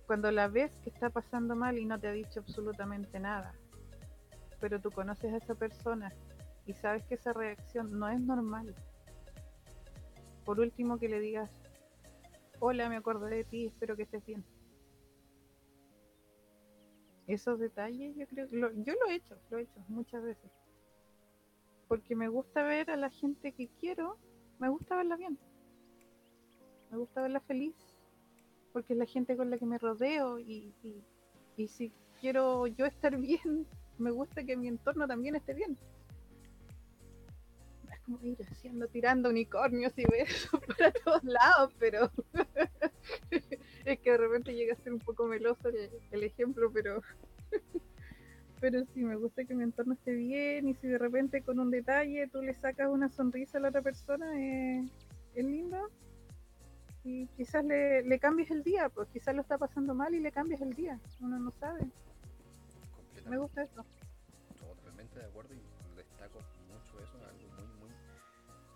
Cuando 0.06 0.30
la 0.30 0.50
ves 0.50 0.70
que 0.84 0.90
está 0.90 1.10
pasando 1.10 1.56
mal 1.56 1.78
y 1.80 1.86
no 1.86 1.98
te 1.98 2.10
ha 2.10 2.12
dicho 2.12 2.42
absolutamente 2.42 3.22
nada, 3.22 3.54
pero 4.60 4.82
tú 4.82 4.92
conoces 4.92 5.32
a 5.34 5.38
esa 5.38 5.56
persona 5.56 6.12
y 6.66 6.74
sabes 6.74 7.06
que 7.06 7.16
esa 7.16 7.32
reacción 7.32 7.98
no 7.98 8.10
es 8.10 8.20
normal. 8.20 8.76
Por 10.44 10.60
último 10.60 11.00
que 11.00 11.08
le 11.08 11.22
digas, 11.22 11.50
hola, 12.60 12.90
me 12.90 12.98
acordé 12.98 13.34
de 13.34 13.44
ti, 13.46 13.68
espero 13.68 13.96
que 13.96 14.04
estés 14.04 14.26
bien 14.26 14.44
esos 17.28 17.58
detalles 17.60 18.14
yo 18.18 18.28
creo 18.28 18.50
que 18.50 18.58
lo- 18.58 18.74
yo 18.74 18.94
lo 18.94 19.10
he 19.10 19.16
hecho, 19.16 19.38
lo 19.50 19.58
he 19.58 19.62
hecho 19.62 19.80
muchas 19.88 20.22
veces. 20.22 20.52
Porque 21.88 22.14
me 22.14 22.28
gusta 22.28 22.62
ver 22.62 22.92
a 22.92 22.98
la 22.98 23.10
gente 23.10 23.54
que 23.54 23.70
quiero, 23.80 24.18
me 24.60 24.68
gusta 24.68 24.98
verla 24.98 25.16
bien. 25.16 25.40
Me 26.92 26.98
gusta 26.98 27.22
verla 27.22 27.40
feliz. 27.40 27.76
Porque 28.74 28.94
es 28.94 29.00
la 29.00 29.06
gente 29.06 29.36
con 29.36 29.50
la 29.50 29.58
que 29.58 29.66
me 29.66 29.78
rodeo 29.78 30.40
y, 30.40 30.74
y, 30.84 31.04
y 31.58 31.68
si 31.68 31.92
quiero 32.22 32.68
yo 32.68 32.86
estar 32.86 33.18
bien, 33.18 33.66
me 33.98 34.12
gusta 34.12 34.44
que 34.44 34.56
mi 34.58 34.68
entorno 34.68 35.08
también 35.08 35.36
esté 35.36 35.54
bien. 35.54 35.78
Es 37.92 38.00
como 38.02 38.20
ir 38.24 38.38
haciendo, 38.50 38.88
tirando 38.88 39.30
unicornios 39.30 39.94
y 39.98 40.06
besos 40.06 40.60
para 40.78 40.92
todos 40.92 41.24
lados, 41.24 41.74
pero 41.80 42.12
es 43.86 44.00
que 44.00 44.12
de 44.12 44.18
repente 44.18 44.54
llega 44.54 44.74
a 44.74 44.78
ser 44.78 44.94
un 44.94 45.00
poco 45.00 45.26
meloso 45.26 45.70
el, 46.12 46.24
ejemplo, 46.24 46.72
pero 46.72 47.02
pero 48.62 48.86
sí 48.94 49.04
me 49.04 49.16
gusta 49.16 49.44
que 49.44 49.56
mi 49.56 49.64
entorno 49.64 49.94
esté 49.94 50.14
bien 50.14 50.68
y 50.68 50.76
si 50.76 50.88
de 50.88 51.00
repente 51.00 51.42
con 51.42 51.60
un 51.60 51.72
detalle 51.72 52.28
tú 52.28 52.44
le 52.44 52.54
sacas 52.54 52.90
una 52.90 53.10
sonrisa 53.10 53.58
a 53.58 53.62
la 53.62 53.70
otra 53.70 53.82
persona, 53.82 54.40
eh, 54.40 54.86
es 55.34 55.46
lindo. 55.46 55.90
Y 57.04 57.26
quizás 57.30 57.66
le, 57.66 58.04
le 58.04 58.20
cambies 58.20 58.52
el 58.52 58.62
día, 58.64 58.88
pues 58.90 59.10
quizás 59.10 59.34
lo 59.34 59.42
está 59.42 59.58
pasando 59.58 59.96
mal 59.96 60.14
y 60.14 60.20
le 60.20 60.32
cambias 60.32 60.62
el 60.62 60.74
día, 60.74 61.00
uno 61.20 61.40
no 61.40 61.50
sabe. 61.52 61.90
Me 63.28 63.38
gusta 63.38 63.64
eso. 63.64 63.84
Totalmente 64.60 65.20
de 65.20 65.26
acuerdo 65.26 65.54
y 65.54 65.62
destaco 65.96 66.40
mucho 66.68 67.00
eso, 67.02 67.18
algo 67.18 67.48
muy, 67.56 67.68
muy, 67.80 67.90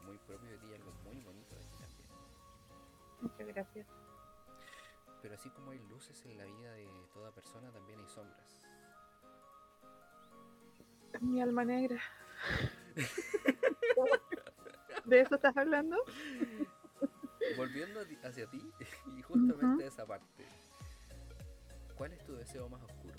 muy 0.05 0.17
propio 0.19 0.49
de 0.49 0.57
ti, 0.57 0.73
algo 0.73 0.91
muy 1.03 1.19
bonito 1.21 1.55
de 1.55 1.61
ti 1.61 1.67
también. 1.79 2.09
Muchas 3.21 3.47
gracias. 3.47 3.87
Pero 5.21 5.35
así 5.35 5.49
como 5.49 5.71
hay 5.71 5.79
luces 5.87 6.25
en 6.25 6.37
la 6.37 6.45
vida 6.45 6.73
de 6.73 6.87
toda 7.13 7.31
persona, 7.31 7.71
también 7.71 7.99
hay 7.99 8.07
sombras. 8.07 8.67
Mi 11.21 11.41
alma 11.41 11.63
negra. 11.63 12.01
¿De 15.05 15.21
eso 15.21 15.35
estás 15.35 15.55
hablando? 15.57 15.97
Volviendo 17.57 17.99
hacia 18.23 18.47
ti 18.47 18.61
y 19.17 19.21
justamente 19.21 19.85
esa 19.85 20.05
parte. 20.05 20.45
¿Cuál 21.95 22.13
es 22.13 22.23
tu 22.25 22.35
deseo 22.35 22.69
más 22.69 22.81
oscuro? 22.83 23.15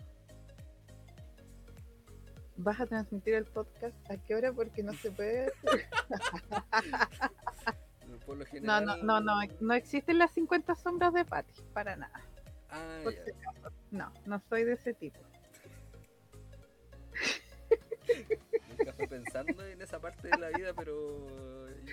¿Vas 2.58 2.80
a 2.80 2.86
transmitir 2.86 3.34
el 3.34 3.44
podcast 3.44 3.94
a 4.10 4.16
qué 4.16 4.34
hora? 4.34 4.52
Porque 4.52 4.82
no 4.82 4.94
se 4.94 5.10
puede. 5.10 5.52
Por 8.26 8.38
lo 8.38 8.46
general... 8.46 8.84
No, 8.84 8.96
no, 8.96 9.02
no, 9.02 9.20
no, 9.20 9.34
no 9.60 9.74
existen 9.74 10.18
las 10.18 10.32
50 10.32 10.74
sombras 10.74 11.12
de 11.12 11.24
Patty, 11.24 11.62
para 11.72 11.96
nada. 11.96 12.20
Ah, 12.70 13.00
Por 13.04 13.14
ya. 13.14 13.24
si 13.24 13.30
acaso. 13.30 13.72
No, 13.90 14.12
no 14.24 14.40
soy 14.48 14.64
de 14.64 14.72
ese 14.72 14.94
tipo. 14.94 15.20
Nunca 18.78 18.92
fui 18.94 19.06
pensando 19.06 19.66
en 19.66 19.82
esa 19.82 20.00
parte 20.00 20.28
de 20.28 20.38
la 20.38 20.48
vida, 20.50 20.72
pero 20.74 21.26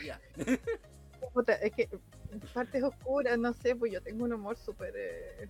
ya. 0.03 0.19
Puta, 1.31 1.53
es 1.55 1.71
que 1.71 1.89
partes 2.53 2.83
oscuras, 2.83 3.37
no 3.37 3.53
sé, 3.53 3.75
pues 3.75 3.91
yo 3.91 4.01
tengo 4.01 4.25
un 4.25 4.33
humor 4.33 4.57
súper. 4.57 4.93
Eh, 4.95 5.49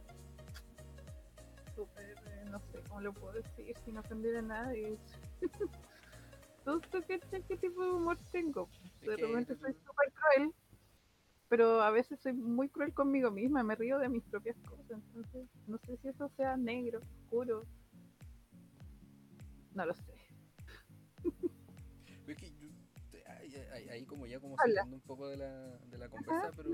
súper. 1.76 2.16
eh, 2.28 2.46
no 2.52 2.60
sé 2.60 2.80
cómo 2.88 3.02
lo 3.02 3.14
puedo 3.14 3.34
decir 3.34 3.76
sin 3.84 3.98
ofender 3.98 4.38
a 4.38 4.42
nadie. 4.42 4.98
¿Tú, 6.66 6.80
tú 6.80 7.04
qué, 7.08 7.20
qué 7.20 7.58
tipo 7.58 7.84
de 7.84 7.92
humor 7.92 8.18
tengo? 8.32 8.70
De 9.02 9.18
repente 9.18 9.56
soy 9.56 9.74
súper 9.74 10.14
cruel, 10.14 10.54
pero 11.50 11.82
a 11.82 11.92
veces 11.92 12.20
soy 12.22 12.34
muy 12.34 12.70
cruel 12.70 12.94
conmigo 12.94 13.32
misma, 13.32 13.64
me 13.64 13.76
río 13.76 14.00
de 14.00 14.08
mis 14.08 14.24
propias 14.24 14.56
cosas, 14.62 14.86
entonces 14.90 15.48
no 15.68 15.78
sé 15.80 15.98
si 15.98 16.08
eso 16.08 16.30
sea 16.38 16.56
negro, 16.56 17.00
oscuro. 17.00 17.64
No 19.74 19.86
lo 19.86 19.94
sé. 19.94 20.14
Ahí, 23.90 24.06
como 24.06 24.26
ya 24.26 24.40
como 24.40 24.56
saliendo 24.58 24.96
un 24.96 25.02
poco 25.02 25.28
de 25.28 25.38
la, 25.38 25.78
de 25.78 25.98
la 25.98 26.10
conversa, 26.10 26.52
pero 26.56 26.70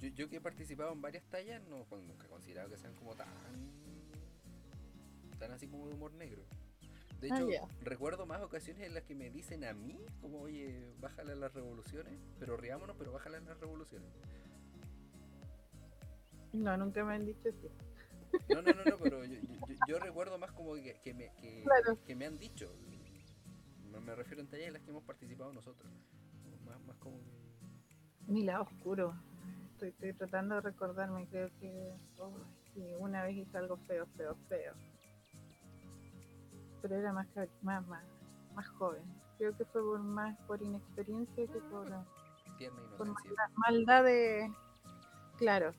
yo, 0.00 0.08
yo 0.08 0.28
que 0.28 0.36
he 0.36 0.40
participado 0.40 0.92
en 0.92 1.02
varias 1.02 1.24
tallas, 1.24 1.62
no 1.68 1.84
pues, 1.84 2.02
nunca 2.02 2.26
he 2.26 2.28
considerado 2.30 2.70
que 2.70 2.76
sean 2.78 2.94
como 2.94 3.14
tan 3.14 3.28
tan 5.38 5.52
así 5.52 5.66
como 5.68 5.88
de 5.88 5.94
humor 5.94 6.12
negro. 6.14 6.42
De 7.20 7.28
Ah, 7.32 7.36
hecho, 7.36 7.48
recuerdo 7.82 8.24
más 8.26 8.40
ocasiones 8.42 8.86
en 8.86 8.94
las 8.94 9.02
que 9.04 9.14
me 9.14 9.30
dicen 9.30 9.64
a 9.64 9.72
mí, 9.74 9.98
como 10.22 10.40
oye, 10.40 10.92
bájale 11.00 11.32
a 11.32 11.36
las 11.36 11.52
revoluciones, 11.52 12.14
pero 12.38 12.56
riámonos, 12.56 12.96
pero 12.98 13.12
bájale 13.12 13.38
a 13.38 13.40
las 13.40 13.58
revoluciones. 13.60 14.08
No, 16.52 16.76
nunca 16.76 17.04
me 17.04 17.14
han 17.14 17.26
dicho 17.26 17.48
así. 17.48 17.68
No, 18.48 18.62
no, 18.62 18.72
no, 18.72 18.84
no, 18.84 18.98
pero 18.98 19.24
yo, 19.24 19.34
yo- 19.34 19.66
yo- 19.68 19.74
yo 19.86 19.98
recuerdo 19.98 20.38
más 20.38 20.50
como 20.52 20.74
que, 20.74 20.98
que 21.02 21.14
me, 21.14 21.32
que, 21.40 21.64
Claro. 21.64 21.98
que 22.06 22.14
me 22.16 22.26
han 22.26 22.38
dicho. 22.38 22.72
Me, 24.10 24.16
refiero 24.16 24.42
en 24.42 24.48
tallas 24.48 24.66
en 24.66 24.72
las 24.72 24.82
que 24.82 24.90
hemos 24.90 25.04
participado 25.04 25.52
nosotros. 25.52 25.88
Más, 26.66 26.80
más 26.80 26.96
como 26.96 27.20
Mi 28.26 28.42
lado 28.42 28.64
oscuro. 28.64 29.14
Estoy, 29.72 29.90
estoy 29.90 30.12
tratando 30.14 30.56
de 30.56 30.62
recordarme, 30.62 31.28
creo 31.28 31.48
que 31.60 31.92
oh, 32.18 32.32
sí, 32.74 32.82
una 32.98 33.22
vez 33.22 33.36
hice 33.36 33.56
algo 33.56 33.76
feo, 33.86 34.06
feo, 34.16 34.36
feo. 34.48 34.74
Pero 36.82 36.96
era 36.96 37.12
más, 37.12 37.28
más, 37.62 37.86
más, 37.86 38.04
más 38.56 38.68
joven. 38.70 39.04
Creo 39.38 39.56
que 39.56 39.64
fue 39.66 39.80
por 39.80 40.00
más 40.00 40.36
por 40.40 40.60
inexperiencia 40.60 41.46
que 41.46 41.60
por, 41.70 41.86
tierna 42.58 42.80
por 42.98 43.06
maldad, 43.06 43.50
maldad 43.54 44.04
de... 44.04 44.52
Claro, 45.38 45.72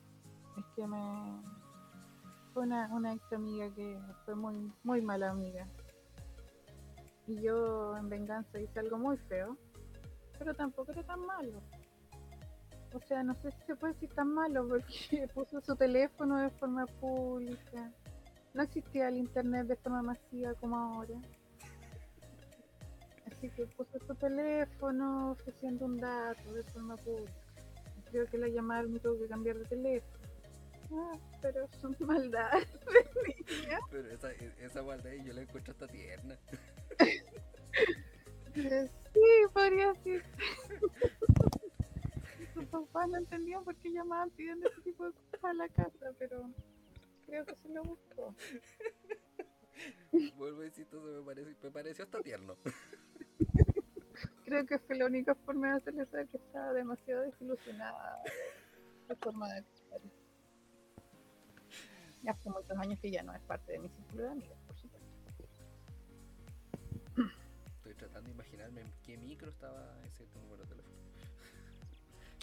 es 0.56 0.64
que 0.74 0.86
me... 0.86 1.42
Fue 2.54 2.62
una, 2.62 2.88
una 2.94 3.12
ex 3.12 3.32
amiga 3.32 3.70
que 3.74 3.98
fue 4.24 4.34
muy, 4.34 4.72
muy 4.84 5.02
mala 5.02 5.30
amiga. 5.30 5.68
Y 7.26 7.40
yo 7.40 7.96
en 7.96 8.08
venganza 8.08 8.60
hice 8.60 8.80
algo 8.80 8.98
muy 8.98 9.16
feo, 9.16 9.56
pero 10.38 10.54
tampoco 10.54 10.92
era 10.92 11.02
tan 11.04 11.20
malo. 11.24 11.60
O 12.94 13.00
sea, 13.00 13.22
no 13.22 13.34
sé 13.36 13.50
si 13.52 13.62
se 13.66 13.76
puede 13.76 13.94
decir 13.94 14.10
tan 14.10 14.28
malo 14.28 14.66
porque 14.68 15.28
puso 15.34 15.60
su 15.60 15.74
teléfono 15.76 16.38
de 16.38 16.50
forma 16.50 16.86
pública. 16.86 17.90
No 18.54 18.62
existía 18.62 19.08
el 19.08 19.16
internet 19.16 19.66
de 19.66 19.76
forma 19.76 20.02
masiva 20.02 20.52
como 20.54 20.76
ahora. 20.76 21.14
Así 23.26 23.48
que 23.50 23.66
puso 23.66 23.98
su 24.06 24.14
teléfono 24.14 25.32
ofreciendo 25.32 25.86
un 25.86 25.98
dato 25.98 26.52
de 26.52 26.62
forma 26.64 26.96
pública. 26.96 27.32
Creo 28.10 28.26
que 28.26 28.36
la 28.36 28.48
llamaron 28.48 28.94
y 28.94 28.98
tuvo 28.98 29.18
que 29.18 29.28
cambiar 29.28 29.56
de 29.56 29.64
teléfono. 29.64 30.22
Ah, 30.94 31.18
pero 31.40 31.66
son 31.80 31.96
maldades 32.00 32.68
de. 32.84 33.78
Pero 33.90 34.08
esa, 34.10 34.32
esa 34.32 34.82
maldad 34.82 35.12
yo 35.24 35.32
la 35.32 35.42
encuentro 35.42 35.72
hasta 35.72 35.88
tierna. 35.88 36.38
Sí, 38.54 38.68
podría 39.52 39.94
ser. 40.02 40.24
Sus 42.54 42.64
papás 42.66 43.08
no 43.08 43.18
entendían 43.18 43.64
por 43.64 43.74
qué 43.76 43.90
llamaban 43.90 44.30
pidiendo 44.30 44.68
ese 44.68 44.80
tipo 44.82 45.06
de 45.06 45.12
cosas 45.12 45.44
a 45.44 45.54
la 45.54 45.68
casa, 45.68 46.12
pero 46.18 46.50
creo 47.26 47.46
que 47.46 47.56
se 47.56 47.68
lo 47.68 47.82
buscó. 47.82 48.34
Vuelvo 50.36 50.60
a 50.60 50.64
decir, 50.64 50.86
eso 50.86 51.00
me, 51.00 51.22
parece, 51.22 51.56
me 51.62 51.70
pareció 51.70 52.04
hasta 52.04 52.20
tierno. 52.20 52.56
Creo 54.44 54.66
que 54.66 54.78
fue 54.78 54.96
la 54.96 55.06
única 55.06 55.34
forma 55.34 55.70
de 55.70 55.76
hacerle 55.76 56.04
saber 56.06 56.28
que 56.28 56.36
estaba 56.36 56.74
demasiado 56.74 57.22
desilusionada 57.22 58.22
de 59.08 59.16
forma 59.16 59.48
de 59.48 59.60
actuar. 59.60 60.00
Ya 62.22 62.32
hace 62.32 62.50
muchos 62.50 62.78
años 62.78 63.00
que 63.00 63.10
ya 63.10 63.22
no 63.22 63.34
es 63.34 63.40
parte 63.42 63.72
de 63.72 63.78
mi 63.78 63.88
círculo 63.88 64.24
de 64.24 64.30
amigas, 64.30 64.58
tratando 68.22 68.28
de 68.28 68.30
imaginarme 68.32 68.80
en 68.82 68.92
qué 69.02 69.16
micro 69.16 69.50
estaba 69.50 69.98
ese 70.06 70.26
número 70.40 70.62
de 70.62 70.68
teléfono. 70.68 70.96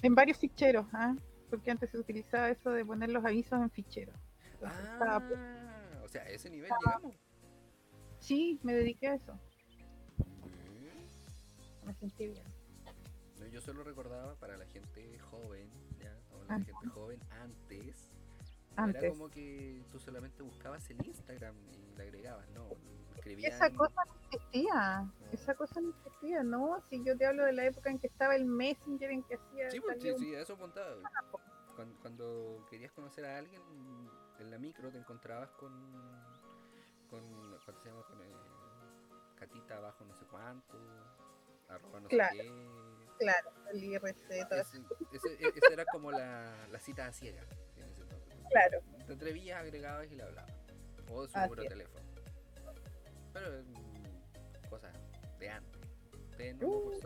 En 0.02 0.16
varios 0.16 0.38
ficheros, 0.38 0.86
¿ah? 0.94 1.16
porque 1.50 1.72
antes 1.72 1.90
se 1.90 1.98
utilizaba 1.98 2.50
eso 2.50 2.70
de 2.72 2.86
poner 2.86 3.10
los 3.10 3.26
avisos 3.26 3.60
en 3.60 3.70
ficheros. 3.70 4.16
Entonces, 4.54 4.80
estaba 4.80 5.18
Ah, 5.36 6.02
o 6.04 6.08
sea, 6.08 6.24
a 6.24 6.30
ese 6.30 6.50
nivel 6.50 6.72
llegamos. 6.86 7.16
Sí, 8.20 8.60
me 8.64 8.74
dediqué 8.74 9.08
a 9.08 9.16
eso. 9.16 9.34
Mm. 10.54 11.88
Me 11.88 11.94
sentí 11.96 12.28
bien. 12.28 12.44
No, 13.40 13.48
yo 13.48 13.62
solo 13.62 13.84
recordaba 13.84 14.36
para 14.36 14.58
la 14.58 14.66
gente 14.66 15.18
joven, 15.20 15.70
¿ya? 16.00 16.16
O 16.32 16.44
la 16.44 16.56
Ajá. 16.56 16.66
gente 16.66 16.88
joven 16.90 17.20
antes. 17.42 18.12
Antes. 18.76 19.04
Era 19.04 19.12
como 19.12 19.30
que 19.30 19.82
tú 19.92 20.00
solamente 20.00 20.44
buscabas 20.44 20.90
el 20.90 21.06
Instagram 21.06 21.56
y 21.74 21.98
le 21.98 22.04
agregabas, 22.04 22.48
¿no? 22.50 22.68
Escribían. 23.20 23.52
Esa 23.54 23.70
cosa 23.72 24.04
no 24.06 24.14
existía. 24.32 25.12
Esa 25.32 25.56
cosa 25.56 25.82
no 25.82 25.90
existía, 25.90 26.44
¿no? 26.44 26.80
Si 26.90 27.04
yo 27.04 27.18
te 27.18 27.26
hablo 27.26 27.46
de 27.46 27.54
la 27.54 27.66
época 27.66 27.90
en 27.90 28.00
que 28.00 28.08
estaba 28.08 28.36
el 28.36 28.46
Messenger, 28.46 29.12
en 29.12 29.24
que 29.24 29.36
hacía. 29.36 29.70
Sí, 29.70 29.80
pues, 29.80 30.02
sí, 30.02 30.12
un- 30.12 30.20
sí, 30.20 30.34
eso 30.36 30.54
apuntaba. 30.54 30.96
Cuando, 31.80 31.98
cuando 32.02 32.68
querías 32.70 32.92
conocer 32.92 33.24
a 33.26 33.38
alguien 33.38 33.62
en 34.40 34.52
la 34.52 34.58
micro 34.58 34.92
te 34.92 34.98
encontrabas 34.98 35.50
con. 35.52 35.72
con 37.10 37.22
¿Cuánto 37.64 37.82
se 37.82 37.88
llama? 37.90 38.04
Con 38.04 38.22
eh, 38.22 38.34
Catita 39.38 39.78
abajo 39.78 40.04
no 40.04 40.14
sé 40.18 40.26
cuánto. 40.26 40.78
Arroba 41.70 42.02
no 42.02 42.10
Claro. 42.10 42.36
sé 42.36 42.42
qué. 42.42 43.10
Claro, 43.20 43.52
el 43.72 43.82
IRC, 43.84 44.30
eso. 44.30 44.76
Ese 45.14 45.74
era 45.74 45.86
como 45.86 46.12
la, 46.12 46.68
la 46.70 46.80
cita 46.80 47.06
a 47.06 47.14
ciega. 47.14 47.42
en 47.78 47.84
ese. 47.90 48.04
Claro. 48.50 48.80
Te 49.08 49.14
atrevías, 49.14 49.62
agregabas 49.62 50.12
y 50.12 50.16
le 50.16 50.24
hablabas. 50.24 50.52
O 51.10 51.28
su 51.30 51.40
número 51.40 51.64
de 51.64 51.70
teléfono. 51.70 52.09
Pero 53.34 53.64
mm, 53.64 54.70
cosas 54.70 54.94
de 55.40 55.50
antes. 55.50 55.82
Ustedes 56.32 56.56
no 56.58 56.68
Uh. 56.68 57.00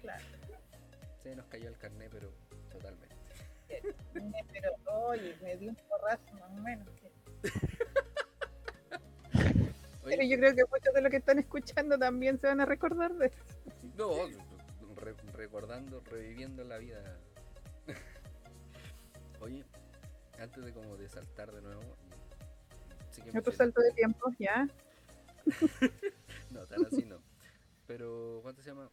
Claro. 0.00 0.24
Se 1.22 1.36
nos 1.36 1.46
cayó 1.46 1.68
el 1.68 1.78
carnet, 1.78 2.10
pero 2.10 2.32
totalmente. 2.70 3.14
Pero, 4.52 4.74
oye, 5.08 5.36
me 5.40 5.56
di 5.56 5.68
un 5.68 5.76
porrazo 5.88 6.32
más 6.34 6.50
o 6.50 6.62
menos. 6.62 6.88
Oye, 10.04 10.16
Pero 10.16 10.22
yo 10.24 10.36
creo 10.36 10.54
que 10.56 10.64
muchos 10.70 10.92
de 10.94 11.00
los 11.00 11.10
que 11.10 11.16
están 11.18 11.38
escuchando 11.38 11.96
también 11.96 12.38
se 12.38 12.48
van 12.48 12.60
a 12.60 12.66
recordar 12.66 13.14
de 13.14 13.26
eso. 13.26 13.44
No, 13.96 14.10
re- 14.96 15.14
recordando, 15.32 16.00
reviviendo 16.00 16.64
la 16.64 16.78
vida. 16.78 16.98
Oye, 19.40 19.64
antes 20.40 20.64
de 20.64 20.72
como 20.72 20.96
de 20.96 21.08
saltar 21.08 21.52
de 21.52 21.62
nuevo. 21.62 21.96
Sí 23.12 23.22
que 23.22 23.38
Otro 23.38 23.52
salto 23.52 23.80
de 23.80 23.92
tiempo, 23.92 24.30
ya. 24.38 24.68
No, 26.50 26.66
tan 26.66 26.84
así 26.84 27.04
no. 27.04 27.22
Pero, 27.86 28.40
¿cuánto 28.42 28.62
se 28.62 28.70
llama? 28.70 28.90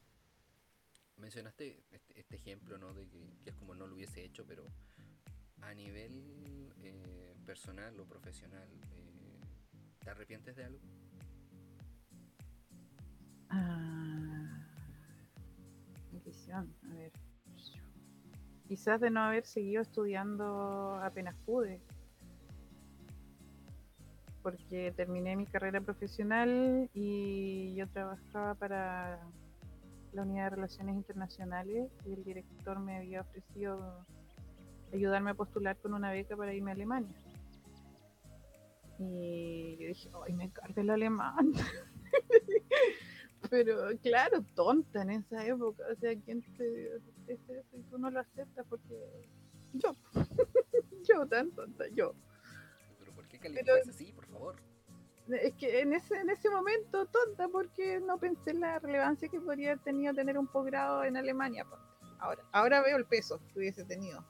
Mencionaste 1.18 1.84
este, 1.92 2.20
este 2.20 2.36
ejemplo, 2.38 2.78
¿no? 2.78 2.94
De 2.94 3.08
que, 3.08 3.38
que 3.44 3.50
es 3.50 3.56
como 3.56 3.76
no 3.76 3.86
lo 3.86 3.96
hubiese 3.96 4.24
hecho, 4.24 4.46
pero 4.46 4.66
a 5.62 5.74
nivel 5.74 6.72
eh, 6.82 7.36
personal 7.46 8.00
o 8.00 8.06
profesional, 8.06 8.68
eh, 8.96 9.40
¿te 10.00 10.10
arrepientes 10.10 10.56
de 10.56 10.64
algo? 10.64 10.80
Ah, 13.50 14.68
maldición, 16.12 16.74
a 16.84 16.94
ver. 16.94 17.12
quizás 18.68 19.02
de 19.02 19.10
no 19.10 19.22
haber 19.22 19.46
seguido 19.46 19.82
estudiando 19.82 20.96
apenas 21.02 21.36
pude, 21.46 21.82
porque 24.42 24.94
terminé 24.96 25.36
mi 25.36 25.46
carrera 25.46 25.82
profesional 25.82 26.90
y 26.94 27.76
yo 27.76 27.88
trabajaba 27.88 28.56
para 28.56 29.20
la 30.14 30.22
unidad 30.24 30.46
de 30.46 30.50
relaciones 30.52 30.96
internacionales 30.96 31.92
y 32.06 32.14
el 32.14 32.24
director 32.24 32.80
me 32.80 32.98
había 32.98 33.22
ofrecido 33.22 34.06
ayudarme 34.94 35.32
a 35.32 35.36
postular 35.36 35.78
con 35.78 35.94
una 35.94 36.12
beca 36.12 36.36
para 36.36 36.54
irme 36.54 36.72
a 36.72 36.74
Alemania. 36.74 37.16
Y 38.98 39.78
yo 39.80 39.88
dije, 39.88 40.10
ay, 40.26 40.34
me 40.34 40.52
carga 40.52 40.82
el 40.82 40.90
alemán. 40.90 41.54
Pero 43.50 43.90
claro, 44.02 44.44
tonta 44.56 45.02
en 45.04 45.12
esa 45.12 45.46
época. 45.46 45.84
O 45.92 45.96
sea, 45.96 46.14
¿quién 46.26 46.42
te 46.58 46.98
eso 47.28 47.54
y 47.72 47.82
tú 47.84 47.98
no 47.98 48.10
lo 48.10 48.20
aceptas? 48.20 48.66
Porque 48.68 49.30
yo, 49.74 49.96
yo 51.08 51.26
tan 51.28 51.52
tonta, 51.52 51.86
yo. 51.90 52.14
¿Pero 53.42 53.54
por 53.54 53.64
qué 53.64 53.64
calificas 53.64 53.88
así, 53.90 54.12
por 54.14 54.28
favor? 54.28 54.56
Es 55.30 55.54
que 55.56 55.82
en 55.82 55.94
ese, 55.94 56.16
en 56.16 56.30
ese 56.30 56.50
momento 56.50 57.06
tonta 57.06 57.48
porque 57.50 58.00
no 58.00 58.18
pensé 58.18 58.52
en 58.52 58.62
la 58.62 58.80
relevancia 58.80 59.30
que 59.30 59.40
podría 59.40 59.72
haber 59.72 59.84
tenido 59.84 60.14
tener 60.14 60.38
un 60.38 60.48
posgrado 60.48 61.04
en 61.04 61.18
Alemania. 61.18 61.66
Ahora, 62.20 62.44
ahora 62.52 62.82
veo 62.82 62.98
el 62.98 63.06
peso 63.06 63.40
que 63.54 63.60
hubiese 63.60 63.86
tenido. 63.86 64.26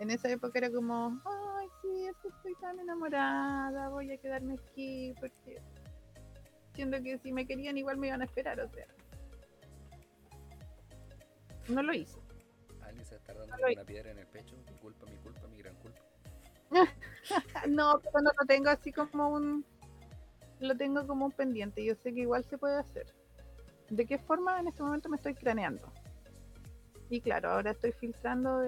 En 0.00 0.10
esa 0.10 0.28
época 0.28 0.58
era 0.58 0.70
como, 0.70 1.20
ay, 1.24 1.68
sí, 1.80 2.06
es 2.06 2.16
que 2.16 2.28
estoy 2.28 2.54
tan 2.56 2.78
enamorada, 2.80 3.88
voy 3.88 4.10
a 4.10 4.16
quedarme 4.18 4.54
aquí 4.54 5.14
porque 5.20 5.62
siendo 6.74 7.00
que 7.00 7.18
si 7.18 7.32
me 7.32 7.46
querían 7.46 7.78
igual 7.78 7.96
me 7.96 8.08
iban 8.08 8.20
a 8.20 8.24
esperar, 8.24 8.58
o 8.60 8.68
sea. 8.68 8.86
No 11.68 11.82
lo 11.82 11.94
hice. 11.94 12.18
Alguien 12.82 13.06
se 13.06 13.14
está 13.14 13.32
dando 13.32 13.54
una 13.56 13.84
piedra 13.84 14.10
en 14.10 14.18
el 14.18 14.26
pecho, 14.26 14.56
mi 14.56 14.76
culpa, 14.78 15.06
mi 15.06 15.16
culpa, 15.18 15.46
mi 15.46 15.58
gran 15.58 15.76
culpa. 15.76 16.00
no, 17.68 18.00
pero 18.00 18.20
no 18.22 18.30
lo 18.38 18.46
tengo 18.46 18.70
así 18.70 18.92
como 18.92 19.28
un 19.28 19.64
lo 20.60 20.76
tengo 20.76 21.06
como 21.06 21.26
un 21.26 21.32
pendiente. 21.32 21.84
Yo 21.84 21.94
sé 21.94 22.12
que 22.12 22.20
igual 22.20 22.44
se 22.44 22.58
puede 22.58 22.78
hacer. 22.78 23.06
¿De 23.90 24.06
qué 24.06 24.18
forma 24.18 24.58
en 24.60 24.68
este 24.68 24.82
momento 24.82 25.08
me 25.08 25.16
estoy 25.16 25.34
craneando? 25.34 25.92
Y 27.10 27.20
claro, 27.20 27.50
ahora 27.50 27.72
estoy 27.72 27.92
filtrando 27.92 28.62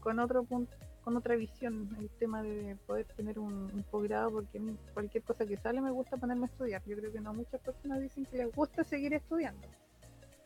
con 0.00 0.18
otro 0.18 0.44
punto, 0.44 0.76
con 1.02 1.16
otra 1.16 1.34
visión 1.34 1.88
el 1.98 2.10
tema 2.10 2.42
de 2.42 2.76
poder 2.86 3.06
tener 3.16 3.38
un, 3.38 3.84
posgrado, 3.90 4.30
porque 4.30 4.60
cualquier 4.92 5.24
cosa 5.24 5.46
que 5.46 5.56
sale 5.56 5.80
me 5.80 5.90
gusta 5.90 6.16
ponerme 6.16 6.44
a 6.44 6.46
estudiar. 6.46 6.82
Yo 6.84 6.96
creo 6.96 7.10
que 7.10 7.20
no 7.20 7.32
muchas 7.32 7.60
personas 7.60 8.00
dicen 8.00 8.26
que 8.26 8.36
les 8.36 8.54
gusta 8.54 8.84
seguir 8.84 9.14
estudiando. 9.14 9.66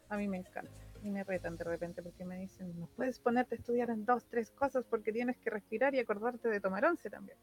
A 0.08 0.16
mí 0.16 0.28
me 0.28 0.38
encanta. 0.38 0.70
Y 1.02 1.10
me 1.10 1.24
retan 1.24 1.56
de 1.56 1.64
repente 1.64 2.02
porque 2.02 2.24
me 2.24 2.38
dicen, 2.38 2.78
no 2.78 2.86
puedes 2.88 3.18
ponerte 3.20 3.54
a 3.54 3.58
estudiar 3.58 3.90
en 3.90 4.04
dos, 4.04 4.24
tres 4.26 4.50
cosas 4.50 4.84
porque 4.84 5.12
tienes 5.12 5.36
que 5.38 5.50
respirar 5.50 5.94
y 5.94 6.00
acordarte 6.00 6.48
de 6.48 6.60
tomar 6.60 6.84
once 6.84 7.08
también. 7.08 7.38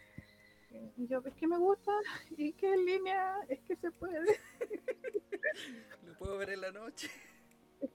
Y 0.98 1.08
yo, 1.08 1.22
es 1.26 1.34
que 1.34 1.48
me 1.48 1.58
gusta 1.58 1.92
y 2.38 2.54
que 2.54 2.72
en 2.74 2.86
línea 2.86 3.36
es 3.48 3.60
que 3.62 3.76
se 3.76 3.92
puede. 3.92 4.40
Lo 6.06 6.18
puedo 6.18 6.38
ver 6.38 6.52
en 6.52 6.62
la 6.62 6.72
noche. 6.72 7.10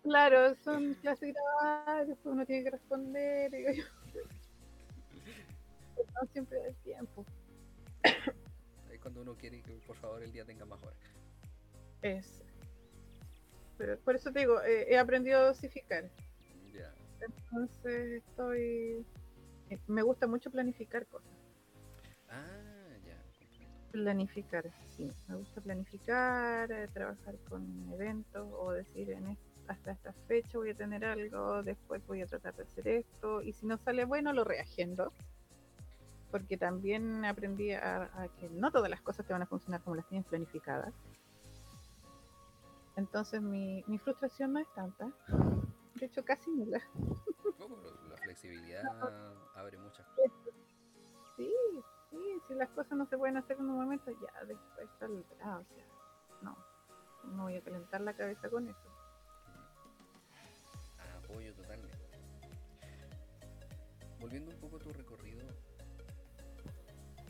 Claro, 0.03 0.55
son 0.57 0.95
clases 0.95 1.35
grabadas, 1.35 2.09
después 2.09 2.35
uno 2.35 2.47
tiene 2.47 2.65
que 2.65 2.71
responder. 2.71 3.51
Digo 3.51 3.71
yo. 3.73 3.85
No 5.97 6.29
siempre 6.33 6.59
da 6.59 6.67
el 6.69 6.77
tiempo. 6.77 7.25
Es 8.93 9.01
cuando 9.01 9.23
uno 9.23 9.35
quiere 9.37 9.63
que 9.63 9.81
por 9.87 9.97
favor 9.97 10.23
el 10.23 10.33
día 10.33 10.45
tenga 10.45 10.65
más 10.65 10.81
horas. 10.83 10.99
Es. 12.03 12.43
Pero 13.79 13.99
por 14.01 14.16
eso 14.16 14.33
te 14.33 14.41
digo, 14.41 14.62
eh, 14.62 14.87
he 14.89 14.99
aprendido 14.99 15.41
a 15.41 15.47
dosificar. 15.47 16.11
Entonces 17.20 18.22
estoy. 18.22 19.07
Eh, 19.70 19.79
me 19.87 20.03
gusta 20.03 20.27
mucho 20.27 20.51
planificar 20.51 21.07
cosas. 21.07 21.33
Ah, 22.29 22.97
ya. 23.07 23.16
Planificar, 23.93 24.70
sí. 24.97 25.11
Me 25.29 25.37
gusta 25.37 25.61
planificar, 25.61 26.70
eh, 26.70 26.89
trabajar 26.93 27.37
con 27.49 27.91
eventos 27.93 28.47
o 28.53 28.72
decir 28.72 29.11
en 29.11 29.39
hasta 29.68 29.93
esta 29.93 30.12
fecha 30.29 30.59
voy 30.59 30.70
a 30.70 30.75
tener 30.75 31.05
algo, 31.05 31.62
después 31.62 32.07
voy 32.07 32.20
a 32.22 32.27
tratar 32.27 32.55
de 32.55 32.64
hacer 32.64 32.87
esto, 32.87 33.41
y 33.41 33.53
si 33.53 33.66
no 33.66 33.79
sale 33.79 34.05
bueno, 34.05 34.33
lo 34.33 34.45
reagendo. 34.45 35.12
Porque 36.31 36.57
también 36.57 37.25
aprendí 37.25 37.72
a, 37.72 38.29
que 38.39 38.49
no 38.51 38.70
todas 38.72 38.91
las 38.91 39.01
cosas 39.01 39.25
te 39.27 39.33
van 39.33 39.43
a 39.43 39.47
funcionar 39.47 39.81
como 39.83 39.97
las 39.97 40.07
tienes 40.07 40.27
planificadas. 40.27 40.93
Entonces 42.97 43.42
mi, 43.42 43.82
mi 43.86 43.99
frustración 43.99 44.53
no 44.53 44.61
es 44.61 44.68
tanta, 44.74 45.11
de 45.95 46.07
hecho 46.07 46.24
casi 46.24 46.51
nula. 46.51 46.80
la 48.09 48.16
flexibilidad 48.18 48.84
abre 49.55 49.78
muchas 49.78 50.07
cosas. 50.09 50.32
Sí, 51.36 51.53
sí, 52.11 52.40
si 52.47 52.55
las 52.55 52.70
cosas 52.70 52.97
no 52.97 53.07
se 53.07 53.18
pueden 53.18 53.36
hacer 53.36 53.57
en 53.57 53.68
un 53.68 53.76
momento, 53.76 54.11
ya 54.12 54.45
después 54.45 54.88
saldrá, 55.01 55.59
o 55.59 55.64
sea, 55.64 55.84
no, 56.42 56.57
no 57.32 57.42
voy 57.45 57.57
a 57.57 57.62
calentar 57.62 58.01
la 58.01 58.14
cabeza 58.14 58.49
con 58.49 58.68
eso 58.68 58.95
totalmente. 61.53 61.99
Volviendo 64.20 64.51
un 64.51 64.57
poco 64.59 64.76
a 64.76 64.78
tu 64.80 64.92
recorrido 64.92 65.47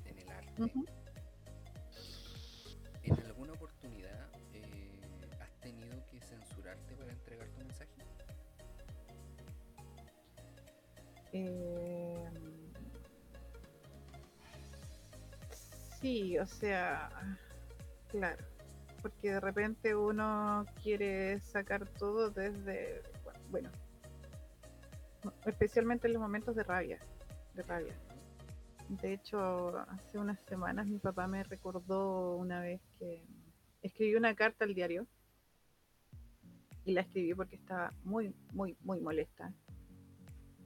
en 0.04 0.18
el 0.18 0.30
arte, 0.30 0.62
¿en 0.62 1.03
Eh, 11.36 12.14
sí, 16.00 16.38
o 16.38 16.46
sea, 16.46 17.08
claro, 18.06 18.44
porque 19.02 19.32
de 19.32 19.40
repente 19.40 19.96
uno 19.96 20.64
quiere 20.80 21.40
sacar 21.40 21.88
todo 21.98 22.30
desde, 22.30 23.02
bueno, 23.50 23.68
especialmente 25.44 26.06
en 26.06 26.12
los 26.12 26.22
momentos 26.22 26.54
de 26.54 26.62
rabia, 26.62 27.00
de 27.54 27.62
rabia. 27.64 27.94
De 28.88 29.14
hecho, 29.14 29.76
hace 29.88 30.18
unas 30.18 30.38
semanas 30.42 30.86
mi 30.86 31.00
papá 31.00 31.26
me 31.26 31.42
recordó 31.42 32.36
una 32.36 32.60
vez 32.60 32.80
que 33.00 33.24
escribí 33.82 34.14
una 34.14 34.36
carta 34.36 34.66
al 34.66 34.74
diario 34.74 35.04
y 36.84 36.92
la 36.92 37.00
escribí 37.00 37.34
porque 37.34 37.56
estaba 37.56 37.92
muy, 38.04 38.32
muy, 38.52 38.76
muy 38.82 39.00
molesta. 39.00 39.52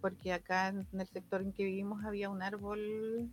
Porque 0.01 0.33
acá 0.33 0.69
en 0.69 0.87
el 0.93 1.07
sector 1.07 1.43
en 1.43 1.53
que 1.53 1.65
vivimos 1.65 2.05
había 2.05 2.31
un 2.31 2.43
árbol 2.43 3.31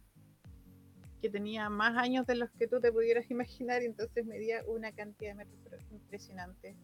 que 1.22 1.30
tenía 1.30 1.70
más 1.70 1.98
años 1.98 2.26
de 2.28 2.36
los 2.36 2.50
que 2.52 2.68
tú 2.68 2.80
te 2.80 2.92
pudieras 2.92 3.30
imaginar 3.32 3.82
y 3.82 3.86
entonces 3.86 4.26
medía 4.26 4.64
una 4.68 4.92
cantidad 4.92 5.32
de 5.32 5.46
metros 5.46 5.82
impresionante 5.92 6.76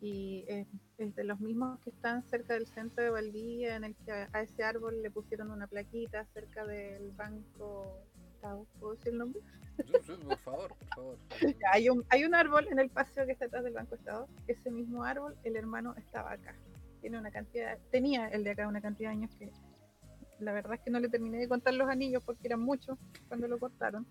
y 0.00 0.44
es, 0.48 0.66
de 0.96 1.24
los 1.24 1.40
mismos 1.40 1.78
que 1.80 1.90
están 1.90 2.22
cerca 2.24 2.54
del 2.54 2.66
centro 2.66 3.04
de 3.04 3.10
Valdivia, 3.10 3.76
en 3.76 3.84
el 3.84 3.96
que 3.96 4.12
a, 4.12 4.42
ese 4.42 4.64
árbol 4.64 5.02
le 5.02 5.10
pusieron 5.10 5.50
una 5.50 5.66
plaquita 5.66 6.24
cerca 6.32 6.64
del 6.66 7.10
banco. 7.12 7.98
¿Puedo 8.78 8.94
decir 8.94 9.12
el 9.12 9.18
nombre? 9.18 9.42
por 10.26 10.38
favor, 10.38 10.74
por 10.74 10.88
favor. 10.94 11.18
hay, 11.72 11.90
un, 11.90 12.04
hay 12.08 12.24
un 12.24 12.34
árbol 12.34 12.66
en 12.70 12.78
el 12.78 12.88
paseo 12.88 13.26
que 13.26 13.32
está 13.32 13.46
atrás 13.46 13.64
del 13.64 13.74
Banco 13.74 13.94
Estado. 13.94 14.28
Ese 14.46 14.70
mismo 14.70 15.04
árbol, 15.04 15.36
el 15.44 15.56
hermano 15.56 15.94
estaba 15.96 16.32
acá. 16.32 16.54
Tiene 17.00 17.18
una 17.18 17.30
cantidad, 17.30 17.78
tenía 17.90 18.28
el 18.28 18.44
de 18.44 18.50
acá 18.50 18.68
una 18.68 18.80
cantidad 18.80 19.10
de 19.10 19.16
años 19.16 19.34
que 19.36 19.50
la 20.38 20.52
verdad 20.52 20.74
es 20.74 20.80
que 20.80 20.90
no 20.90 21.00
le 21.00 21.08
terminé 21.08 21.38
de 21.38 21.48
contar 21.48 21.74
los 21.74 21.88
anillos 21.88 22.22
porque 22.24 22.46
eran 22.46 22.60
muchos 22.60 22.98
cuando 23.28 23.46
lo 23.48 23.58
cortaron. 23.58 24.06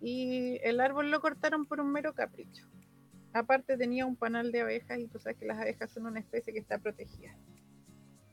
Y 0.00 0.58
el 0.62 0.80
árbol 0.80 1.10
lo 1.10 1.20
cortaron 1.20 1.66
por 1.66 1.80
un 1.80 1.90
mero 1.90 2.14
capricho 2.14 2.68
Aparte 3.32 3.76
tenía 3.76 4.06
un 4.06 4.16
panal 4.16 4.52
de 4.52 4.62
abejas 4.62 4.98
y 4.98 5.06
tú 5.06 5.18
sabes 5.18 5.38
que 5.38 5.46
las 5.46 5.58
abejas 5.58 5.90
son 5.90 6.06
una 6.06 6.20
especie 6.20 6.52
que 6.52 6.58
está 6.58 6.78
protegida. 6.78 7.36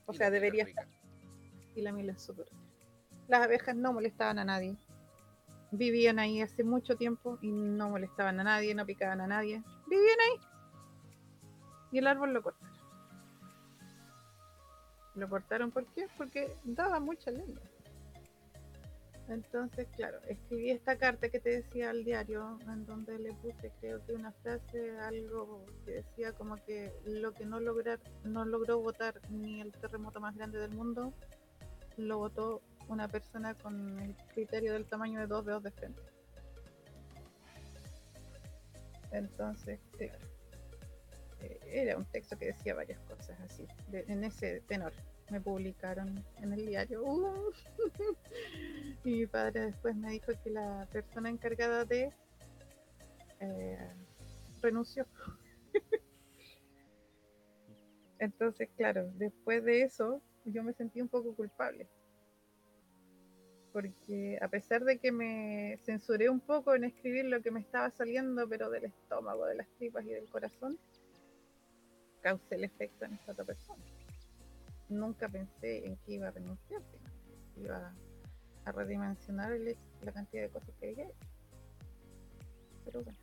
O 0.06 0.14
sea, 0.14 0.30
debería 0.30 0.64
estar. 0.64 0.88
Y 1.76 1.82
la 1.82 1.92
miel 1.92 2.10
es 2.10 2.22
súper. 2.22 2.48
Las 3.28 3.44
abejas 3.44 3.76
no 3.76 3.92
molestaban 3.92 4.40
a 4.40 4.46
nadie. 4.46 4.78
Vivían 5.72 6.20
ahí 6.20 6.42
hace 6.42 6.64
mucho 6.64 6.96
tiempo 6.96 7.38
y 7.42 7.52
no 7.52 7.90
molestaban 7.90 8.40
a 8.40 8.44
nadie, 8.44 8.74
no 8.74 8.86
picaban 8.86 9.20
a 9.20 9.28
nadie. 9.28 9.62
Vivían 9.88 10.18
ahí. 10.20 10.40
Y 11.92 11.98
el 11.98 12.08
árbol 12.08 12.34
lo 12.34 12.42
cortaron. 12.42 12.75
Lo 15.16 15.30
cortaron 15.30 15.72
¿por 15.72 15.86
qué? 15.88 16.08
Porque 16.18 16.56
daba 16.64 17.00
mucha 17.00 17.32
leña. 17.32 17.60
Entonces, 19.28 19.88
claro, 19.96 20.20
escribí 20.28 20.70
esta 20.70 20.98
carta 20.98 21.30
que 21.30 21.40
te 21.40 21.62
decía 21.62 21.90
al 21.90 22.04
diario, 22.04 22.60
en 22.68 22.86
donde 22.86 23.18
le 23.18 23.34
puse, 23.34 23.72
creo 23.80 24.06
que 24.06 24.14
una 24.14 24.32
frase, 24.32 25.00
algo 25.00 25.66
que 25.84 25.94
decía 25.94 26.32
como 26.34 26.58
que 26.58 26.94
lo 27.06 27.34
que 27.34 27.46
no 27.46 27.60
lograr, 27.60 28.00
no 28.24 28.46
logró 28.46 28.80
votar 28.80 29.20
ni 29.32 29.62
el 29.62 29.72
terremoto 29.72 30.20
más 30.20 30.36
grande 30.36 30.60
del 30.60 30.76
mundo, 30.76 31.12
lo 31.98 32.20
votó 32.20 32.62
una 32.88 33.08
persona 33.08 33.56
con 33.56 34.00
el 34.00 34.16
criterio 34.34 34.74
del 34.74 34.86
tamaño 34.86 35.20
de 35.20 35.28
dos 35.28 35.44
dedos 35.44 35.64
de 35.64 35.72
frente. 35.72 36.02
Entonces, 39.12 39.80
claro. 39.98 40.35
Era 41.66 41.98
un 41.98 42.06
texto 42.06 42.38
que 42.38 42.48
decía 42.48 42.74
varias 42.74 43.00
cosas 43.02 43.40
así, 43.42 43.68
en 43.92 44.24
ese 44.24 44.62
tenor. 44.62 44.94
Me 45.30 45.42
publicaron 45.42 46.24
en 46.38 46.54
el 46.54 46.66
diario. 46.66 47.04
Uh. 47.04 47.52
y 49.04 49.12
mi 49.12 49.28
padre 49.28 49.62
después 49.62 49.96
me 49.96 50.12
dijo 50.12 50.32
que 50.44 50.52
la 50.52 50.88
persona 50.92 51.30
encargada 51.30 51.84
de 51.84 52.14
eh, 53.40 53.92
renunció. 54.62 55.06
Entonces, 58.20 58.70
claro, 58.78 59.10
después 59.16 59.64
de 59.64 59.82
eso, 59.82 60.22
yo 60.46 60.64
me 60.64 60.74
sentí 60.74 61.02
un 61.02 61.10
poco 61.10 61.36
culpable. 61.36 61.88
Porque 63.74 64.38
a 64.42 64.48
pesar 64.48 64.86
de 64.86 65.00
que 65.00 65.12
me 65.12 65.78
censuré 65.84 66.30
un 66.30 66.40
poco 66.40 66.76
en 66.76 66.86
escribir 66.86 67.26
lo 67.26 67.42
que 67.42 67.52
me 67.52 67.60
estaba 67.60 67.90
saliendo, 67.92 68.48
pero 68.48 68.70
del 68.70 68.86
estómago, 68.86 69.46
de 69.48 69.56
las 69.56 69.68
tripas 69.78 70.06
y 70.06 70.10
del 70.10 70.30
corazón, 70.30 70.80
causé 72.26 72.56
el 72.56 72.64
efecto 72.64 73.06
en 73.06 73.14
esta 73.14 73.34
otra 73.34 73.46
persona. 73.46 73.84
Nunca 74.90 75.30
pensé 75.30 75.86
en 75.86 75.96
que 75.98 76.14
iba 76.14 76.30
a 76.30 76.32
renunciar, 76.32 76.82
iba 77.56 77.94
a 78.66 78.72
redimensionar 78.72 79.52
la 80.02 80.12
cantidad 80.12 80.42
de 80.42 80.50
cosas 80.50 80.72
que 80.80 80.90
había 80.90 81.08
Pero 82.84 83.04
bueno. 83.04 83.20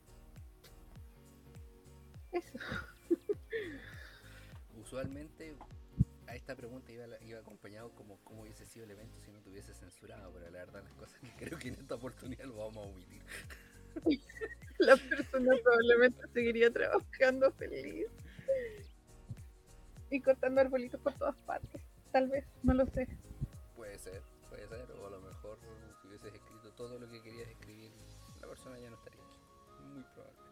Eso. 2.30 2.58
Usualmente 4.80 5.56
a 6.28 6.36
esta 6.36 6.54
pregunta 6.54 6.92
iba, 6.92 7.04
iba 7.22 7.40
acompañado 7.40 7.90
como 7.96 8.18
cómo 8.22 8.42
hubiese 8.42 8.66
sido 8.66 8.84
el 8.84 8.92
evento 8.92 9.18
si 9.18 9.32
no 9.32 9.40
tuviese 9.40 9.74
censurado, 9.74 10.32
pero 10.32 10.48
la 10.48 10.58
verdad 10.58 10.84
las 10.84 10.92
cosas 10.92 11.18
que 11.18 11.44
creo 11.44 11.58
que 11.58 11.68
en 11.68 11.74
esta 11.74 11.96
oportunidad 11.96 12.44
lo 12.44 12.56
vamos 12.56 12.86
a 12.86 12.88
omitir. 12.88 13.22
La 14.78 14.96
persona 14.96 15.54
probablemente 15.62 16.26
seguiría 16.32 16.70
trabajando 16.72 17.52
feliz 17.52 18.06
y 20.14 20.20
cortando 20.20 20.60
arbolitos 20.60 21.00
por 21.00 21.14
todas 21.14 21.36
partes. 21.46 21.80
Tal 22.10 22.28
vez, 22.28 22.44
no 22.62 22.74
lo 22.74 22.86
sé. 22.86 23.08
Puede 23.76 23.98
ser, 23.98 24.22
puede 24.48 24.68
ser, 24.68 24.90
o 24.92 25.06
a 25.06 25.10
lo 25.10 25.20
mejor 25.20 25.58
si 26.00 26.08
hubieses 26.08 26.34
escrito 26.34 26.72
todo 26.72 26.98
lo 26.98 27.08
que 27.08 27.22
querías 27.22 27.48
escribir, 27.48 27.92
la 28.40 28.46
persona 28.46 28.78
ya 28.78 28.90
no 28.90 28.96
estaría 28.96 29.22
aquí. 29.22 29.36
Muy 29.94 30.02
probable. 30.14 30.42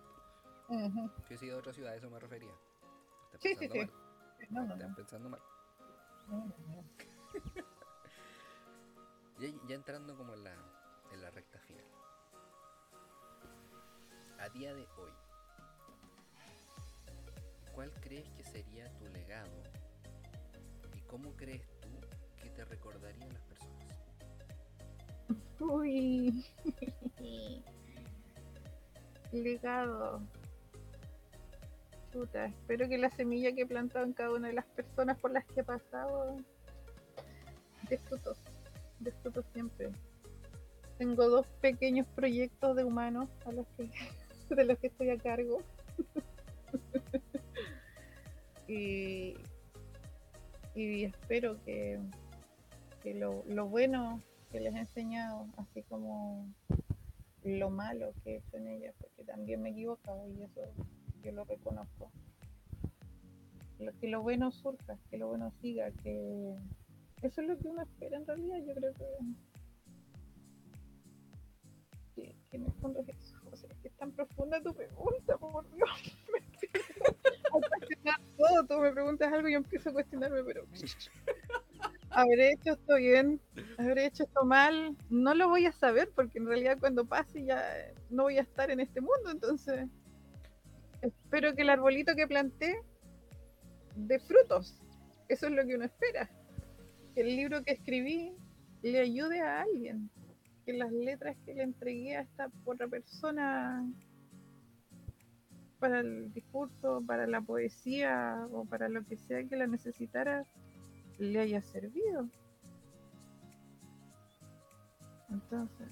Si 1.23 1.29
hubiese 1.29 1.47
ido 1.47 1.57
a 1.57 1.59
otra 1.59 1.73
ciudad, 1.73 1.93
a 1.93 1.97
eso 1.97 2.09
me 2.09 2.19
refería. 2.19 2.53
Sí, 3.39 3.55
sí, 3.57 3.69
sí. 3.69 3.91
No, 4.51 4.65
no, 4.65 4.75
Están 4.75 4.95
pensando 4.95 5.29
mal. 5.29 5.41
ya, 9.69 9.75
entrando 9.75 10.17
como 10.17 10.35
en 10.35 10.45
la, 10.45 10.55
en 11.13 11.21
la 11.21 11.31
recta 11.31 11.59
final. 11.61 11.85
A 14.39 14.49
día 14.49 14.75
de 14.75 14.87
hoy, 14.97 15.13
¿cuál 17.81 17.93
crees 18.03 18.29
que 18.37 18.45
sería 18.45 18.85
tu 18.99 19.07
legado? 19.07 19.49
¿Y 20.95 21.01
cómo 21.07 21.35
crees 21.35 21.63
tú 21.81 21.89
que 22.43 22.51
te 22.51 22.63
recordarían 22.67 23.33
las 23.33 23.43
personas? 23.45 23.97
Uy. 25.59 26.45
legado 29.33 30.21
espero 32.13 32.87
que 32.87 32.99
la 32.99 33.09
semilla 33.09 33.55
que 33.55 33.63
he 33.63 33.67
plantado 33.67 34.05
en 34.05 34.13
cada 34.13 34.33
una 34.35 34.49
de 34.49 34.55
las 34.55 34.67
personas 34.67 35.19
por 35.19 35.31
las 35.31 35.47
que 35.47 35.61
he 35.61 35.65
pasado 35.65 36.37
de 37.89 37.97
frutos, 37.97 38.37
de 38.99 39.11
frutos 39.11 39.47
siempre. 39.55 39.91
Tengo 40.99 41.27
dos 41.31 41.47
pequeños 41.63 42.07
proyectos 42.09 42.77
de 42.77 42.85
humanos 42.85 43.31
de 44.51 44.65
los 44.67 44.79
que 44.79 44.89
estoy 44.89 45.09
a 45.09 45.17
cargo. 45.17 45.63
y, 48.71 49.35
y 50.75 51.05
espero 51.05 51.63
que, 51.65 51.99
que 53.03 53.15
lo, 53.15 53.43
lo 53.49 53.67
bueno 53.67 54.23
que 54.53 54.61
les 54.61 54.75
he 54.75 54.79
enseñado, 54.79 55.47
así 55.57 55.83
como 55.83 56.47
lo 57.43 57.71
malo 57.71 58.13
que 58.23 58.35
he 58.35 58.37
hecho 58.37 58.57
en 58.59 58.69
ellas, 58.69 58.95
porque 59.01 59.25
también 59.25 59.63
me 59.63 59.71
he 59.71 59.73
equivocado 59.73 60.29
y 60.29 60.43
eso 60.43 60.61
yo 61.23 61.33
lo 61.33 61.45
reconozco. 61.45 62.11
Que 64.01 64.09
lo 64.09 64.23
bueno 64.23 64.51
surja, 64.51 64.99
que 65.11 65.17
lo 65.17 65.29
bueno 65.29 65.51
siga, 65.63 65.91
que 66.03 66.55
eso 67.23 67.41
es 67.41 67.49
lo 67.49 67.59
que 67.59 67.69
uno 67.69 67.83
espera 67.83 68.19
en 68.19 68.27
realidad. 68.27 68.59
Yo 68.67 68.75
creo 68.75 68.93
que. 68.95 69.05
que, 72.15 72.37
en 72.53 72.67
el 72.67 72.73
fondo 72.75 73.01
es 73.01 73.09
eso. 73.09 73.39
Que 73.81 73.89
es 73.89 73.95
tan 73.95 74.13
profunda 74.13 74.63
tu 74.63 74.75
pregunta, 74.75 75.39
por 75.39 75.69
Dios. 75.75 75.89
Todo. 78.37 78.67
Tú 78.67 78.79
me 78.79 78.93
preguntas 78.93 79.33
algo 79.33 79.49
y 79.49 79.53
yo 79.53 79.59
empiezo 79.59 79.91
a 79.91 79.93
cuestionarme, 79.93 80.43
pero. 80.45 80.65
habré 82.11 82.53
hecho 82.53 82.73
esto 82.73 82.97
bien, 82.97 83.41
habré 83.79 84.07
hecho 84.07 84.25
esto 84.25 84.45
mal, 84.45 84.97
no 85.09 85.35
lo 85.35 85.49
voy 85.49 85.67
a 85.67 85.73
saber 85.73 86.11
porque 86.15 86.39
en 86.39 86.47
realidad 86.47 86.79
cuando 86.81 87.05
pase 87.05 87.45
ya 87.45 87.63
no 88.11 88.25
voy 88.25 88.39
a 88.39 88.43
estar 88.43 88.71
en 88.71 88.81
este 88.81 89.01
mundo, 89.01 89.31
entonces 89.31 89.89
espero 91.03 91.55
que 91.55 91.63
el 91.63 91.71
arbolito 91.71 92.15
que 92.15 92.27
planté 92.27 92.83
de 93.97 94.19
frutos. 94.19 94.81
Eso 95.29 95.47
es 95.47 95.53
lo 95.53 95.65
que 95.65 95.77
uno 95.77 95.85
espera. 95.85 96.29
Que 97.15 97.21
el 97.23 97.37
libro 97.37 97.63
que 97.63 97.73
escribí 97.73 98.33
le 98.83 99.01
ayude 99.01 99.41
a 99.41 99.63
alguien. 99.63 100.11
Que 100.67 100.73
las 100.73 100.93
letras 100.93 101.37
que 101.45 101.55
le 101.55 101.63
entregué 101.63 102.17
a 102.17 102.23
esta 102.23 102.51
otra 102.65 102.89
persona 102.89 103.85
para 105.81 106.01
el 106.01 106.33
discurso, 106.33 107.03
para 107.07 107.27
la 107.27 107.41
poesía 107.41 108.47
o 108.53 108.65
para 108.65 108.89
lo 108.89 109.05
que 109.05 109.17
sea 109.17 109.47
que 109.49 109.57
la 109.57 109.67
necesitara, 109.67 110.45
le 111.19 111.41
haya 111.41 111.63
servido. 111.63 112.29
Entonces, 115.31 115.89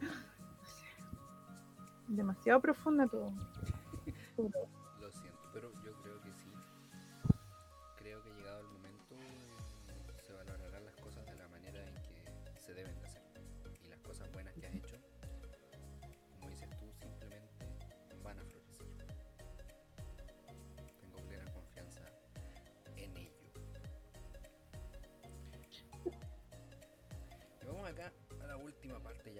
demasiado 2.08 2.60
profunda 2.60 3.06
todo. 3.06 3.32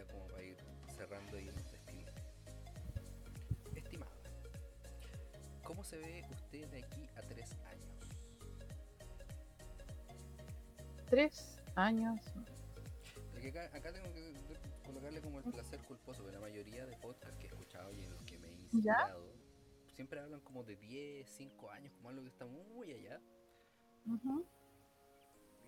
ya 0.01 0.13
como 0.13 0.27
para 0.29 0.43
ir 0.43 0.57
cerrando 0.97 1.39
y 1.39 1.51
¿Cómo 5.65 5.85
se 5.85 5.99
ve 5.99 6.27
usted 6.31 6.69
de 6.69 6.79
aquí 6.79 7.09
a 7.17 7.21
tres 7.23 7.53
años? 7.65 8.01
Tres 11.09 11.59
años. 11.77 12.21
acá, 13.73 13.93
tengo 13.93 14.13
que 14.13 14.35
colocarle 14.85 15.23
como 15.23 15.39
el 15.39 15.45
placer 15.45 15.81
culposo, 15.85 16.25
que 16.25 16.33
la 16.33 16.41
mayoría 16.41 16.85
de 16.87 16.97
podcasts 16.97 17.39
que 17.39 17.45
he 17.45 17.47
escuchado 17.47 17.93
y 17.95 18.03
en 18.03 18.11
los 18.11 18.23
que 18.25 18.39
me 18.39 18.49
he 18.49 18.53
inspirado, 18.53 19.33
siempre 19.95 20.19
hablan 20.21 20.41
como 20.41 20.65
de 20.65 20.77
10, 20.77 21.29
5 21.29 21.71
años, 21.71 21.93
como 21.95 22.09
algo 22.11 22.23
que 22.25 22.31
está 22.31 22.47
muy 22.47 22.93
allá. 22.93 23.21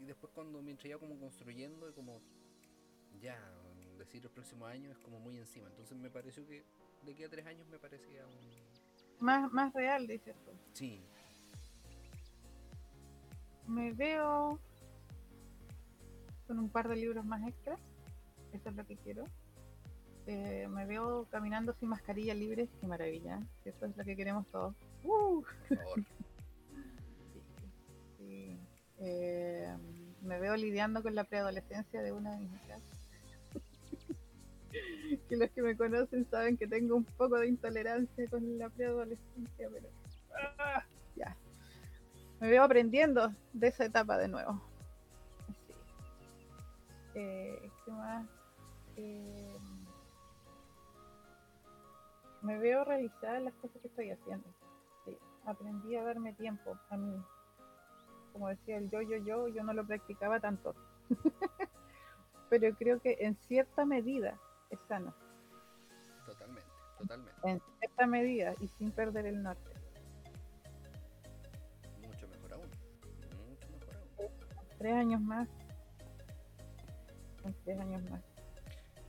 Y 0.01 0.05
después 0.05 0.33
cuando 0.35 0.61
mientras 0.63 0.91
ya 0.91 0.99
como 0.99 1.17
construyendo, 1.19 1.95
como 1.95 2.21
ya, 3.21 3.39
decir 4.05 4.23
el 4.25 4.31
próximo 4.31 4.67
año 4.67 4.91
es 4.91 4.99
como 4.99 5.19
muy 5.21 5.39
encima. 5.39 5.69
Entonces 5.69 5.97
me 5.97 6.11
pareció 6.11 6.47
que 6.47 6.65
de 7.05 7.13
aquí 7.13 7.25
a 7.25 7.29
tres 7.29 7.47
años 7.47 7.67
me 7.69 7.79
parecía 7.79 8.27
un 8.27 8.73
más, 9.23 9.53
más 9.53 9.73
real, 9.73 10.07
dices 10.09 10.35
tú. 10.45 10.51
Sí. 10.73 11.01
Me 13.69 13.93
veo 13.93 14.59
con 16.49 16.59
un 16.59 16.69
par 16.69 16.89
de 16.89 16.97
libros 16.97 17.25
más 17.25 17.47
extras. 17.47 17.79
Eso 18.53 18.69
es 18.69 18.75
lo 18.75 18.85
que 18.85 18.97
quiero. 18.97 19.25
Eh, 20.27 20.67
me 20.69 20.87
veo 20.87 21.27
caminando 21.31 21.73
sin 21.75 21.89
mascarilla 21.89 22.35
libre. 22.35 22.69
Qué 22.81 22.87
maravilla. 22.89 23.41
Eso 23.65 23.87
es 23.87 23.97
lo 23.97 24.05
que 24.05 24.17
queremos 24.17 24.47
todos. 24.49 24.75
¡Uh! 25.05 25.43
Por 25.69 25.79
favor. 25.79 25.99
Eh, 29.05 29.77
me 30.23 30.39
veo 30.39 30.55
lidiando 30.55 31.03
con 31.03 31.17
la 31.17 31.25
preadolescencia 31.25 32.03
de 32.03 32.13
una 32.13 32.31
de 32.31 32.39
mis 32.39 32.53
hijas 32.53 32.81
que 35.29 35.37
los 35.37 35.51
que 35.51 35.63
me 35.63 35.77
conocen 35.77 36.29
saben 36.31 36.57
que 36.57 36.67
tengo 36.67 36.97
un 36.97 37.05
poco 37.05 37.39
de 37.39 37.49
intolerancia 37.49 38.29
con 38.29 38.59
la 38.59 38.69
preadolescencia, 38.71 39.69
pero 39.73 39.89
ah, 40.59 40.85
ya. 41.17 41.37
Me 42.41 42.49
veo 42.49 42.65
aprendiendo 42.65 43.33
de 43.53 43.69
esa 43.69 43.85
etapa 43.85 44.19
de 44.19 44.29
nuevo. 44.29 44.61
Eh, 47.15 47.71
¿Qué 47.85 47.91
más? 47.93 48.27
Eh, 48.97 49.57
me 52.41 52.59
veo 52.59 52.85
realizar 52.85 53.41
las 53.43 53.55
cosas 53.55 53.81
que 53.81 53.89
estoy 53.89 54.11
haciendo. 54.11 54.47
aprendí 55.45 55.97
a 55.97 56.03
darme 56.03 56.33
tiempo 56.33 56.77
a 56.91 56.97
mí. 56.97 57.15
Como 58.33 58.49
decía 58.49 58.79
el 58.79 58.91
yo, 58.91 59.03
yo, 59.03 59.19
yo, 59.19 59.49
yo 59.49 59.63
no 59.63 59.73
lo 59.73 59.87
practicaba 59.87 60.41
tanto. 60.41 60.75
Pero 62.49 62.75
creo 62.77 63.01
que 63.01 63.19
en 63.21 63.37
cierta 63.37 63.85
medida 63.85 64.39
es 64.73 64.81
sano. 64.89 65.15
Totalmente, 66.27 66.71
totalmente. 66.99 67.41
En 67.45 67.61
cierta 67.79 68.07
medida 68.07 68.55
y 68.61 68.69
sin 68.69 68.91
perder 68.91 69.27
el 69.27 69.43
norte. 69.43 69.71
Mucho 72.01 72.27
mejor 72.29 72.55
aún. 72.55 72.71
Mucho 73.49 73.69
mejor 73.71 73.97
aún. 73.97 74.31
Tres 74.79 74.93
años 74.95 75.21
más. 75.21 75.49
En 77.45 77.55
tres 77.65 77.81
años 77.81 78.03
más. 78.11 78.23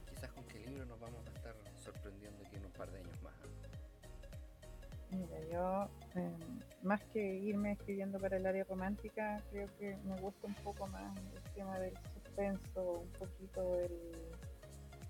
Quizás 0.09 0.31
con 0.31 0.43
qué 0.45 0.59
libro 0.59 0.85
nos 0.85 0.99
vamos 0.99 1.25
a 1.25 1.29
estar 1.29 1.55
sorprendiendo 1.75 2.43
aquí 2.45 2.55
en 2.57 2.65
un 2.65 2.71
par 2.71 2.91
de 2.91 2.99
años 2.99 3.21
más. 3.21 3.33
Mira, 5.11 5.39
yo, 5.51 5.89
eh, 6.19 6.37
más 6.81 6.99
que 7.13 7.35
irme 7.35 7.73
escribiendo 7.73 8.19
para 8.19 8.37
el 8.37 8.45
área 8.47 8.63
romántica, 8.63 9.43
creo 9.51 9.69
que 9.77 9.95
me 10.05 10.19
gusta 10.19 10.47
un 10.47 10.55
poco 10.55 10.87
más 10.87 11.15
el 11.35 11.53
tema 11.53 11.77
del 11.77 11.93
suspenso, 12.15 13.01
un 13.01 13.11
poquito 13.11 13.75
del, 13.75 13.91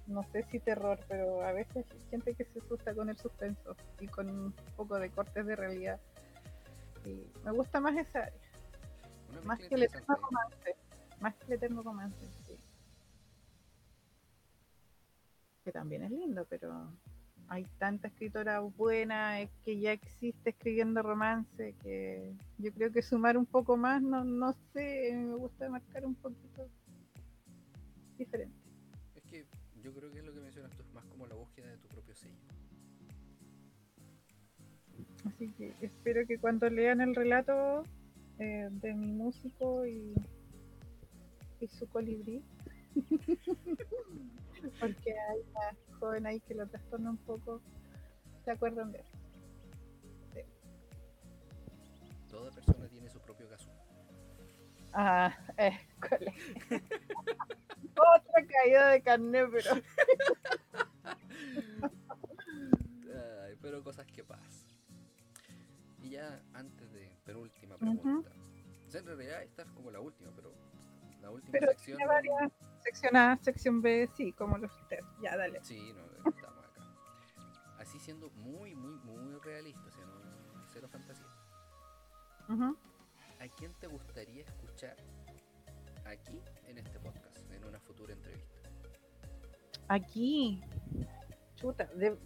no 0.07 0.23
sé 0.31 0.43
si 0.43 0.59
terror, 0.59 0.99
pero 1.07 1.43
a 1.43 1.51
veces 1.53 1.85
hay 1.91 2.01
gente 2.09 2.33
que 2.33 2.45
se 2.45 2.59
asusta 2.59 2.93
con 2.93 3.09
el 3.09 3.17
suspenso 3.17 3.75
y 3.99 4.07
con 4.07 4.29
un 4.29 4.53
poco 4.75 4.99
de 4.99 5.09
cortes 5.09 5.45
de 5.45 5.55
realidad. 5.55 5.99
Y 7.05 7.23
me 7.43 7.51
gusta 7.51 7.79
más 7.79 7.95
esa 7.97 8.19
área, 8.19 8.41
más 9.43 9.59
que 9.59 9.75
el 9.75 9.83
eterno 9.83 10.15
romance, 10.15 10.75
más 11.19 11.35
que 11.35 11.45
el 11.45 11.53
eterno 11.53 11.83
romance, 11.83 12.25
sí. 12.47 12.57
Que 15.63 15.71
también 15.71 16.03
es 16.03 16.11
lindo, 16.11 16.45
pero 16.49 16.91
hay 17.47 17.65
tanta 17.77 18.07
escritora 18.07 18.59
buena 18.59 19.37
que 19.63 19.79
ya 19.79 19.91
existe 19.91 20.49
escribiendo 20.49 21.01
romance 21.01 21.75
que 21.83 22.33
yo 22.57 22.71
creo 22.73 22.91
que 22.91 23.01
sumar 23.01 23.37
un 23.37 23.45
poco 23.45 23.77
más, 23.77 24.01
no, 24.01 24.23
no 24.23 24.53
sé, 24.73 25.11
me 25.13 25.35
gusta 25.35 25.69
marcar 25.69 26.05
un 26.05 26.15
poquito 26.15 26.67
diferente. 28.17 28.62
Yo 29.83 29.93
creo 29.93 30.09
que 30.11 30.19
es 30.19 30.25
lo 30.25 30.33
que 30.33 30.39
mencionas 30.39 30.71
tú, 30.77 30.81
es 30.81 30.93
más 30.93 31.03
como 31.05 31.27
la 31.27 31.35
búsqueda 31.35 31.67
de 31.67 31.77
tu 31.77 31.89
propio 31.89 32.15
sello. 32.15 32.39
Así 35.25 35.51
que 35.53 35.73
espero 35.81 36.25
que 36.25 36.37
cuando 36.37 36.69
lean 36.69 37.01
el 37.01 37.13
relato 37.13 37.83
eh, 38.39 38.69
de 38.71 38.93
mi 38.93 39.11
músico 39.11 39.85
y, 39.85 40.13
y 41.59 41.67
su 41.67 41.85
colibrí, 41.89 42.41
porque 44.79 45.11
hay 45.11 45.39
una 45.49 45.97
joven 45.99 46.27
ahí 46.27 46.39
que 46.39 46.55
lo 46.55 46.65
trastorna 46.67 47.09
un 47.09 47.17
poco, 47.17 47.61
se 48.45 48.51
acuerdan 48.51 48.93
de 48.93 48.99
él. 48.99 49.05
Toda 52.29 52.51
persona 52.51 52.87
tiene 52.87 53.09
su 53.09 53.19
propio 53.19 53.49
caso. 53.49 53.69
Ah, 54.93 55.35
eh, 55.57 55.79
¿cuál 55.99 56.23
es? 56.27 56.81
Otra 57.95 58.45
caída 58.47 58.89
de 58.89 59.01
carne, 59.01 59.45
pero 59.47 59.71
Ay, 63.43 63.55
pero 63.61 63.83
cosas 63.83 64.05
que 64.07 64.23
pasan. 64.23 64.49
Y 66.01 66.11
ya 66.11 66.41
antes 66.53 66.91
de 66.93 67.09
penúltima 67.25 67.77
pregunta. 67.77 68.29
O 68.87 68.91
sea, 68.91 68.99
en 69.01 69.07
realidad 69.07 69.41
esta 69.43 69.63
es 69.63 69.69
como 69.71 69.91
la 69.91 69.99
última, 69.99 70.31
pero 70.35 70.53
la 71.21 71.29
última 71.31 71.51
Pero 71.53 71.67
sección. 71.71 71.97
tiene 71.97 72.07
varias. 72.11 72.51
Sección 72.83 73.15
A, 73.15 73.37
sección 73.41 73.81
B, 73.81 74.09
sí, 74.15 74.33
como 74.33 74.57
los 74.57 74.71
ustedes. 74.81 75.05
Ya, 75.21 75.37
dale. 75.37 75.59
Sí, 75.63 75.93
no, 75.93 76.03
estamos 76.29 76.65
acá. 76.65 76.81
Así 77.79 77.97
siendo 77.99 78.29
muy, 78.31 78.75
muy, 78.75 78.95
muy 78.99 79.39
realista, 79.39 79.81
o 79.87 79.91
sea, 79.91 80.05
no 80.05 80.65
cero 80.73 80.87
fantasía. 80.91 81.25
Ujú. 82.49 82.77
¿A 83.39 83.47
quién 83.57 83.73
te 83.75 83.87
gustaría 83.87 84.43
escuchar 84.43 84.62
aquí 86.05 86.41
en 86.67 86.77
este 86.77 86.99
podcast, 86.99 87.51
en 87.51 87.63
una 87.65 87.79
futura 87.79 88.13
entrevista? 88.13 88.69
Aquí, 89.87 90.61
chuta, 91.55 91.85
de- 91.95 92.17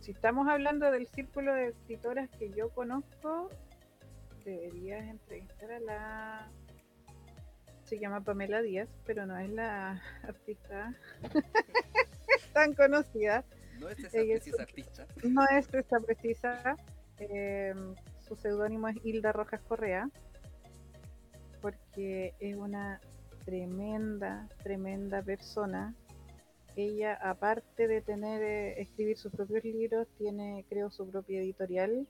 si 0.00 0.12
estamos 0.12 0.48
hablando 0.48 0.90
del 0.90 1.06
círculo 1.08 1.54
de 1.54 1.68
escritoras 1.68 2.28
que 2.30 2.50
yo 2.50 2.70
conozco, 2.70 3.50
deberías 4.44 5.04
entrevistar 5.06 5.72
a 5.72 5.80
la. 5.80 6.50
Se 7.84 7.98
llama 7.98 8.20
Pamela 8.22 8.60
Díaz, 8.62 8.88
pero 9.06 9.26
no 9.26 9.36
es 9.38 9.48
la 9.50 10.02
artista 10.22 10.94
tan 12.52 12.74
conocida. 12.74 13.44
No 13.80 13.88
es 13.88 13.98
esa 13.98 14.18
es 14.18 14.26
precisa 14.30 14.62
artista. 14.62 15.06
No 15.24 15.44
es 15.48 15.72
esta 15.72 16.00
precisa. 16.00 16.76
eh, 17.18 17.74
su 18.20 18.36
seudónimo 18.36 18.88
es 18.88 18.96
Hilda 19.04 19.32
Rojas 19.32 19.60
Correa, 19.62 20.10
porque 21.60 22.34
es 22.40 22.56
una 22.56 23.00
tremenda, 23.44 24.48
tremenda 24.62 25.22
persona. 25.22 25.94
Ella, 26.76 27.14
aparte 27.14 27.88
de 27.88 28.00
tener 28.00 28.42
eh, 28.42 28.80
escribir 28.80 29.16
sus 29.16 29.32
propios 29.32 29.64
libros, 29.64 30.06
tiene, 30.16 30.64
creo, 30.68 30.90
su 30.90 31.08
propia 31.10 31.40
editorial. 31.40 32.06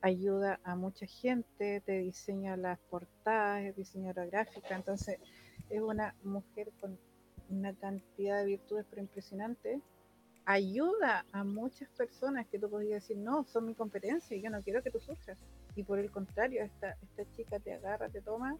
Ayuda 0.00 0.58
a 0.64 0.74
mucha 0.74 1.06
gente, 1.06 1.80
te 1.80 1.98
diseña 1.98 2.56
las 2.56 2.78
portadas, 2.90 3.64
es 3.64 3.76
diseñadora 3.76 4.26
gráfica. 4.26 4.74
Entonces, 4.74 5.18
es 5.70 5.80
una 5.80 6.14
mujer 6.24 6.72
con 6.80 6.98
una 7.50 7.74
cantidad 7.74 8.38
de 8.38 8.46
virtudes 8.46 8.86
pero 8.88 9.02
impresionante 9.02 9.80
ayuda 10.44 11.24
a 11.32 11.44
muchas 11.44 11.88
personas 11.90 12.46
que 12.48 12.58
tú 12.58 12.68
podrías 12.68 13.02
decir, 13.02 13.16
no, 13.16 13.44
son 13.44 13.66
mi 13.66 13.74
competencia 13.74 14.36
y 14.36 14.42
yo 14.42 14.50
no 14.50 14.62
quiero 14.62 14.82
que 14.82 14.90
tú 14.90 15.00
sufras. 15.00 15.38
Y 15.74 15.82
por 15.84 15.98
el 15.98 16.10
contrario, 16.10 16.62
esta, 16.62 16.96
esta 17.02 17.24
chica 17.36 17.58
te 17.58 17.72
agarra, 17.72 18.08
te 18.08 18.20
toma 18.20 18.56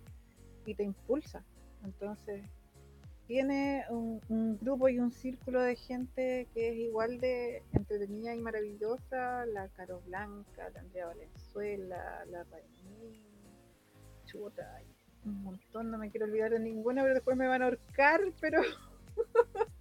y 0.64 0.74
te 0.74 0.84
impulsa. 0.84 1.44
Entonces, 1.84 2.42
tiene 3.26 3.84
un, 3.88 4.58
grupo 4.60 4.88
y 4.88 4.98
un 4.98 5.10
círculo 5.12 5.62
de 5.62 5.76
gente 5.76 6.48
que 6.52 6.70
es 6.70 6.76
igual 6.76 7.18
de 7.18 7.62
entretenida 7.72 8.34
y 8.34 8.40
maravillosa, 8.40 9.46
la 9.46 9.68
Caro 9.68 10.00
Blanca, 10.06 10.68
la 10.74 10.80
Andrea 10.80 11.06
Valenzuela, 11.06 12.24
la 12.30 12.44
Raimí, 12.44 13.24
chuta, 14.26 14.82
un 15.24 15.44
montón, 15.44 15.90
no 15.90 15.98
me 15.98 16.10
quiero 16.10 16.26
olvidar 16.26 16.50
de 16.50 16.60
ninguna, 16.60 17.02
pero 17.02 17.14
después 17.14 17.36
me 17.36 17.48
van 17.48 17.62
a 17.62 17.66
ahorcar, 17.66 18.20
pero 18.40 18.60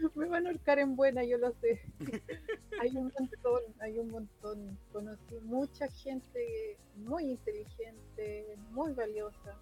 me 0.14 0.28
van 0.28 0.46
a 0.46 0.50
ahorcar 0.50 0.78
en 0.78 0.96
buena, 0.96 1.24
yo 1.24 1.38
lo 1.38 1.52
sé. 1.52 1.80
hay 2.80 2.96
un 2.96 3.12
montón, 3.18 3.62
hay 3.80 3.98
un 3.98 4.08
montón. 4.10 4.78
Conocí 4.92 5.36
mucha 5.42 5.88
gente 5.88 6.78
muy 6.96 7.24
inteligente, 7.30 8.56
muy 8.70 8.92
valiosa. 8.92 9.56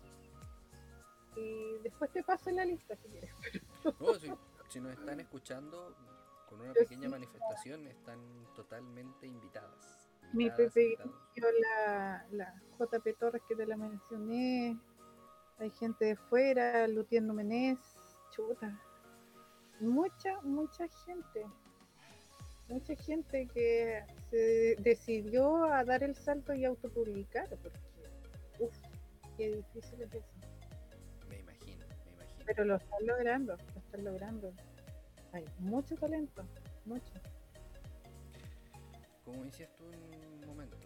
Y 1.37 1.79
después 1.83 2.11
te 2.11 2.23
paso 2.23 2.51
la 2.51 2.65
lista 2.65 2.97
si 2.97 3.09
quieres. 3.09 3.31
No, 4.01 4.15
si, 4.15 4.33
si 4.69 4.81
nos 4.81 4.93
están 4.93 5.21
escuchando 5.21 5.95
con 6.49 6.61
una 6.61 6.73
Yo 6.75 6.81
pequeña 6.81 7.03
sí. 7.03 7.09
manifestación, 7.09 7.87
están 7.87 8.19
totalmente 8.55 9.27
invitadas. 9.27 10.09
Mi 10.33 10.51
Pepe. 10.51 10.97
Yo 11.37 11.47
la, 11.61 12.27
la 12.33 12.63
JP 12.79 13.19
Torres 13.19 13.43
que 13.49 13.55
te 13.55 13.67
la 13.67 13.77
mencioné. 13.77 14.79
Hay 15.59 15.71
gente 15.71 16.05
de 16.05 16.17
fuera, 16.17 16.87
Lutier 16.87 17.23
Numenés, 17.23 17.79
chuta. 18.31 18.81
Mucha, 19.81 20.41
mucha 20.43 20.89
gente. 20.89 21.47
Mucha 22.69 22.95
gente 22.97 23.47
que 23.47 24.05
se 24.31 24.77
decidió 24.81 25.65
a 25.65 25.85
dar 25.85 26.03
el 26.03 26.15
salto 26.15 26.53
y 26.53 26.65
autopublicar, 26.65 27.49
porque, 27.63 27.79
uff, 28.59 28.77
qué 29.37 29.57
difícil 29.57 30.03
es 30.03 30.15
eso. 30.15 30.27
Me 31.29 31.39
imagino, 31.39 31.87
me 32.05 32.13
imagino. 32.13 32.45
Pero 32.45 32.65
lo 32.65 32.77
están 32.77 33.07
logrando, 33.07 33.57
lo 33.57 33.81
están 33.81 34.05
logrando. 34.05 34.53
Hay 35.33 35.45
mucho 35.61 35.95
talento, 35.97 36.43
mucho. 36.85 37.13
Como 39.25 39.45
decías 39.45 39.71
tú 39.77 39.85
en 39.91 40.43
un 40.43 40.47
momento, 40.47 40.77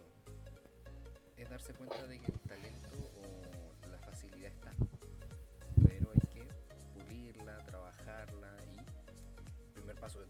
es 1.35 1.49
darse 1.49 1.73
cuenta 1.73 2.05
de 2.07 2.19
que 2.19 2.31
el 2.31 2.39
talento 2.41 2.89
o 3.17 3.89
la 3.89 3.97
facilidad 3.97 4.51
está. 4.51 4.71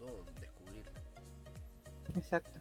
Todo, 0.04 0.24
descubrirla. 0.40 0.92
Exacto. 2.16 2.60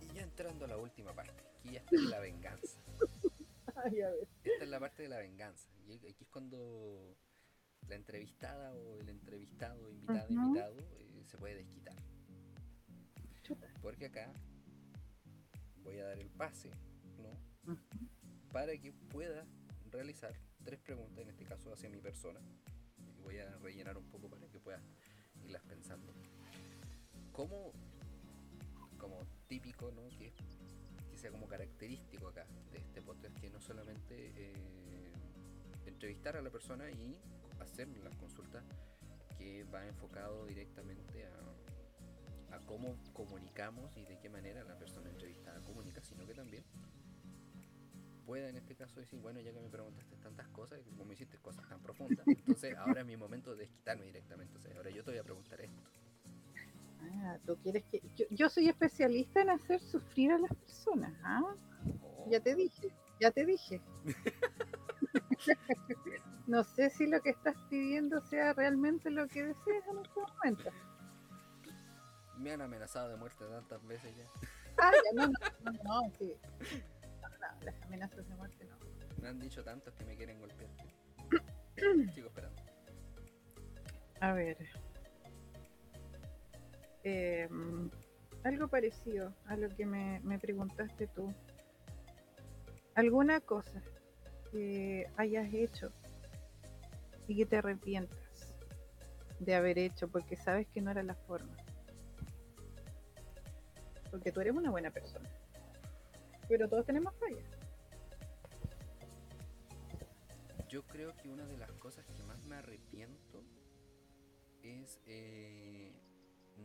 Y 0.00 0.14
ya 0.14 0.22
entrando 0.22 0.64
a 0.64 0.68
la 0.68 0.76
última 0.78 1.12
parte, 1.14 1.42
aquí 1.58 1.72
ya 1.72 1.80
está 1.80 1.96
la 2.08 2.20
venganza. 2.20 2.78
Ay, 3.76 4.00
a 4.00 4.10
ver. 4.10 4.28
Esta 4.44 4.64
es 4.64 4.70
la 4.70 4.80
parte 4.80 5.02
de 5.02 5.08
la 5.08 5.18
venganza. 5.18 5.68
Y 5.86 5.94
aquí 5.94 6.24
es 6.24 6.28
cuando 6.28 7.16
la 7.88 7.96
entrevistada 7.96 8.74
o 8.74 9.00
el 9.00 9.08
entrevistado, 9.08 9.90
invitada, 9.90 10.24
Ujú. 10.24 10.34
invitado, 10.34 10.76
eh, 10.78 11.24
se 11.26 11.36
puede 11.38 11.56
desquitar. 11.56 11.96
Chuta. 13.42 13.66
Porque 13.82 14.06
acá 14.06 14.32
voy 15.82 15.98
a 15.98 16.04
dar 16.06 16.18
el 16.18 16.30
pase, 16.30 16.70
¿no? 17.18 17.76
Para 18.52 18.76
que 18.78 18.92
pueda 18.92 19.46
realizar 19.90 20.32
tres 20.64 20.78
preguntas, 20.80 21.18
en 21.24 21.30
este 21.30 21.44
caso 21.44 21.72
hacia 21.72 21.90
mi 21.90 22.00
persona. 22.00 22.40
Voy 23.22 23.38
a 23.38 23.56
rellenar 23.58 23.96
un 23.96 24.08
poco 24.10 24.28
para 24.28 24.46
que 24.48 24.60
puedas 24.60 24.82
irlas 25.44 25.62
pensando. 25.62 26.12
¿Cómo 27.32 27.72
como 28.98 29.26
típico, 29.48 29.90
¿no? 29.90 30.08
Que, 30.16 30.32
que 31.10 31.18
sea 31.18 31.32
como 31.32 31.48
característico 31.48 32.28
acá 32.28 32.46
de 32.70 32.78
este 32.78 33.02
podcast, 33.02 33.36
que 33.40 33.50
no 33.50 33.60
solamente 33.60 34.32
eh, 34.36 34.52
entrevistar 35.86 36.36
a 36.36 36.42
la 36.42 36.50
persona 36.50 36.88
y 36.88 37.18
hacer 37.60 37.88
las 37.98 38.14
consultas, 38.16 38.62
que 39.36 39.64
va 39.64 39.84
enfocado 39.86 40.46
directamente 40.46 41.26
a, 41.26 42.56
a 42.56 42.60
cómo 42.60 42.96
comunicamos 43.12 43.96
y 43.96 44.04
de 44.04 44.20
qué 44.20 44.28
manera 44.28 44.62
la 44.62 44.78
persona 44.78 45.10
entrevistada 45.10 45.60
comunica, 45.62 46.00
sino 46.04 46.24
que 46.24 46.34
también 46.34 46.62
pueda 48.22 48.48
en 48.48 48.56
este 48.56 48.74
caso 48.74 49.00
decir, 49.00 49.20
bueno, 49.20 49.40
ya 49.40 49.52
que 49.52 49.60
me 49.60 49.68
preguntaste 49.68 50.16
tantas 50.16 50.48
cosas, 50.48 50.80
y 50.80 50.84
como 50.84 51.04
me 51.04 51.14
hiciste 51.14 51.38
cosas 51.38 51.68
tan 51.68 51.80
profundas, 51.80 52.26
entonces 52.26 52.76
ahora 52.76 53.00
es 53.00 53.06
mi 53.06 53.16
momento 53.16 53.52
de 53.52 53.58
desquitarme 53.58 54.06
directamente. 54.06 54.58
Ahora 54.76 54.90
yo 54.90 55.04
te 55.04 55.10
voy 55.10 55.18
a 55.18 55.24
preguntar 55.24 55.60
esto. 55.60 55.82
Ah, 57.00 57.38
tú 57.46 57.56
quieres 57.62 57.84
que. 57.84 58.00
Yo, 58.16 58.26
yo 58.30 58.48
soy 58.48 58.68
especialista 58.68 59.42
en 59.42 59.50
hacer 59.50 59.80
sufrir 59.80 60.32
a 60.32 60.38
las 60.38 60.54
personas. 60.54 61.12
¿ah? 61.24 61.54
Oh, 62.02 62.28
Ya 62.30 62.40
te 62.40 62.54
dije, 62.54 62.90
ya 63.20 63.30
te 63.30 63.44
dije. 63.44 63.80
no 66.46 66.64
sé 66.64 66.90
si 66.90 67.06
lo 67.06 67.20
que 67.20 67.30
estás 67.30 67.56
pidiendo 67.68 68.20
sea 68.20 68.52
realmente 68.52 69.10
lo 69.10 69.26
que 69.28 69.44
deseas 69.44 69.86
en 69.88 69.98
este 69.98 70.20
momento. 70.20 70.70
Me 72.38 72.52
han 72.52 72.62
amenazado 72.62 73.08
de 73.08 73.16
muerte 73.16 73.44
tantas 73.44 73.84
veces 73.86 74.16
ya. 74.16 74.24
Ah, 74.78 74.90
ya, 74.92 75.12
no, 75.14 75.26
no, 75.26 75.72
no, 75.72 75.82
no, 75.84 76.10
sí. 76.18 76.34
No, 77.42 77.48
las 77.64 77.82
amenazas 77.82 78.28
de 78.28 78.34
muerte 78.36 78.64
no. 78.64 78.76
Me 79.20 79.28
han 79.28 79.40
dicho 79.40 79.64
tantos 79.64 79.92
que 79.94 80.04
me 80.04 80.16
quieren 80.16 80.38
golpear. 80.38 80.70
Sigo 82.14 82.28
esperando. 82.28 82.62
A 84.20 84.32
ver. 84.32 84.56
Em, 87.02 87.90
algo 88.44 88.68
parecido 88.68 89.34
a 89.46 89.56
lo 89.56 89.68
que 89.70 89.84
me, 89.84 90.20
me 90.20 90.38
preguntaste 90.38 91.08
tú. 91.08 91.34
¿Alguna 92.94 93.40
cosa 93.40 93.82
que 94.52 95.08
hayas 95.16 95.52
hecho 95.52 95.90
y 97.26 97.36
que 97.36 97.46
te 97.46 97.56
arrepientas 97.56 98.54
de 99.40 99.54
haber 99.56 99.78
hecho 99.78 100.06
porque 100.08 100.36
sabes 100.36 100.68
que 100.68 100.80
no 100.80 100.92
era 100.92 101.02
la 101.02 101.14
forma? 101.14 101.56
Porque 104.12 104.30
tú 104.30 104.40
eres 104.40 104.54
una 104.54 104.70
buena 104.70 104.90
persona. 104.90 105.28
Pero 106.52 106.68
todos 106.68 106.84
tenemos 106.84 107.14
fallas. 107.14 107.46
Yo 110.68 110.82
creo 110.86 111.16
que 111.16 111.30
una 111.30 111.46
de 111.46 111.56
las 111.56 111.72
cosas 111.72 112.04
que 112.14 112.22
más 112.24 112.44
me 112.44 112.56
arrepiento 112.56 113.42
es 114.62 115.00
eh, 115.06 115.94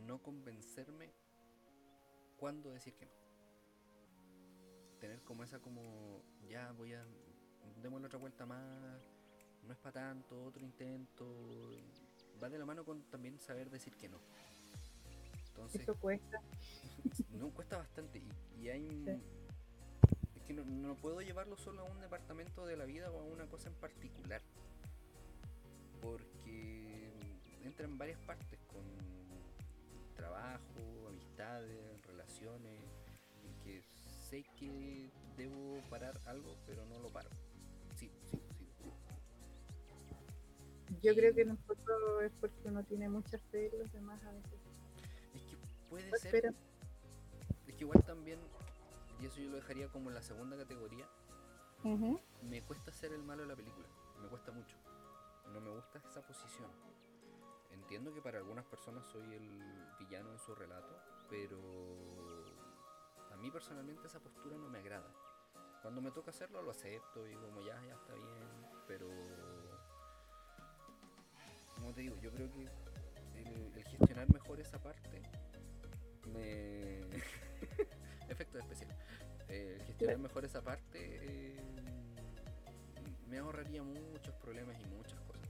no 0.06 0.22
convencerme 0.22 1.14
cuándo 2.36 2.70
decir 2.70 2.96
que 2.96 3.06
no. 3.06 3.12
Tener 5.00 5.22
como 5.22 5.42
esa 5.42 5.58
como, 5.58 6.22
ya 6.46 6.70
voy 6.72 6.92
a, 6.92 7.02
démosle 7.80 8.08
otra 8.08 8.18
vuelta 8.18 8.44
más, 8.44 9.00
no 9.62 9.72
es 9.72 9.78
para 9.78 9.94
tanto, 9.94 10.44
otro 10.44 10.62
intento. 10.62 11.70
Va 12.42 12.50
de 12.50 12.58
la 12.58 12.66
mano 12.66 12.84
con 12.84 13.04
también 13.04 13.40
saber 13.40 13.70
decir 13.70 13.96
que 13.96 14.10
no. 14.10 14.20
Entonces, 15.46 15.80
Eso 15.80 15.98
cuesta. 15.98 16.42
no 17.30 17.48
cuesta 17.54 17.78
bastante 17.78 18.18
y, 18.18 18.64
y 18.64 18.68
hay 18.68 19.04
es 19.06 19.47
que 20.48 20.54
no, 20.54 20.64
no 20.64 20.94
puedo 20.96 21.20
llevarlo 21.20 21.56
solo 21.58 21.82
a 21.82 21.84
un 21.84 22.00
departamento 22.00 22.64
de 22.66 22.76
la 22.76 22.86
vida 22.86 23.10
o 23.10 23.20
a 23.20 23.24
una 23.24 23.46
cosa 23.46 23.68
en 23.68 23.74
particular. 23.74 24.40
Porque 26.00 27.12
entra 27.64 27.84
en 27.86 27.98
varias 27.98 28.18
partes 28.20 28.58
con 28.66 28.82
trabajo 30.16 31.06
amistades 31.08 32.02
relaciones 32.06 32.80
en 33.44 33.54
que 33.62 33.82
sé 34.30 34.44
que 34.58 35.10
debo 35.36 35.80
parar 35.90 36.18
algo 36.26 36.56
pero 36.66 36.84
no 36.86 36.98
lo 36.98 37.10
paro. 37.10 37.28
Sí 37.94 38.10
sí 38.30 38.40
sí. 38.58 38.68
Yo 41.02 41.14
creo 41.14 41.34
que 41.34 41.44
nosotros 41.44 42.22
es 42.24 42.32
porque 42.40 42.68
uno 42.68 42.82
tiene 42.84 43.08
mucha 43.08 43.38
fe 43.50 43.66
en 43.72 43.78
los 43.80 43.92
demás 43.92 44.20
a 44.24 44.32
veces. 44.32 44.58
es 45.34 45.42
que 45.42 45.56
puede 45.90 46.10
Pues, 46.10 46.22
ser 46.22 46.54
es 47.66 47.74
que 47.74 47.84
igual 47.84 48.02
también 48.04 48.38
y 49.20 49.26
eso 49.26 49.40
yo 49.40 49.50
lo 49.50 49.56
dejaría 49.56 49.88
como 49.88 50.08
en 50.08 50.14
la 50.14 50.22
segunda 50.22 50.56
categoría 50.56 51.08
me 52.42 52.62
cuesta 52.62 52.92
ser 52.92 53.12
el 53.12 53.22
malo 53.22 53.42
de 53.42 53.48
la 53.48 53.56
película, 53.56 53.86
me 54.20 54.28
cuesta 54.28 54.50
mucho. 54.50 54.76
No 55.52 55.60
me 55.60 55.70
gusta 55.70 55.98
esa 55.98 56.20
posición. 56.26 56.70
Entiendo 57.70 58.12
que 58.12 58.20
para 58.20 58.38
algunas 58.38 58.64
personas 58.64 59.06
soy 59.06 59.32
el 59.34 59.86
villano 59.98 60.32
en 60.32 60.38
su 60.38 60.54
relato, 60.54 60.94
pero 61.30 61.58
a 63.32 63.36
mí 63.36 63.50
personalmente 63.50 64.06
esa 64.06 64.20
postura 64.20 64.56
no 64.56 64.68
me 64.68 64.78
agrada. 64.78 65.12
Cuando 65.82 66.00
me 66.00 66.10
toca 66.10 66.30
hacerlo 66.30 66.62
lo 66.62 66.72
acepto 66.72 67.26
y 67.28 67.34
como 67.36 67.62
ya, 67.62 67.80
ya 67.86 67.94
está 67.94 68.14
bien, 68.14 68.66
pero 68.86 69.08
como 71.76 71.94
te 71.94 72.00
digo, 72.00 72.16
yo 72.16 72.32
creo 72.32 72.50
que 72.50 72.62
el, 73.36 73.72
el 73.76 73.84
gestionar 73.84 74.30
mejor 74.32 74.60
esa 74.60 74.82
parte 74.82 75.22
me... 76.26 77.00
Efectos 78.28 78.62
especiales. 78.62 78.96
Eh, 79.48 79.78
gestionar 79.86 80.18
mejor 80.18 80.44
esa 80.44 80.62
parte 80.62 80.98
eh, 80.98 81.56
me 83.28 83.38
ahorraría 83.38 83.82
muchos 83.82 84.34
problemas 84.36 84.76
y 84.80 84.84
muchas 84.94 85.20
cosas. 85.20 85.48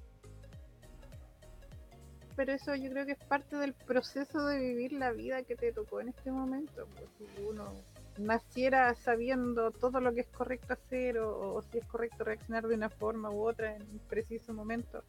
Pero 2.37 2.53
eso 2.53 2.75
yo 2.77 2.89
creo 2.91 3.05
que 3.05 3.13
es 3.13 3.25
parte 3.25 3.57
del 3.57 3.75
proceso 3.75 4.47
de 4.47 4.61
vivir 4.61 4.93
la 4.93 5.11
vida 5.11 5.43
que 5.43 5.57
te 5.57 5.73
tocó 5.73 6.01
en 6.01 6.09
este 6.09 6.31
momento. 6.31 6.87
Pues, 6.95 7.11
si 7.19 7.43
uno 7.43 7.75
naciera 8.17 8.95
sabiendo 8.95 9.73
todo 9.73 10.01
lo 10.01 10.13
que 10.13 10.21
es 10.21 10.29
correcto 10.29 10.75
hacer 10.75 11.19
o, 11.19 11.55
o 11.55 11.63
si 11.63 11.79
es 11.79 11.87
correcto 11.87 12.25
reaccionar 12.25 12.67
de 12.67 12.75
una 12.75 12.91
forma 12.91 13.31
u 13.31 13.47
otra 13.47 13.75
en 13.75 13.83
un 13.83 13.99
preciso 13.99 14.53
momento, 14.55 15.03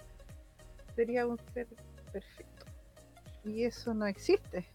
sería 0.95 1.28
un 1.28 1.38
ser 1.53 1.67
perfecto. 2.11 2.65
Y 3.45 3.63
eso 3.63 3.93
no 3.93 4.05
existe. 4.05 4.65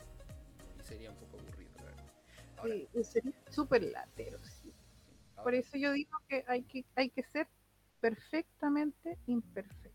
Y 0.79 0.83
sería 0.83 1.11
un 1.11 1.17
Ahora, 2.65 2.75
Sí, 2.75 2.89
y 2.95 3.05
sería 3.05 3.33
súper 3.51 3.83
latero. 3.85 4.39
sí. 4.45 4.73
Por 5.43 5.55
eso 5.55 5.77
yo 5.77 5.93
digo 5.93 6.17
que 6.29 6.45
hay 6.47 6.63
que, 6.63 6.85
hay 6.95 7.11
que 7.11 7.23
ser 7.23 7.47
perfectamente 8.01 9.19
imperfecto. 9.27 9.91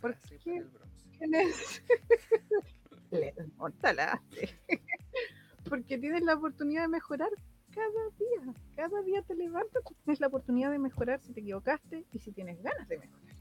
¿por 0.00 0.14
frase 0.14 0.38
qué? 0.38 0.50
para 0.52 0.62
el 0.62 0.68
bronce. 0.68 1.10
¿Quién 1.18 1.34
es? 1.34 1.82
Le. 3.10 3.34
Porque 5.68 5.98
tienes 5.98 6.22
la 6.22 6.34
oportunidad 6.34 6.82
de 6.82 6.88
mejorar 6.88 7.28
cada 7.74 8.08
día. 8.18 8.54
Cada 8.76 9.02
día 9.02 9.22
te 9.22 9.34
levantas, 9.34 9.82
tienes 10.04 10.20
la 10.20 10.28
oportunidad 10.28 10.70
de 10.70 10.78
mejorar 10.78 11.20
si 11.20 11.32
te 11.32 11.40
equivocaste 11.40 12.04
y 12.12 12.18
si 12.18 12.32
tienes 12.32 12.62
ganas 12.62 12.88
de 12.88 12.98
mejorar. 12.98 13.36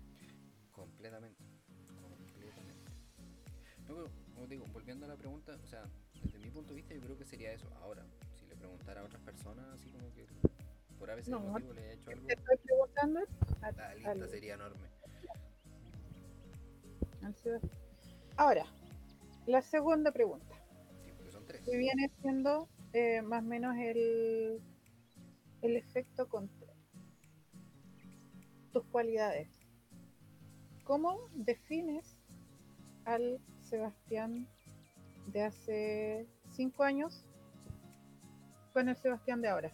Completamente. 0.71 1.43
Completamente. 2.01 2.91
No, 3.87 3.95
pero, 3.95 4.09
como 4.33 4.47
digo, 4.47 4.65
volviendo 4.73 5.05
a 5.05 5.09
la 5.09 5.15
pregunta, 5.15 5.55
o 5.63 5.67
sea, 5.67 5.83
punto 6.59 6.73
de 6.73 6.77
vista 6.81 6.93
yo 6.95 7.01
creo 7.01 7.17
que 7.17 7.25
sería 7.25 7.53
eso. 7.53 7.67
Ahora, 7.81 8.05
si 8.37 8.45
le 8.47 8.55
preguntara 8.55 9.01
a 9.01 9.05
otras 9.05 9.21
personas, 9.23 9.65
así 9.73 9.89
como 9.91 10.11
que 10.13 10.25
por 10.97 11.09
a 11.09 11.15
veces 11.15 11.31
No, 11.31 11.39
motivo 11.39 11.73
le 11.73 11.81
haya 11.81 11.93
hecho 11.93 12.09
algo, 12.11 12.27
Te 12.27 12.33
estoy 12.33 12.57
preguntando 12.57 13.19
a- 13.61 13.71
la 13.71 13.95
lista 13.95 14.11
al- 14.11 14.29
sería 14.29 14.53
enorme. 14.55 14.89
Ahora, 18.37 18.65
la 19.45 19.61
segunda 19.61 20.11
pregunta. 20.11 20.55
Sí, 21.05 21.11
porque 21.15 21.31
son 21.31 21.45
tres. 21.45 21.61
que 21.63 21.77
viene 21.77 22.09
siendo 22.21 22.67
eh, 22.93 23.21
más 23.21 23.43
o 23.43 23.47
menos 23.47 23.75
el, 23.77 24.61
el 25.61 25.75
efecto 25.77 26.27
control. 26.27 26.69
Tus 28.73 28.83
cualidades. 28.85 29.49
¿Cómo 30.83 31.19
defines 31.33 32.17
al 33.05 33.39
Sebastián 33.61 34.47
de 35.27 35.43
hace 35.43 36.27
cinco 36.51 36.83
años 36.83 37.25
con 38.73 38.89
el 38.89 38.95
Sebastián 38.95 39.41
de 39.41 39.49
ahora? 39.49 39.71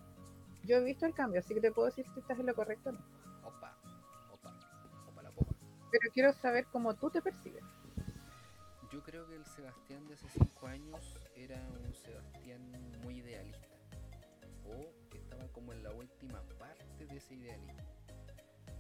Yo 0.64 0.78
he 0.78 0.84
visto 0.84 1.06
el 1.06 1.14
cambio, 1.14 1.40
así 1.40 1.54
que 1.54 1.62
te 1.62 1.72
puedo 1.72 1.88
decir 1.88 2.06
si 2.14 2.20
estás 2.20 2.40
en 2.40 2.48
lo 2.48 2.56
correcto 2.56 2.90
o 2.90 2.94
no. 2.94 3.00
Opa, 3.44 3.78
opa, 4.32 4.60
opa 5.08 5.22
la 5.22 5.32
popa. 5.32 5.54
Pero 5.92 6.12
quiero 6.12 6.34
saber 6.34 6.66
cómo 6.72 6.96
tú 6.96 7.10
te 7.10 7.22
percibes. 7.22 7.64
Yo 8.92 9.04
creo 9.04 9.28
que 9.28 9.36
el 9.36 9.46
Sebastián 9.46 10.08
de 10.08 10.14
hace 10.14 10.28
5 10.30 10.68
años 10.68 11.18
era 11.36 11.62
un 11.86 11.94
Sebastián 11.94 12.62
muy 13.04 13.20
idealista. 13.20 13.68
O 14.64 15.10
que 15.10 15.18
estaba 15.18 15.48
como 15.50 15.74
en 15.74 15.84
la 15.84 15.92
última 15.92 16.42
parte 16.58 17.06
de 17.06 17.18
ese 17.18 17.36
idealismo. 17.36 17.84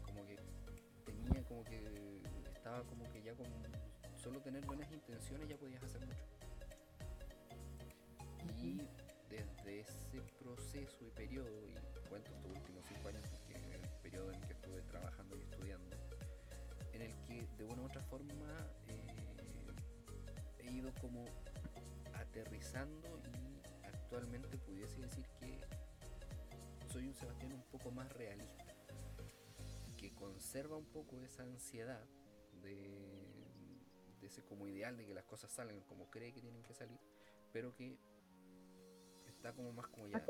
Como 0.05 0.25
que 0.25 0.39
tenía 1.05 1.43
como 1.43 1.63
que 1.65 2.21
estaba 2.53 2.81
como 2.83 3.03
que 3.11 3.21
ya 3.21 3.35
con 3.35 3.45
solo 4.15 4.41
tener 4.41 4.65
buenas 4.65 4.91
intenciones 4.91 5.47
ya 5.47 5.57
podías 5.57 5.83
hacer 5.83 6.01
mucho. 6.05 6.34
Y 8.65 8.81
desde 9.29 9.81
ese 9.81 10.21
proceso 10.39 11.05
y 11.05 11.11
periodo, 11.11 11.67
y 11.67 11.75
cuento 12.09 12.31
estos 12.31 12.51
últimos 12.51 12.83
5 12.87 13.07
años 13.09 13.21
porque 13.29 13.53
es 13.53 13.75
el 13.75 13.89
periodo 14.01 14.31
en 14.31 14.41
que 14.41 14.53
estuve 14.53 14.81
trabajando 14.81 15.37
y 15.37 15.41
estudiando, 15.41 15.95
en 16.91 17.01
el 17.03 17.13
que 17.25 17.47
de 17.57 17.63
una 17.63 17.83
u 17.83 17.85
otra 17.85 18.01
forma 18.01 18.67
eh, 18.87 19.05
he 20.57 20.71
ido 20.71 20.91
como 20.99 21.25
aterrizando 22.15 23.21
y 23.37 23.85
actualmente 23.85 24.57
pudiese 24.57 24.99
decir 24.99 25.27
que 25.39 25.61
soy 26.91 27.07
un 27.07 27.13
Sebastián 27.13 27.53
un 27.53 27.63
poco 27.65 27.91
más 27.91 28.11
realista, 28.13 28.65
que 29.95 30.11
conserva 30.15 30.75
un 30.75 30.85
poco 30.85 31.21
esa 31.21 31.43
ansiedad 31.43 32.03
de, 32.63 33.45
de 34.21 34.27
ese 34.27 34.43
como 34.43 34.67
ideal 34.67 34.97
de 34.97 35.05
que 35.05 35.13
las 35.13 35.25
cosas 35.25 35.51
salgan 35.51 35.81
como 35.81 36.09
cree 36.09 36.33
que 36.33 36.41
tienen 36.41 36.63
que 36.63 36.73
salir, 36.73 36.99
pero 37.51 37.75
que 37.75 37.97
está 39.45 39.55
como 39.55 39.71
más 39.73 39.87
como 39.87 40.07
ya... 40.07 40.25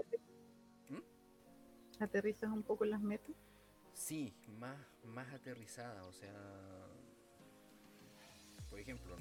¿Mm? 0.90 2.04
¿Aterrizas 2.04 2.52
un 2.52 2.64
poco 2.64 2.84
las 2.84 3.00
metas? 3.00 3.34
Sí, 3.94 4.36
más, 4.60 4.78
más 5.06 5.32
aterrizada, 5.34 6.04
o 6.04 6.12
sea, 6.12 6.34
por 8.70 8.80
ejemplo, 8.80 9.16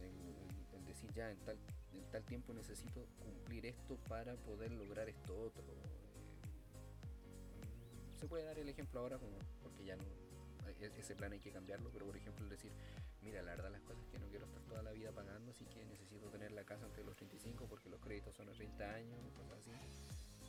el, 0.00 0.84
decir 0.86 1.12
ya 1.12 1.30
en 1.30 1.38
tal, 1.40 1.58
en 1.92 2.10
tal 2.10 2.24
tiempo 2.24 2.54
necesito 2.54 3.06
cumplir 3.18 3.66
esto 3.66 3.98
para 4.08 4.34
poder 4.36 4.72
lograr 4.72 5.10
esto 5.10 5.38
otro. 5.38 5.62
Se 8.18 8.26
puede 8.26 8.44
dar 8.44 8.58
el 8.58 8.68
ejemplo 8.70 9.00
ahora 9.00 9.18
como, 9.18 9.36
porque 9.62 9.84
ya 9.84 9.96
no, 9.96 10.04
e, 10.80 10.90
ese 10.98 11.14
plan 11.14 11.32
hay 11.32 11.40
que 11.40 11.52
cambiarlo, 11.52 11.90
pero 11.92 12.06
por 12.06 12.16
ejemplo 12.16 12.44
el 12.44 12.50
decir, 12.50 12.72
mira, 13.20 13.42
la 13.42 13.50
verdad 13.50 13.70
las 13.72 13.82
los 18.44 18.56
son 18.56 18.66
a 18.68 18.76
30 18.76 18.84
años, 18.94 19.18
cosas 19.36 19.58
así. 19.58 19.70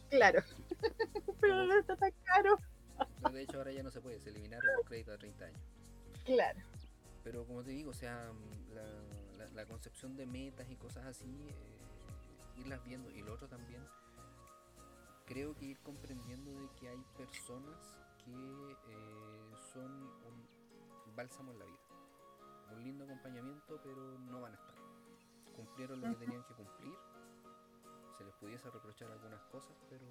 Claro, 0.10 0.44
pero 1.42 1.66
no 1.66 1.80
está 1.80 1.96
tan 1.96 2.12
caro. 2.24 2.58
de 3.32 3.42
hecho 3.42 3.58
ahora 3.58 3.72
ya 3.72 3.84
no 3.84 3.92
se 3.92 4.02
puede, 4.02 4.20
se 4.20 4.30
eliminaron 4.30 4.66
los 4.78 4.86
créditos 4.86 5.16
a 5.16 5.18
30 5.18 5.46
años. 5.46 5.62
Claro. 6.26 6.60
Pero 7.24 7.46
como 7.46 7.64
te 7.64 7.72
digo, 7.72 7.92
o 7.92 7.94
sea, 7.94 8.32
la, 8.74 9.48
la, 9.54 9.66
concepción 9.66 10.16
de 10.16 10.26
metas 10.26 10.70
y 10.70 10.76
cosas 10.76 11.06
así, 11.06 11.26
eh, 11.26 12.60
irlas 12.60 12.84
viendo. 12.84 13.10
Y 13.12 13.22
lo 13.22 13.34
otro 13.34 13.48
también, 13.48 13.86
creo 15.26 15.54
que 15.56 15.66
ir 15.66 15.80
comprendiendo 15.80 16.52
de 16.52 16.70
que 16.80 16.88
hay 16.88 17.04
personas 17.18 17.98
que 18.24 18.32
eh, 18.32 19.54
son 19.74 19.92
un 19.92 21.16
bálsamo 21.16 21.52
en 21.52 21.60
la 21.60 21.66
vida. 21.66 21.78
Un 22.72 22.84
lindo 22.84 23.04
acompañamiento, 23.04 23.80
pero 23.84 24.18
no 24.20 24.42
van 24.42 24.54
a 24.54 24.56
estar. 24.56 24.76
Cumplieron 25.56 26.02
lo 26.02 26.10
que 26.10 26.26
tenían 26.26 26.44
que 26.46 26.54
cumplir. 26.54 26.94
Se 28.20 28.26
les 28.26 28.36
pudiese 28.36 28.70
reprochar 28.70 29.10
algunas 29.10 29.42
cosas, 29.46 29.78
pero 29.90 30.06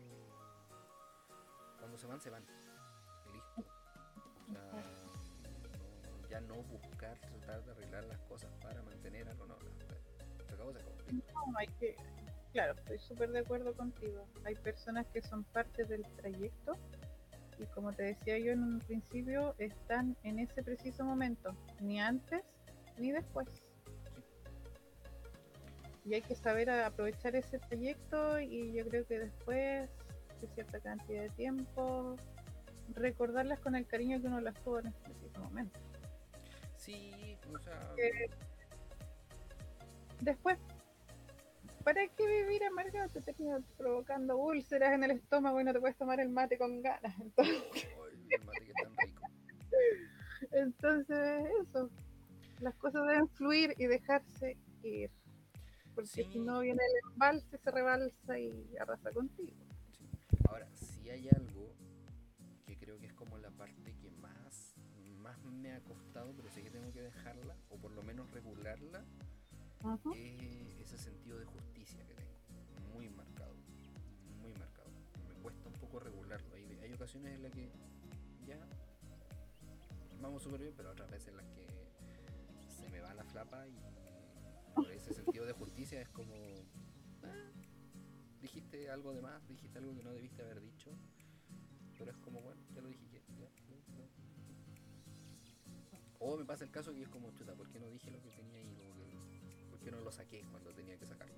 cuando 1.78 1.98
se 1.98 2.06
van, 2.06 2.18
se 2.18 2.30
van. 2.30 2.42
Listo. 3.34 3.70
Ya 6.30 6.40
no 6.40 6.54
buscar 6.54 7.18
tratar 7.20 7.62
de 7.66 7.70
arreglar 7.70 8.04
las 8.04 8.18
cosas 8.20 8.50
para 8.62 8.80
mantener 8.80 9.28
algo, 9.28 9.44
no, 9.46 9.58
se 9.58 10.46
se 10.46 10.54
acabó. 10.54 10.72
No, 10.72 11.58
hay 11.58 11.66
que, 11.78 11.96
claro, 12.52 12.72
estoy 12.78 12.98
súper 12.98 13.30
de 13.30 13.40
acuerdo 13.40 13.74
contigo. 13.74 14.26
Hay 14.46 14.54
personas 14.54 15.06
que 15.08 15.20
son 15.20 15.44
parte 15.44 15.84
del 15.84 16.02
trayecto 16.16 16.78
y 17.58 17.66
como 17.66 17.92
te 17.92 18.04
decía 18.04 18.38
yo 18.38 18.52
en 18.52 18.62
un 18.62 18.78
principio, 18.78 19.54
están 19.58 20.16
en 20.22 20.38
ese 20.38 20.62
preciso 20.62 21.04
momento, 21.04 21.54
ni 21.82 22.00
antes 22.00 22.42
ni 22.96 23.12
después. 23.12 23.48
Y 26.04 26.14
hay 26.14 26.22
que 26.22 26.34
saber 26.34 26.70
aprovechar 26.70 27.36
ese 27.36 27.58
trayecto 27.58 28.40
y 28.40 28.72
yo 28.72 28.88
creo 28.88 29.06
que 29.06 29.18
después 29.18 29.88
de 30.40 30.48
cierta 30.54 30.80
cantidad 30.80 31.22
de 31.22 31.30
tiempo, 31.30 32.16
recordarlas 32.94 33.60
con 33.60 33.74
el 33.74 33.86
cariño 33.86 34.20
que 34.20 34.28
uno 34.28 34.40
las 34.40 34.54
tuvo 34.62 34.78
en 34.80 34.86
ese 34.86 35.38
momento. 35.38 35.78
Sí, 36.76 37.36
o 37.52 37.58
sea... 37.58 37.94
Después, 40.20 40.58
¿para 41.84 42.06
qué 42.08 42.26
vivir 42.26 42.64
amargado? 42.64 43.08
Te 43.08 43.20
termina 43.20 43.60
provocando 43.76 44.36
úlceras 44.36 44.92
en 44.92 45.04
el 45.04 45.12
estómago 45.12 45.60
y 45.60 45.64
no 45.64 45.72
te 45.72 45.80
puedes 45.80 45.96
tomar 45.96 46.20
el 46.20 46.28
mate 46.28 46.58
con 46.58 46.82
ganas. 46.82 47.14
Entonces, 47.20 47.88
el 48.30 48.44
mate 48.44 48.64
que 48.66 48.72
tan 48.72 48.96
rico. 48.96 49.22
Entonces, 50.52 51.44
eso. 51.62 51.90
Las 52.60 52.74
cosas 52.74 53.06
deben 53.06 53.28
fluir 53.28 53.74
y 53.78 53.86
dejarse 53.86 54.56
ir. 54.82 55.10
Porque 55.98 56.22
si 56.30 56.38
no 56.38 56.60
viene 56.60 56.80
el 56.80 57.12
embalse, 57.12 57.58
se 57.58 57.70
rebalsa 57.72 58.38
y 58.38 58.76
arrasa 58.78 59.10
contigo. 59.10 59.56
Ahora, 60.48 60.68
si 60.76 61.10
hay 61.10 61.28
algo 61.28 61.74
que 62.64 62.78
creo 62.78 63.00
que 63.00 63.06
es 63.06 63.14
como 63.14 63.36
la 63.38 63.50
parte 63.50 63.96
que 63.96 64.08
más, 64.12 64.76
más 65.16 65.42
me 65.42 65.72
ha 65.72 65.80
costado, 65.80 66.32
pero 66.36 66.48
sé 66.50 66.62
que 66.62 66.70
tengo 66.70 66.92
que 66.92 67.02
dejarla, 67.02 67.56
o 67.70 67.78
por 67.78 67.90
lo 67.90 68.04
menos 68.04 68.30
regularla, 68.30 69.04
es 70.14 70.80
ese 70.82 70.98
sentido 70.98 71.36
de 71.40 71.46
justicia 71.46 72.06
que 72.06 72.14
tengo. 72.14 72.38
Muy 72.94 73.08
marcado. 73.08 73.56
Muy 74.40 74.54
marcado. 74.54 74.90
Me 75.26 75.34
cuesta 75.42 75.68
un 75.68 75.80
poco 75.80 75.98
regularlo. 75.98 76.54
Hay, 76.54 76.78
hay 76.80 76.92
ocasiones 76.92 77.34
en 77.34 77.42
las 77.42 77.50
que 77.50 77.72
ya 78.46 78.60
vamos 80.22 80.44
súper 80.44 80.60
bien, 80.60 80.74
pero 80.76 80.92
otras 80.92 81.10
veces 81.10 81.30
en 81.30 81.38
las 81.38 81.46
que 81.46 81.66
se 82.68 82.88
me 82.88 83.00
va 83.00 83.12
la 83.14 83.24
flapa 83.24 83.66
y 83.66 83.97
ese 84.90 85.14
sentido 85.14 85.46
de 85.46 85.52
justicia 85.52 86.00
es 86.00 86.08
como 86.08 86.34
ah, 87.22 87.50
dijiste 88.40 88.90
algo 88.90 89.12
de 89.12 89.20
más, 89.20 89.46
dijiste 89.48 89.78
algo 89.78 89.94
que 89.94 90.02
no 90.02 90.12
debiste 90.12 90.42
haber 90.42 90.60
dicho, 90.60 90.90
pero 91.98 92.10
es 92.10 92.16
como 92.18 92.40
bueno, 92.40 92.62
ya 92.74 92.80
lo 92.80 92.88
dije 92.88 93.08
O 96.20 96.36
me 96.36 96.44
pasa 96.44 96.64
el 96.64 96.70
caso 96.70 96.92
que 96.92 97.02
es 97.02 97.08
como 97.08 97.30
chuta, 97.32 97.54
¿por 97.54 97.68
qué 97.70 97.78
no 97.78 97.88
dije 97.88 98.10
lo 98.10 98.20
que 98.20 98.30
tenía 98.30 98.58
ahí? 98.58 98.76
¿Por 99.70 99.78
qué 99.80 99.90
no 99.90 100.00
lo 100.00 100.10
saqué 100.10 100.44
cuando 100.50 100.72
tenía 100.74 100.98
que 100.98 101.06
sacarlo? 101.06 101.36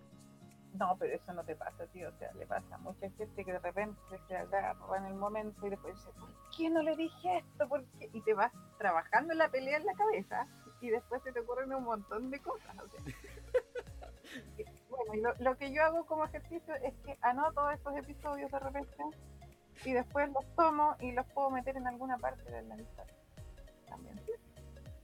No, 0.73 0.97
pero 0.99 1.15
eso 1.15 1.35
no 1.35 1.45
te 1.45 1.55
pasa, 1.55 1.87
tío. 1.89 2.09
O 2.09 2.13
sea, 2.13 2.33
le 2.33 2.47
pasa 2.47 2.77
a 2.77 2.79
mucha 2.79 3.11
gente 3.11 3.45
que 3.45 3.53
de 3.53 3.59
repente 3.59 4.01
se 4.27 4.37
agarra 4.37 4.99
en 4.99 5.05
el 5.07 5.15
momento 5.15 5.67
y 5.67 5.71
después 5.71 5.95
dice, 5.97 6.11
¿por 6.19 6.31
qué 6.57 6.71
no 6.71 6.83
le 6.83 6.97
dije 6.97 7.39
esto? 7.39 7.69
¿Por 7.69 7.85
qué? 7.99 8.09
Y 8.13 8.23
te 8.23 8.33
vas 8.33 8.53
trabajando 8.79 9.35
la 9.35 9.51
pelea 9.51 9.77
en 9.77 9.85
la 9.85 9.95
cabeza 9.95 10.47
y 10.81 10.91
después 10.91 11.23
se 11.23 11.33
te 11.33 11.41
ocurren 11.41 11.73
un 11.73 11.85
montón 11.85 12.31
de 12.31 12.41
cosas. 12.41 12.77
O 12.79 12.89
sea. 12.89 13.01
bueno, 14.89 15.35
lo, 15.39 15.57
que 15.57 15.73
yo 15.73 15.83
hago 15.83 16.07
como 16.07 16.25
ejercicio 16.25 16.75
es 16.77 16.95
que 17.05 17.17
anoto 17.23 17.71
estos 17.71 17.97
episodios 17.97 18.51
de 18.51 18.59
repente 18.59 19.05
y 19.85 19.93
después 19.93 20.31
los 20.31 20.45
tomo 20.57 20.97
y 21.01 21.13
los 21.13 21.27
puedo 21.29 21.51
meter 21.51 21.77
en 21.77 21.87
alguna 21.87 22.19
parte 22.19 22.51
de 22.51 22.63
la 22.63 22.77
historia. 22.81 23.15
También. 23.89 24.21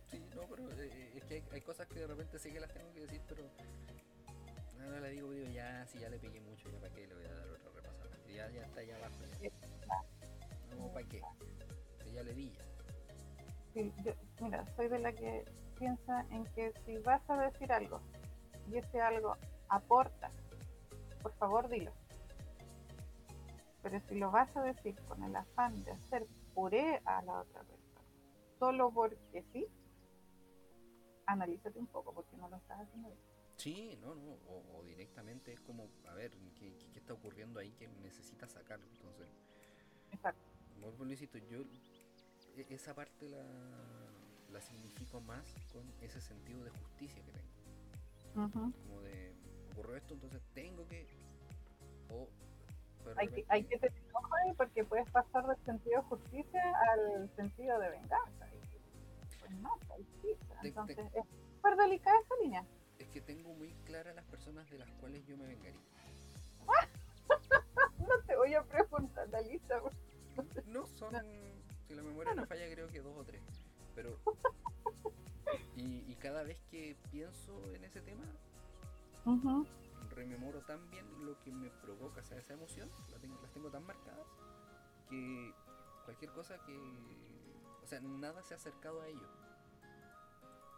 Sí, 0.07 0.25
no, 0.35 0.43
pero 0.43 0.71
eh, 0.73 1.13
es 1.17 1.25
que 1.25 1.43
hay, 1.53 1.61
cosas 1.61 1.87
que 1.87 2.01
de 2.01 2.07
repente 2.07 2.39
sí 2.39 2.53
que 2.53 2.61
las 2.61 2.73
tengo 2.73 2.93
que 2.93 3.01
decir, 3.01 3.21
pero 3.29 3.43
ahora 4.85 5.01
le 5.01 5.11
digo, 5.11 5.31
digo, 5.33 5.51
ya, 5.51 5.87
si 5.87 5.99
ya 5.99 6.09
le 6.09 6.19
pegué 6.19 6.41
mucho, 6.41 6.71
ya 6.71 6.79
para 6.79 6.95
qué 6.95 7.07
le 7.07 7.15
voy 7.15 7.25
a 7.25 7.35
dar 7.35 7.49
otra 7.49 7.71
repasada. 7.75 8.17
Ya, 8.29 8.51
ya 8.51 8.63
está 8.63 8.81
allá 8.81 8.97
abajo. 8.97 9.17
No, 10.77 10.93
¿para 10.93 11.09
qué? 11.09 11.23
Si 12.05 12.13
ya 12.13 12.23
le 12.23 12.35
di 12.35 12.53
ya. 12.53 12.65
Sí, 13.73 13.93
yo, 14.05 14.13
mira, 14.41 14.65
soy 14.77 14.89
de 14.89 14.99
la 14.99 15.13
que 15.13 15.45
piensa 15.79 16.27
en 16.31 16.45
que 16.55 16.73
si 16.85 16.99
vas 16.99 17.23
a 17.29 17.37
decir 17.37 17.73
algo 17.73 18.01
y 18.71 18.79
ese 18.79 19.01
algo 19.01 19.37
aporta, 19.69 20.31
por 21.23 21.33
favor 21.35 21.69
dilo. 21.69 21.93
Pero 23.83 24.01
si 24.09 24.17
lo 24.17 24.31
vas 24.31 24.55
a 24.57 24.63
decir 24.63 24.97
con 25.09 25.23
el 25.23 25.37
afán 25.37 25.83
de 25.85 25.93
hacer 25.93 26.27
puré 26.55 27.01
a 27.05 27.23
la 27.23 27.41
otra 27.41 27.63
persona, 27.63 28.01
solo 28.59 28.91
porque 28.91 29.45
sí, 29.53 29.67
analízate 31.27 31.79
un 31.79 31.87
poco 31.87 32.13
porque 32.13 32.37
no 32.37 32.49
lo 32.49 32.57
estás 32.57 32.81
haciendo 32.81 33.09
bien. 33.09 33.21
Sí, 33.57 33.99
no, 34.03 34.15
no, 34.15 34.39
o, 34.49 34.83
directamente 34.85 35.53
es 35.53 35.61
como, 35.61 35.89
a 36.09 36.15
ver, 36.15 36.31
¿qué, 36.59 36.77
¿qué, 36.93 36.99
está 36.99 37.15
ocurriendo 37.15 37.59
ahí 37.59 37.73
que 37.73 37.89
necesitas 37.89 38.53
sacarlo? 38.53 38.87
Entonces, 38.93 39.29
Exacto. 40.13 40.43
yo 41.51 41.63
e, 42.57 42.67
esa 42.71 42.95
parte 42.95 43.29
la, 43.29 43.43
la 44.51 44.61
significo 44.61 45.21
más 45.21 45.55
con 45.73 45.85
ese 46.01 46.21
sentido 46.21 46.65
de 46.65 46.71
justicia 46.71 47.23
que 47.25 47.33
tengo. 47.33 48.51
Como 48.53 49.01
de, 49.03 49.35
ocurrió 49.73 49.97
esto, 49.97 50.15
entonces 50.15 50.43
tengo 50.55 50.87
que... 50.89 51.07
O, 52.11 52.29
hay, 53.17 53.29
que 53.29 53.45
hay 53.49 53.65
que 53.65 53.79
tener 53.79 54.03
ojo 54.13 54.31
ahí 54.45 54.53
porque 54.55 54.85
puedes 54.85 55.09
pasar 55.11 55.47
del 55.47 55.57
sentido 55.65 56.03
de 56.03 56.09
justicia 56.09 56.63
al 56.91 57.31
sentido 57.37 57.79
de 57.79 57.91
venganza. 57.91 58.47
pues 59.41 59.53
no, 59.61 59.79
entonces, 60.63 60.99
es 61.15 61.25
súper 61.55 61.77
delicada 61.77 62.19
esa 62.21 62.35
línea. 62.43 62.67
Es 62.99 63.09
que 63.09 63.21
tengo 63.21 63.55
muy 63.55 63.73
claras 63.85 64.15
las 64.15 64.25
personas 64.25 64.69
de 64.71 64.79
las 64.79 64.91
cuales 64.95 65.25
yo 65.27 65.37
me 65.37 65.47
vengaría. 65.47 65.81
no 67.99 68.19
te 68.27 68.37
voy 68.37 68.55
a 68.55 68.63
preguntar 68.63 69.29
la 69.29 69.41
lista. 69.43 69.81
no 70.67 70.87
son, 70.87 71.15
si 71.87 71.95
la 71.95 72.03
memoria 72.03 72.35
no 72.35 72.47
falla, 72.47 72.69
creo 72.71 72.89
que 72.89 73.01
dos 73.01 73.17
o 73.17 73.25
tres. 73.25 73.43
Pero. 73.97 74.17
Y, 75.77 76.15
cada 76.17 76.43
vez 76.43 76.59
que 76.71 76.97
pienso 77.11 77.63
en 77.75 77.85
ese 77.85 78.01
tema, 78.01 78.25
rememoro 80.11 80.61
tan 80.63 80.89
bien 80.91 81.05
lo 81.25 81.39
que 81.41 81.53
me 81.53 81.71
provoca, 81.71 82.21
o 82.21 82.35
esa 82.35 82.55
emoción, 82.55 82.91
las 83.11 83.21
tengo, 83.21 83.39
las 83.43 83.53
tengo 83.53 83.71
tan 83.71 83.85
marcadas, 83.85 84.27
que 85.11 85.53
cualquier 86.05 86.33
cosa 86.33 86.59
que. 86.65 86.77
O 87.83 87.87
sea, 87.87 88.01
nada 88.01 88.43
se 88.43 88.55
ha 88.55 88.57
acercado 88.57 89.03
a 89.03 89.09
ello. 89.09 89.29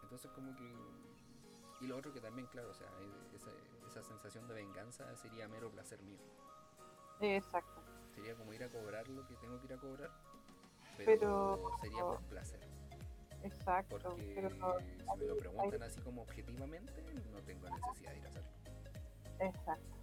Entonces 0.03 0.29
como 0.31 0.55
que 0.55 0.73
Y 1.81 1.87
lo 1.87 1.97
otro 1.97 2.11
que 2.13 2.19
también, 2.19 2.47
claro, 2.47 2.69
o 2.71 2.73
sea, 2.73 2.87
esa, 3.33 3.49
esa 3.87 4.03
sensación 4.03 4.47
de 4.47 4.55
venganza 4.55 5.15
sería 5.15 5.47
mero 5.47 5.71
placer 5.71 6.01
mío. 6.01 6.19
Exacto. 7.21 7.81
Sería 8.13 8.35
como 8.35 8.53
ir 8.53 8.63
a 8.63 8.69
cobrar 8.69 9.07
lo 9.07 9.25
que 9.27 9.35
tengo 9.35 9.59
que 9.59 9.67
ir 9.67 9.73
a 9.73 9.77
cobrar, 9.77 10.11
pero, 10.97 11.05
Pero- 11.05 11.71
sería 11.79 12.01
por 12.01 12.21
placer. 12.23 12.78
Exacto. 13.43 13.97
Porque 14.01 14.31
pero 14.35 14.49
si 14.49 15.19
me 15.19 15.25
lo 15.25 15.37
preguntan 15.37 15.83
así 15.83 16.01
como 16.01 16.21
objetivamente, 16.23 16.91
no 17.31 17.39
tengo 17.41 17.69
necesidad 17.69 18.11
de 18.11 18.17
ir 18.19 18.25
a 18.25 18.29
hacerlo. 18.29 18.49
Exacto, 19.39 19.95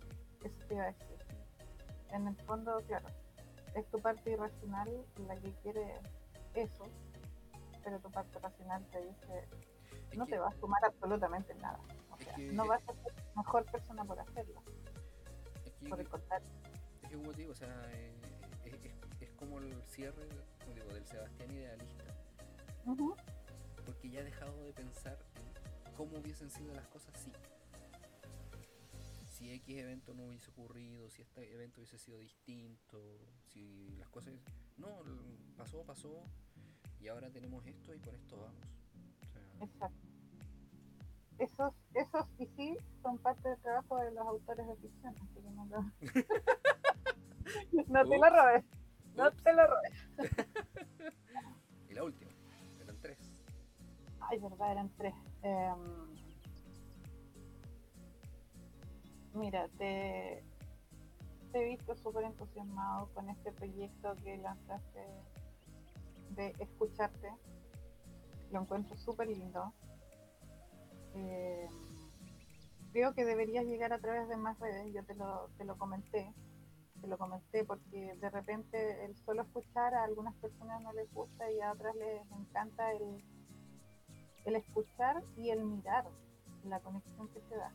eso 0.44 0.56
te 0.68 0.74
iba 0.74 0.84
a 0.84 0.86
decir. 0.86 1.18
En 2.12 2.26
el 2.28 2.36
fondo, 2.46 2.80
claro, 2.86 3.08
es 3.74 3.86
tu 3.90 3.98
parte 4.00 4.30
irracional 4.30 5.04
la 5.26 5.36
que 5.36 5.52
quiere 5.62 6.00
eso, 6.54 6.84
pero 7.84 7.98
tu 8.00 8.10
parte 8.10 8.38
racional 8.38 8.84
te 8.90 9.02
dice, 9.04 9.48
Es 10.10 10.16
no 10.18 10.24
que- 10.24 10.32
te 10.32 10.38
va 10.38 10.48
a 10.48 10.52
sumar 10.58 10.82
absolutamente 10.84 11.54
nada. 11.56 11.78
O 12.10 12.16
sea, 12.18 12.34
que- 12.34 12.52
no 12.52 12.66
vas 12.66 12.82
a 12.88 12.92
ser 12.94 13.12
mejor 13.36 13.64
persona 13.70 14.04
por 14.04 14.18
hacerlo, 14.18 14.62
es 15.66 15.72
que- 15.74 15.88
por 15.90 16.00
el 16.00 16.08
contrario. 16.08 16.48
Es 17.02 17.10
que 17.10 17.16
como 17.16 17.32
digo, 17.34 17.52
o 17.52 17.56
sea, 17.56 17.82
eh, 17.92 18.14
es, 18.64 18.74
es- 19.20 19.30
como 19.36 19.58
el 19.58 19.82
cierre 19.84 20.26
digo, 20.74 20.92
del 20.94 21.06
Sebastián 21.06 21.50
idealista, 21.52 22.04
Porque 23.84 24.10
ya 24.10 24.20
he 24.20 24.24
dejado 24.24 24.62
de 24.64 24.72
pensar 24.72 25.18
en 25.34 25.94
cómo 25.94 26.18
hubiesen 26.18 26.50
sido 26.50 26.72
las 26.74 26.86
cosas 26.88 27.12
si. 27.18 27.32
Si 29.24 29.50
X 29.52 29.76
evento 29.78 30.14
no 30.14 30.24
hubiese 30.26 30.50
ocurrido, 30.50 31.10
si 31.10 31.22
este 31.22 31.52
evento 31.52 31.80
hubiese 31.80 31.98
sido 31.98 32.18
distinto, 32.18 33.18
si 33.52 33.94
las 33.98 34.08
cosas... 34.08 34.32
No, 34.78 35.02
pasó, 35.58 35.84
pasó, 35.84 36.24
y 37.00 37.08
ahora 37.08 37.30
tenemos 37.30 37.66
esto 37.66 37.94
y 37.94 38.00
con 38.00 38.14
esto 38.14 38.38
vamos. 38.38 38.64
O 39.20 39.26
sea, 39.26 39.42
Exacto. 39.60 40.06
Esos, 41.38 41.74
esos 41.92 42.26
y 42.38 42.46
sí 42.56 42.78
son 43.02 43.18
parte 43.18 43.46
del 43.50 43.58
trabajo 43.60 43.98
de 43.98 44.10
los 44.12 44.26
autores 44.26 44.66
de 44.66 44.76
ficción, 44.76 45.14
así 45.20 45.34
que 45.34 45.50
no 45.50 45.66
lo... 45.66 45.82
no 47.88 48.08
te 48.08 48.18
lo 48.18 48.30
robes, 48.30 48.64
no 49.14 49.28
ups. 49.28 49.42
te 49.42 49.52
lo 49.52 49.66
robes. 49.66 49.92
Y 51.88 51.94
la 51.94 52.04
última. 52.04 52.35
Verdad, 54.38 54.72
eran 54.72 54.90
tres. 54.96 55.14
Em, 55.42 56.14
mira, 59.34 59.68
te, 59.78 60.42
te 61.52 61.58
he 61.60 61.64
visto 61.64 61.94
súper 61.96 62.24
entusiasmado 62.24 63.08
con 63.14 63.28
este 63.30 63.52
proyecto 63.52 64.14
que 64.22 64.36
lanzaste 64.38 65.00
de 66.30 66.54
escucharte. 66.58 67.28
Lo 68.50 68.60
encuentro 68.60 68.96
súper 68.96 69.28
lindo. 69.28 69.72
Em, 71.14 71.70
creo 72.92 73.14
que 73.14 73.24
deberías 73.24 73.64
llegar 73.64 73.92
a 73.92 73.98
través 73.98 74.28
de 74.28 74.36
más 74.36 74.58
redes. 74.58 74.92
Yo 74.92 75.04
te 75.04 75.14
lo, 75.14 75.48
te 75.56 75.64
lo 75.64 75.78
comenté. 75.78 76.32
Te 77.00 77.06
lo 77.06 77.18
comenté 77.18 77.64
porque 77.64 78.14
de 78.16 78.30
repente 78.30 79.04
el 79.04 79.16
solo 79.16 79.42
escuchar 79.42 79.94
a 79.94 80.04
algunas 80.04 80.34
personas 80.36 80.82
no 80.82 80.92
les 80.92 81.12
gusta 81.12 81.50
y 81.50 81.60
a 81.60 81.72
otras 81.72 81.94
les 81.96 82.22
encanta 82.32 82.92
el, 82.92 83.22
el 84.46 84.56
escuchar 84.56 85.22
y 85.36 85.50
el 85.50 85.64
mirar 85.64 86.06
la 86.64 86.80
conexión 86.80 87.28
que 87.28 87.40
se 87.48 87.56
da. 87.56 87.72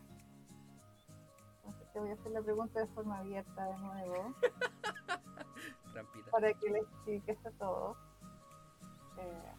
Entonces 1.58 1.94
te 1.94 2.00
voy 2.00 2.10
a 2.10 2.14
hacer 2.14 2.32
la 2.32 2.42
pregunta 2.42 2.80
de 2.80 2.88
forma 2.88 3.20
abierta 3.20 3.66
de 3.66 3.78
nuevo 3.78 4.36
Trampita. 5.94 6.32
para 6.32 6.54
que 6.54 6.70
le 6.70 6.80
expliques 6.80 7.46
a 7.46 7.52
todos. 7.52 7.98
Eh, 9.18 9.52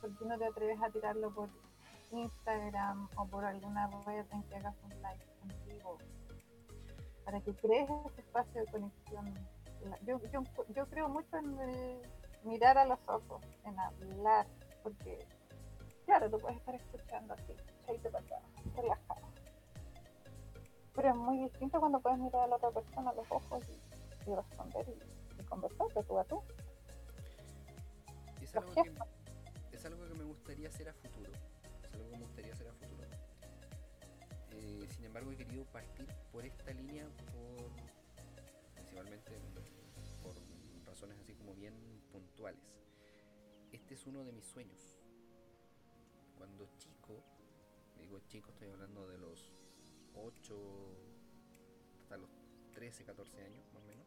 ¿Por 0.00 0.16
qué 0.16 0.24
no 0.26 0.38
te 0.38 0.46
atreves 0.46 0.80
a 0.82 0.90
tirarlo 0.90 1.34
por 1.34 1.48
Instagram 2.12 3.08
o 3.16 3.26
por 3.26 3.44
alguna 3.44 3.88
red 4.06 4.26
en 4.30 4.42
que 4.44 4.56
hagas 4.56 4.76
un 4.84 4.90
live 4.90 5.56
vivo? 5.66 5.98
Para 7.24 7.40
que 7.40 7.54
crees 7.54 7.90
ese 8.06 8.20
espacio 8.20 8.60
de 8.60 8.70
conexión. 8.70 9.34
Yo, 10.06 10.20
yo, 10.30 10.42
yo 10.74 10.86
creo 10.86 11.08
mucho 11.08 11.36
en 11.36 11.58
el 11.58 12.02
mirar 12.44 12.78
a 12.78 12.84
los 12.84 12.98
ojos, 13.06 13.42
en 13.64 13.78
hablar, 13.78 14.46
porque 14.82 15.26
claro, 16.08 16.30
tú 16.30 16.38
puedes 16.38 16.56
estar 16.56 16.74
escuchando 16.74 17.34
así, 17.34 17.52
echadito 17.82 18.10
para 18.10 18.24
atrás, 18.24 18.42
relajado. 18.74 19.28
Pero 20.94 21.10
es 21.10 21.16
muy 21.16 21.38
distinto 21.38 21.78
cuando 21.78 22.00
puedes 22.00 22.18
mirar 22.18 22.44
a 22.44 22.46
la 22.46 22.56
otra 22.56 22.70
persona 22.70 23.10
a 23.10 23.14
los 23.14 23.30
ojos 23.30 23.62
y, 23.68 24.30
y 24.30 24.34
responder 24.34 24.86
y, 24.88 25.40
y 25.40 25.44
conversar 25.44 25.86
de 25.88 26.02
tú 26.02 26.18
a 26.18 26.24
tú. 26.24 26.42
Es 28.40 28.56
algo, 28.56 28.72
que, 28.72 29.76
es 29.76 29.84
algo 29.84 30.08
que 30.08 30.14
me 30.14 30.24
gustaría 30.24 30.68
hacer 30.68 30.88
a 30.88 30.94
futuro. 30.94 31.30
Es 31.84 31.92
algo 31.92 32.08
que 32.08 32.16
me 32.16 32.22
gustaría 32.22 32.52
hacer 32.54 32.68
a 32.68 32.72
futuro. 32.72 33.08
Eh, 34.52 34.88
sin 34.88 35.04
embargo, 35.04 35.30
he 35.30 35.36
querido 35.36 35.66
partir 35.66 36.08
por 36.32 36.46
esta 36.46 36.72
línea 36.72 37.06
por 37.34 37.70
principalmente 38.72 39.38
por 40.22 40.34
razones 40.86 41.18
así 41.20 41.34
como 41.34 41.54
bien 41.54 41.74
puntuales. 42.10 42.64
Este 43.72 43.92
es 43.92 44.06
uno 44.06 44.24
de 44.24 44.32
mis 44.32 44.46
sueños. 44.46 44.97
Digo 48.08 48.20
chico, 48.26 48.50
estoy 48.52 48.70
hablando 48.70 49.06
de 49.06 49.18
los 49.18 49.52
8 50.14 50.56
hasta 52.00 52.16
los 52.16 52.30
13, 52.72 53.04
14 53.04 53.42
años 53.42 53.62
más 53.74 53.82
o 53.82 53.86
menos. 53.86 54.06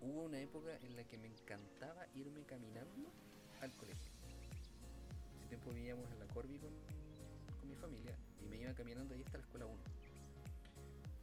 Hubo 0.00 0.22
una 0.24 0.40
época 0.40 0.76
en 0.82 0.96
la 0.96 1.04
que 1.04 1.16
me 1.16 1.28
encantaba 1.28 2.04
irme 2.16 2.42
caminando 2.42 3.12
al 3.60 3.72
colegio. 3.76 4.10
Ese 5.36 5.46
tiempo 5.46 5.70
vivíamos 5.70 6.10
en 6.10 6.18
la 6.18 6.26
Corby 6.26 6.58
con, 6.58 6.72
con 7.60 7.68
mi 7.68 7.76
familia 7.76 8.18
y 8.42 8.46
me 8.46 8.56
iba 8.56 8.74
caminando 8.74 9.14
ahí 9.14 9.22
hasta 9.22 9.38
la 9.38 9.44
escuela 9.44 9.66
1. 9.66 9.76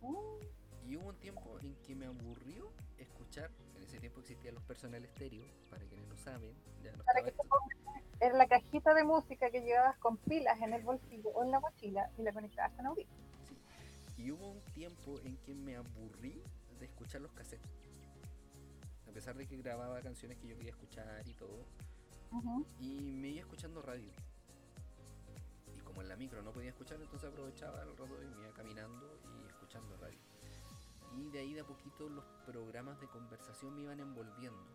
Mm, 0.03 0.89
Y 0.89 0.95
hubo 0.95 1.09
un 1.09 1.17
tiempo 1.17 1.59
en 1.59 1.75
que 1.83 1.95
me 1.95 2.05
aburrió 2.05 2.71
escuchar, 2.97 3.51
ese 3.91 3.99
tiempo 3.99 4.21
existían 4.21 4.55
los 4.55 4.63
personal 4.63 5.03
estéreo, 5.03 5.43
para 5.69 5.85
quienes 5.85 6.07
no 6.07 6.15
saben, 6.15 6.55
ya 6.81 6.93
no 6.93 7.03
Para 7.03 7.23
que 7.23 7.33
en 8.21 8.37
la 8.37 8.47
cajita 8.47 8.93
de 8.93 9.03
música 9.03 9.49
que 9.49 9.61
llevabas 9.61 9.97
con 9.97 10.15
pilas 10.17 10.61
en 10.61 10.73
el 10.73 10.81
bolsillo 10.83 11.29
o 11.31 11.43
en 11.43 11.51
la 11.51 11.59
mochila 11.59 12.09
y 12.17 12.21
la 12.21 12.31
conectabas 12.31 12.71
con 12.73 12.85
audífonos. 12.85 13.19
sí. 13.47 13.57
Y 14.17 14.31
hubo 14.31 14.47
un 14.47 14.61
tiempo 14.73 15.19
en 15.25 15.35
que 15.37 15.53
me 15.53 15.75
aburrí 15.75 16.41
de 16.79 16.85
escuchar 16.85 17.19
los 17.21 17.33
cassettes. 17.33 17.69
A 19.09 19.11
pesar 19.11 19.35
de 19.35 19.45
que 19.45 19.57
grababa 19.57 19.99
canciones 20.01 20.37
que 20.37 20.47
yo 20.47 20.55
quería 20.55 20.71
escuchar 20.71 21.27
y 21.27 21.33
todo, 21.33 21.65
y 22.79 23.01
me 23.01 23.29
iba 23.29 23.41
escuchando 23.41 23.81
radio. 23.81 24.09
Y 25.75 25.79
como 25.81 26.01
en 26.01 26.07
la 26.07 26.15
micro 26.15 26.41
no 26.41 26.53
podía 26.53 26.69
escuchar, 26.69 27.01
entonces 27.01 27.29
aprovechaba 27.29 27.81
el 27.83 27.97
rato 27.97 28.23
y 28.23 28.35
me 28.35 28.43
iba 28.43 28.53
caminando 28.53 29.19
y 29.35 29.47
escuchando 29.49 29.97
radio. 29.97 30.30
Y 31.17 31.29
de 31.29 31.39
ahí 31.39 31.53
de 31.53 31.61
a 31.61 31.65
poquito 31.65 32.07
los 32.09 32.25
programas 32.45 32.99
de 32.99 33.07
conversación 33.07 33.75
me 33.75 33.81
iban 33.81 33.99
envolviendo. 33.99 34.65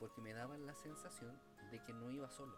Porque 0.00 0.20
me 0.20 0.32
daban 0.32 0.66
la 0.66 0.74
sensación 0.74 1.38
de 1.70 1.82
que 1.82 1.92
no 1.92 2.10
iba 2.10 2.28
solo. 2.30 2.56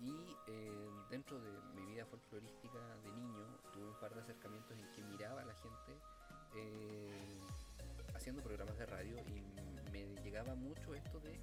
Y 0.00 0.36
eh, 0.46 0.90
dentro 1.10 1.40
de 1.40 1.50
mi 1.74 1.84
vida 1.92 2.06
folclorística 2.06 2.78
de 3.02 3.12
niño, 3.12 3.44
tuve 3.72 3.88
un 3.88 3.98
par 3.98 4.14
de 4.14 4.20
acercamientos 4.20 4.78
en 4.78 4.92
que 4.92 5.02
miraba 5.02 5.42
a 5.42 5.44
la 5.44 5.54
gente 5.54 5.98
eh, 6.54 7.40
haciendo 8.14 8.42
programas 8.42 8.78
de 8.78 8.86
radio 8.86 9.16
y 9.26 9.90
me 9.90 10.22
llegaba 10.22 10.54
mucho 10.54 10.94
esto 10.94 11.18
de 11.20 11.40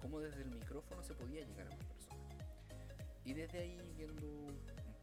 cómo 0.00 0.20
desde 0.20 0.42
el 0.42 0.50
micrófono 0.50 1.02
se 1.02 1.14
podía 1.14 1.44
llegar 1.44 1.66
a 1.66 1.76
más 1.76 1.84
personas. 1.84 2.16
Y 3.24 3.34
desde 3.34 3.58
ahí, 3.58 3.92
viendo 3.96 4.26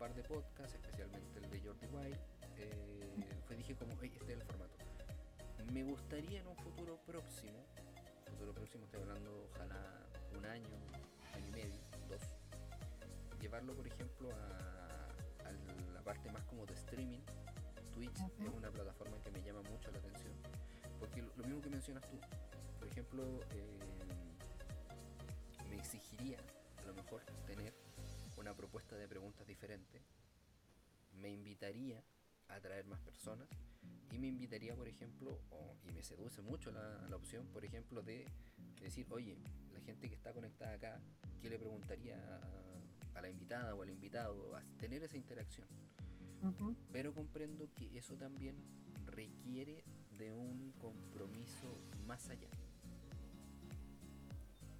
par 0.03 0.13
de 0.15 0.23
podcasts, 0.23 0.73
especialmente 0.73 1.39
el 1.39 1.49
de 1.49 1.61
Jordi 1.61 1.87
Wild, 1.87 2.17
eh, 2.57 3.39
fue 3.47 3.55
dije 3.55 3.73
como, 3.73 3.93
"Ey, 4.01 4.11
este 4.19 4.33
es 4.33 4.39
el 4.41 4.45
formato. 4.45 4.75
Me 5.71 5.81
gustaría 5.81 6.41
en 6.41 6.47
un 6.47 6.57
futuro 6.57 6.99
próximo, 7.05 7.63
futuro 8.29 8.53
próximo 8.53 8.83
estoy 8.83 8.99
hablando 8.99 9.49
ojalá 9.49 10.05
un 10.37 10.45
año, 10.45 10.75
año 11.33 11.47
y 11.47 11.51
medio, 11.51 11.79
dos, 12.09 12.21
llevarlo 13.39 13.73
por 13.73 13.87
ejemplo 13.87 14.29
a, 14.35 15.47
a 15.47 15.51
la 15.93 16.01
parte 16.01 16.29
más 16.33 16.43
como 16.47 16.65
de 16.65 16.73
streaming. 16.73 17.21
Twitch 17.93 18.19
es 18.41 18.49
una 18.53 18.69
plataforma 18.71 19.17
que 19.23 19.31
me 19.31 19.41
llama 19.41 19.61
mucho 19.61 19.89
la 19.89 19.99
atención, 19.99 20.33
porque 20.99 21.21
lo, 21.21 21.33
lo 21.37 21.43
mismo 21.45 21.61
que 21.61 21.69
mencionas 21.69 22.03
tú, 22.09 22.19
por 22.77 22.89
ejemplo, 22.89 23.39
eh, 23.51 23.79
me 25.69 25.77
exigiría 25.77 26.39
a 26.79 26.87
lo 26.87 26.93
mejor 26.93 27.21
tener 27.47 27.82
una 28.43 28.53
propuesta 28.53 28.97
de 28.97 29.07
preguntas 29.07 29.47
diferente, 29.47 30.01
me 31.13 31.29
invitaría 31.31 32.03
a 32.49 32.59
traer 32.59 32.85
más 32.85 32.99
personas 32.99 33.47
y 34.11 34.17
me 34.19 34.27
invitaría, 34.27 34.75
por 34.75 34.85
ejemplo, 34.89 35.39
o- 35.49 35.77
y 35.87 35.91
me 35.93 36.03
seduce 36.03 36.41
mucho 36.41 36.69
la, 36.69 37.07
la 37.07 37.15
opción, 37.15 37.47
por 37.53 37.63
ejemplo, 37.63 38.01
de 38.01 38.25
decir, 38.81 39.07
oye, 39.11 39.37
la 39.73 39.79
gente 39.79 40.09
que 40.09 40.15
está 40.15 40.33
conectada 40.33 40.73
acá, 40.73 41.01
¿qué 41.41 41.49
le 41.49 41.57
preguntaría 41.57 42.17
a, 43.13 43.17
a 43.17 43.21
la 43.21 43.29
invitada 43.29 43.73
o 43.75 43.81
al 43.81 43.89
invitado? 43.89 44.53
A 44.57 44.61
tener 44.77 45.01
esa 45.03 45.15
interacción. 45.15 45.67
Pero 46.91 47.13
comprendo 47.13 47.69
que 47.73 47.97
eso 47.97 48.17
también 48.17 48.57
requiere 49.05 49.85
de 50.17 50.33
un 50.33 50.73
compromiso 50.81 51.79
más 52.05 52.27
allá. 52.29 52.49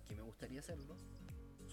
Que 0.05 0.15
me 0.15 0.21
gustaría 0.23 0.59
hacerlo, 0.59 0.97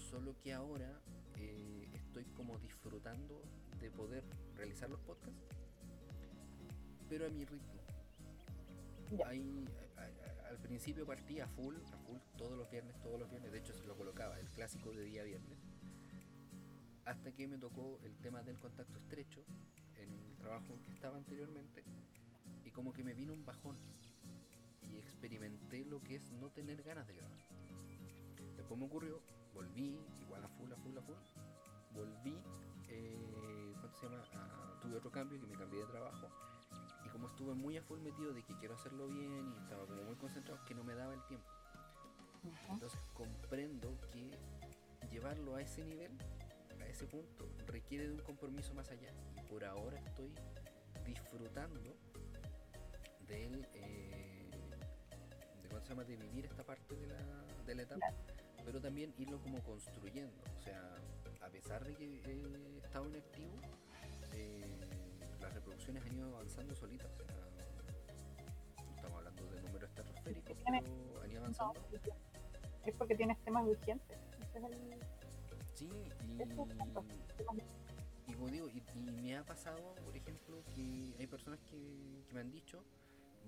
Solo 0.09 0.35
que 0.41 0.53
ahora 0.53 1.01
eh, 1.41 1.89
estoy 1.93 2.25
como 2.35 2.57
disfrutando 2.59 3.41
de 3.79 3.89
poder 3.91 4.23
realizar 4.55 4.89
los 4.89 4.99
podcasts, 5.01 5.41
pero 7.09 7.25
a 7.25 7.29
mi 7.29 7.43
ritmo. 7.45 7.81
Ahí, 9.25 9.65
al 10.49 10.57
principio 10.59 11.05
partía 11.05 11.47
full, 11.47 11.75
a 11.75 11.97
full, 11.97 12.17
todos 12.37 12.57
los 12.57 12.69
viernes, 12.69 12.97
todos 13.01 13.19
los 13.19 13.29
viernes. 13.29 13.51
De 13.51 13.59
hecho, 13.59 13.73
se 13.73 13.85
lo 13.85 13.97
colocaba, 13.97 14.39
el 14.39 14.49
clásico 14.49 14.91
de 14.91 15.03
día 15.03 15.23
viernes. 15.23 15.57
Hasta 17.05 17.31
que 17.33 17.47
me 17.47 17.57
tocó 17.57 17.99
el 18.03 18.15
tema 18.17 18.43
del 18.43 18.57
contacto 18.59 18.97
estrecho 18.99 19.43
en 19.97 20.09
el 20.13 20.37
trabajo 20.37 20.73
en 20.73 20.81
que 20.83 20.91
estaba 20.91 21.17
anteriormente. 21.17 21.83
Y 22.63 22.71
como 22.71 22.93
que 22.93 23.03
me 23.03 23.13
vino 23.13 23.33
un 23.33 23.45
bajón. 23.45 23.75
Y 24.89 24.97
experimenté 24.97 25.83
lo 25.85 26.01
que 26.01 26.15
es 26.15 26.31
no 26.33 26.49
tener 26.51 26.83
ganas 26.83 27.07
de 27.07 27.15
grabar. 27.15 27.39
Después 28.55 28.79
me 28.79 28.85
ocurrió, 28.85 29.21
volví, 29.53 29.99
igual 30.21 30.43
a 30.43 30.47
full, 30.49 30.71
a 30.71 30.77
full, 30.77 30.97
a 30.97 31.01
full. 31.01 31.15
Volví, 31.93 32.37
eh, 32.89 33.73
¿cuánto 33.79 33.97
se 33.97 34.05
llama? 34.07 34.23
Ah, 34.35 34.79
tuve 34.81 34.97
otro 34.97 35.11
cambio 35.11 35.39
que 35.39 35.47
me 35.47 35.55
cambié 35.55 35.81
de 35.81 35.87
trabajo 35.87 36.27
como 37.11 37.27
estuve 37.27 37.53
muy 37.53 37.77
a 37.77 37.83
full 37.83 37.99
metido 37.99 38.33
de 38.33 38.43
que 38.43 38.55
quiero 38.55 38.73
hacerlo 38.73 39.07
bien 39.07 39.51
y 39.51 39.57
estaba 39.61 39.85
como 39.85 40.03
muy 40.03 40.15
concentrado, 40.15 40.63
que 40.65 40.73
no 40.73 40.83
me 40.83 40.95
daba 40.95 41.13
el 41.13 41.21
tiempo. 41.25 41.47
Entonces 42.69 42.99
comprendo 43.13 43.95
que 44.11 44.31
llevarlo 45.11 45.55
a 45.55 45.61
ese 45.61 45.83
nivel, 45.83 46.11
a 46.81 46.87
ese 46.87 47.05
punto, 47.05 47.47
requiere 47.67 48.07
de 48.07 48.13
un 48.13 48.21
compromiso 48.21 48.73
más 48.73 48.89
allá. 48.89 49.13
Y 49.37 49.41
por 49.43 49.63
ahora 49.63 49.99
estoy 49.99 50.33
disfrutando 51.05 51.95
del, 53.27 53.67
eh, 53.73 54.49
de, 55.61 55.69
¿cómo 55.69 55.81
se 55.81 55.89
llama? 55.89 56.03
de 56.03 56.15
vivir 56.15 56.45
esta 56.45 56.63
parte 56.63 56.95
de 56.95 57.07
la, 57.07 57.19
de 57.65 57.75
la 57.75 57.81
etapa, 57.83 58.07
pero 58.65 58.81
también 58.81 59.13
irlo 59.17 59.39
como 59.41 59.61
construyendo. 59.63 60.43
O 60.57 60.61
sea, 60.63 60.95
a 61.41 61.49
pesar 61.49 61.83
de 61.83 61.95
que 61.95 62.21
he 62.25 62.77
estado 62.77 63.07
inactivo, 63.07 63.59
eh, 64.33 64.77
las 65.39 65.53
reproducciones 65.53 66.03
han 66.05 66.15
ido 66.15 66.35
avanzando 66.35 66.75
solitas. 66.75 67.11
estamos 68.95 69.17
hablando 69.17 69.45
de 69.47 69.61
números 69.61 69.89
estratosféricos, 69.89 70.57
pero 70.63 71.21
han 71.21 71.31
ido 71.31 71.39
avanzando. 71.39 71.81
es 72.85 72.95
porque 72.95 73.15
tienes 73.15 73.37
temas 73.43 73.65
urgentes. 73.65 74.17
Sí, 75.73 75.89
y, 76.27 76.41
y 78.27 78.33
como 78.33 78.49
digo, 78.49 78.67
y, 78.69 78.81
me 78.99 79.35
ha 79.35 79.43
pasado, 79.43 79.95
por 80.05 80.15
ejemplo, 80.15 80.63
que 80.75 81.15
hay 81.17 81.27
personas 81.27 81.59
que, 81.61 82.23
me 82.33 82.39
han 82.39 82.51
dicho, 82.51 82.83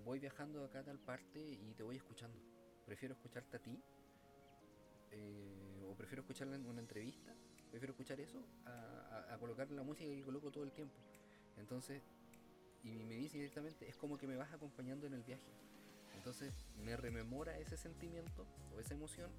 voy 0.04 0.20
viajando 0.20 0.64
acá 0.66 0.80
a 0.80 0.84
tal 0.84 1.00
parte 1.00 1.40
y 1.40 1.74
te 1.76 1.84
voy 1.84 1.98
escuchando. 1.98 2.40
Prefiero 2.86 3.14
escucharte 3.14 3.58
a 3.58 3.62
ti, 3.62 3.80
eh, 5.12 5.86
o 5.88 5.96
prefiero 5.96 6.22
escucharla 6.22 6.56
en 6.56 6.66
una 6.66 6.82
entrevista, 6.82 7.36
prefiero 7.74 7.94
escuchar 7.94 8.20
eso 8.20 8.38
a, 8.68 9.34
a 9.34 9.38
colocar 9.40 9.68
la 9.72 9.82
música 9.82 10.06
que 10.06 10.22
coloco 10.22 10.52
todo 10.52 10.64
el 10.64 10.72
tiempo. 10.72 10.94
Entonces, 11.58 12.04
y 12.84 13.04
me 13.04 13.16
dice 13.16 13.38
directamente, 13.38 13.90
es 13.90 13.96
como 13.96 14.16
que 14.20 14.28
me 14.28 14.36
vas 14.36 14.54
acompañando 14.54 15.08
en 15.08 15.16
el 15.16 15.24
viaje. 15.24 15.48
Entonces 16.16 16.54
me 16.86 16.96
rememora 16.96 17.58
ese 17.58 17.76
sentimiento 17.76 18.46
o 18.76 18.80
esa 18.80 18.94
emoción 18.94 19.32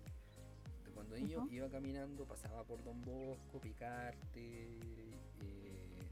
de 0.85 0.91
cuando 0.91 1.17
yo 1.17 1.47
iba 1.53 1.69
caminando, 1.69 2.25
pasaba 2.27 2.65
por 2.65 2.83
Don 2.83 3.01
Bosco, 3.03 3.61
Picarte, 3.61 4.19
eh, 4.35 6.03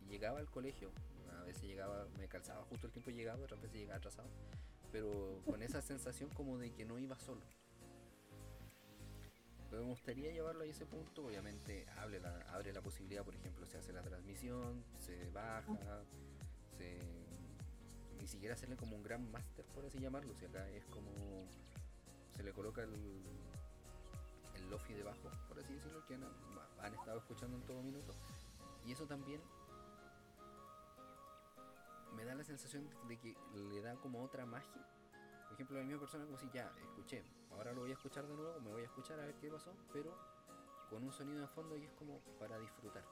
y 0.00 0.10
llegaba 0.10 0.38
al 0.38 0.48
colegio. 0.48 0.90
A 1.38 1.44
veces 1.44 1.64
llegaba, 1.64 2.06
me 2.18 2.28
calzaba 2.28 2.64
justo 2.64 2.86
el 2.86 2.94
tiempo 2.94 3.10
llegaba, 3.10 3.44
otras 3.44 3.60
veces 3.60 3.76
llegaba 3.78 3.98
atrasado. 3.98 4.30
Pero 4.90 5.42
con 5.44 5.62
esa 5.62 5.82
sensación 5.82 6.30
como 6.30 6.56
de 6.56 6.72
que 6.72 6.86
no 6.86 6.98
iba 6.98 7.18
solo. 7.18 7.42
Me 9.72 9.80
gustaría 9.80 10.30
llevarlo 10.30 10.64
a 10.64 10.66
ese 10.66 10.84
punto, 10.84 11.24
obviamente 11.24 11.86
abre 11.96 12.20
la, 12.20 12.82
posibilidad, 12.82 13.24
por 13.24 13.34
ejemplo, 13.34 13.64
se 13.64 13.78
hace 13.78 13.90
la 13.94 14.02
transmisión, 14.02 14.84
se 14.98 15.30
baja, 15.30 16.04
se, 16.76 16.98
ni 18.20 18.26
siquiera 18.26 18.54
hacerle 18.54 18.76
como 18.76 18.96
un 18.96 19.02
gran 19.02 19.30
máster, 19.32 19.64
por 19.74 19.86
así 19.86 19.98
llamarlo, 19.98 20.34
si 20.34 20.44
acá 20.44 20.68
es 20.68 20.84
como 20.86 21.46
se 22.36 22.42
le 22.42 22.52
coloca 22.52 22.82
el, 22.82 23.22
el 24.56 24.70
lofi 24.70 24.92
debajo, 24.92 25.30
por 25.48 25.58
así 25.58 25.72
decirlo, 25.72 26.04
que 26.06 26.16
han, 26.16 26.24
han 26.82 26.94
estado 26.94 27.18
escuchando 27.18 27.56
en 27.56 27.62
todo 27.64 27.82
minuto. 27.82 28.12
Y 28.84 28.92
eso 28.92 29.06
también 29.06 29.40
me 32.14 32.26
da 32.26 32.34
la 32.34 32.44
sensación 32.44 32.90
de 33.08 33.18
que 33.18 33.34
le 33.54 33.80
da 33.80 33.94
como 33.96 34.22
otra 34.22 34.44
magia 34.44 34.86
por 35.52 35.56
ejemplo, 35.56 35.76
la 35.76 35.84
misma 35.84 36.00
persona 36.00 36.24
como 36.24 36.38
si 36.38 36.48
ya 36.48 36.72
escuché, 36.80 37.22
ahora 37.56 37.72
lo 37.72 37.82
voy 37.82 37.90
a 37.90 37.94
escuchar 37.94 38.26
de 38.26 38.34
nuevo, 38.34 38.60
me 38.60 38.70
voy 38.70 38.82
a 38.82 38.84
escuchar 38.84 39.18
a 39.20 39.26
ver 39.26 39.34
qué 39.36 39.50
pasó, 39.50 39.72
pero 39.92 40.10
con 40.90 41.02
un 41.04 41.12
sonido 41.12 41.40
de 41.40 41.48
fondo 41.48 41.76
y 41.76 41.84
es 41.84 41.92
como 41.92 42.18
para 42.38 42.58
disfrutar. 42.58 43.02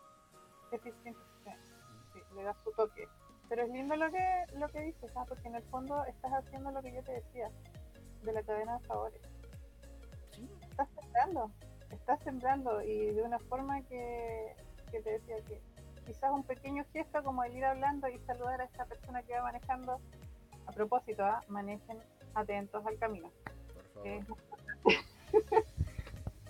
Eficiente, 0.70 1.20
sí, 2.12 2.20
le 2.34 2.42
da 2.42 2.54
su 2.62 2.70
toque. 2.72 3.08
Pero 3.48 3.62
es 3.62 3.70
lindo 3.70 3.96
lo 3.96 4.10
que, 4.10 4.44
lo 4.56 4.68
que 4.68 4.80
dices, 4.80 5.10
¿ah? 5.16 5.24
porque 5.28 5.48
en 5.48 5.56
el 5.56 5.62
fondo 5.64 6.04
estás 6.04 6.32
haciendo 6.32 6.70
lo 6.70 6.80
que 6.82 6.92
yo 6.92 7.02
te 7.02 7.12
decía, 7.12 7.50
de 8.22 8.32
la 8.32 8.42
cadena 8.42 8.78
de 8.78 8.86
favores. 8.86 9.20
Sí. 10.30 10.48
Estás 10.62 10.88
sembrando, 11.00 11.50
estás 11.90 12.22
sembrando 12.22 12.82
y 12.82 13.10
de 13.10 13.22
una 13.22 13.38
forma 13.40 13.82
que, 13.82 14.54
que 14.92 15.00
te 15.00 15.10
decía 15.12 15.36
que 15.48 15.60
quizás 16.06 16.30
un 16.32 16.44
pequeño 16.44 16.84
gesto 16.92 17.22
como 17.22 17.42
el 17.44 17.56
ir 17.56 17.64
hablando 17.64 18.08
y 18.08 18.18
saludar 18.20 18.60
a 18.60 18.64
esa 18.64 18.84
persona 18.84 19.22
que 19.22 19.34
va 19.34 19.42
manejando. 19.42 20.00
A 20.66 20.72
propósito, 20.72 21.24
¿ah? 21.24 21.42
manejen 21.48 21.98
atentos 22.34 22.84
al 22.86 22.98
camino. 22.98 23.30
Eh, 24.04 24.24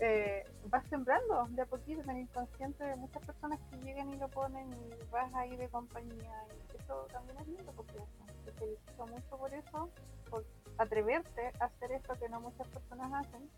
eh, 0.00 0.44
vas 0.66 0.84
sembrando 0.88 1.46
de 1.50 1.62
a 1.62 1.66
poquito 1.66 2.00
en 2.02 2.10
el 2.10 2.18
inconsciente 2.18 2.84
de 2.84 2.96
muchas 2.96 3.24
personas 3.24 3.58
que 3.70 3.76
llegan 3.78 4.12
y 4.12 4.16
lo 4.18 4.28
ponen 4.28 4.72
y 4.72 5.10
vas 5.10 5.32
ahí 5.34 5.56
de 5.56 5.68
compañía 5.68 6.44
y 6.48 6.76
eso 6.76 7.06
también 7.12 7.38
es 7.38 7.48
lindo 7.48 7.72
porque 7.72 7.98
te 8.44 8.52
felicito 8.52 9.06
mucho 9.06 9.36
por 9.36 9.52
eso, 9.52 9.90
por 10.30 10.44
atreverte 10.78 11.50
a 11.60 11.64
hacer 11.64 11.92
esto 11.92 12.14
que 12.14 12.28
no 12.28 12.40
muchas 12.40 12.68
personas 12.68 13.26
hacen. 13.26 13.50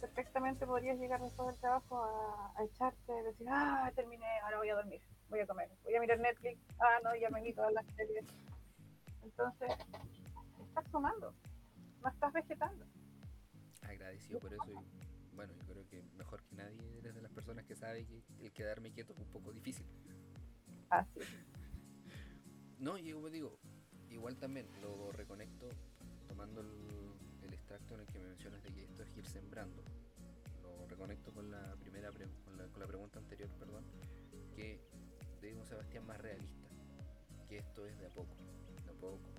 Perfectamente 0.00 0.66
podrías 0.66 0.98
llegar 0.98 1.20
después 1.22 1.48
del 1.48 1.56
trabajo 1.60 2.02
a, 2.02 2.52
a 2.60 2.64
echarte, 2.64 3.12
decir, 3.22 3.46
ah, 3.50 3.90
terminé, 3.94 4.26
ahora 4.42 4.58
voy 4.58 4.68
a 4.68 4.74
dormir, 4.74 5.00
voy 5.30 5.40
a 5.40 5.46
comer, 5.46 5.70
voy 5.82 5.94
a 5.94 6.00
mirar 6.00 6.18
Netflix, 6.18 6.60
ah, 6.78 6.98
no, 7.02 7.16
ya 7.16 7.30
me 7.30 7.40
vi 7.40 7.54
todas 7.54 7.72
las 7.72 7.86
series. 7.96 8.26
Entonces, 9.22 9.70
estás 10.68 10.84
sumando, 10.90 11.32
no 12.02 12.08
estás 12.10 12.32
vegetando. 12.34 12.84
Agradecido 14.04 14.38
por 14.38 14.52
eso 14.52 14.70
y 14.70 15.34
bueno, 15.34 15.54
yo 15.54 15.64
creo 15.64 15.88
que 15.88 16.02
mejor 16.18 16.42
que 16.44 16.54
nadie 16.56 16.98
eres 16.98 17.14
de 17.14 17.22
las 17.22 17.32
personas 17.32 17.64
que 17.64 17.74
sabe 17.74 18.04
que 18.04 18.22
el 18.38 18.52
quedarme 18.52 18.92
quieto 18.92 19.14
es 19.14 19.18
un 19.18 19.32
poco 19.32 19.50
difícil. 19.50 19.86
Así. 20.90 21.20
No, 22.78 22.98
y 22.98 23.12
como 23.12 23.30
digo, 23.30 23.58
igual 24.10 24.36
también 24.36 24.68
lo 24.82 25.10
reconecto 25.10 25.70
tomando 26.28 26.60
el, 26.60 27.52
extracto 27.52 27.94
en 27.94 28.00
el 28.00 28.06
que 28.08 28.18
me 28.18 28.28
mencionas 28.28 28.62
de 28.62 28.74
que 28.74 28.84
esto 28.84 29.02
es 29.02 29.16
ir 29.16 29.26
sembrando. 29.26 29.82
Lo 30.62 30.86
reconecto 30.86 31.32
con 31.32 31.50
la 31.50 31.74
primera 31.76 32.10
con, 32.12 32.58
la, 32.58 32.66
con 32.66 32.80
la 32.80 32.86
pregunta 32.86 33.18
anterior, 33.20 33.48
perdón, 33.58 33.84
que 34.54 34.82
de 35.40 35.54
un 35.54 35.64
Sebastián 35.64 36.06
más 36.06 36.20
realista, 36.20 36.68
que 37.48 37.56
esto 37.56 37.86
es 37.86 37.98
de 37.98 38.06
a 38.06 38.10
poco, 38.10 38.34
de 38.84 38.90
a 38.90 38.94
poco, 38.94 39.34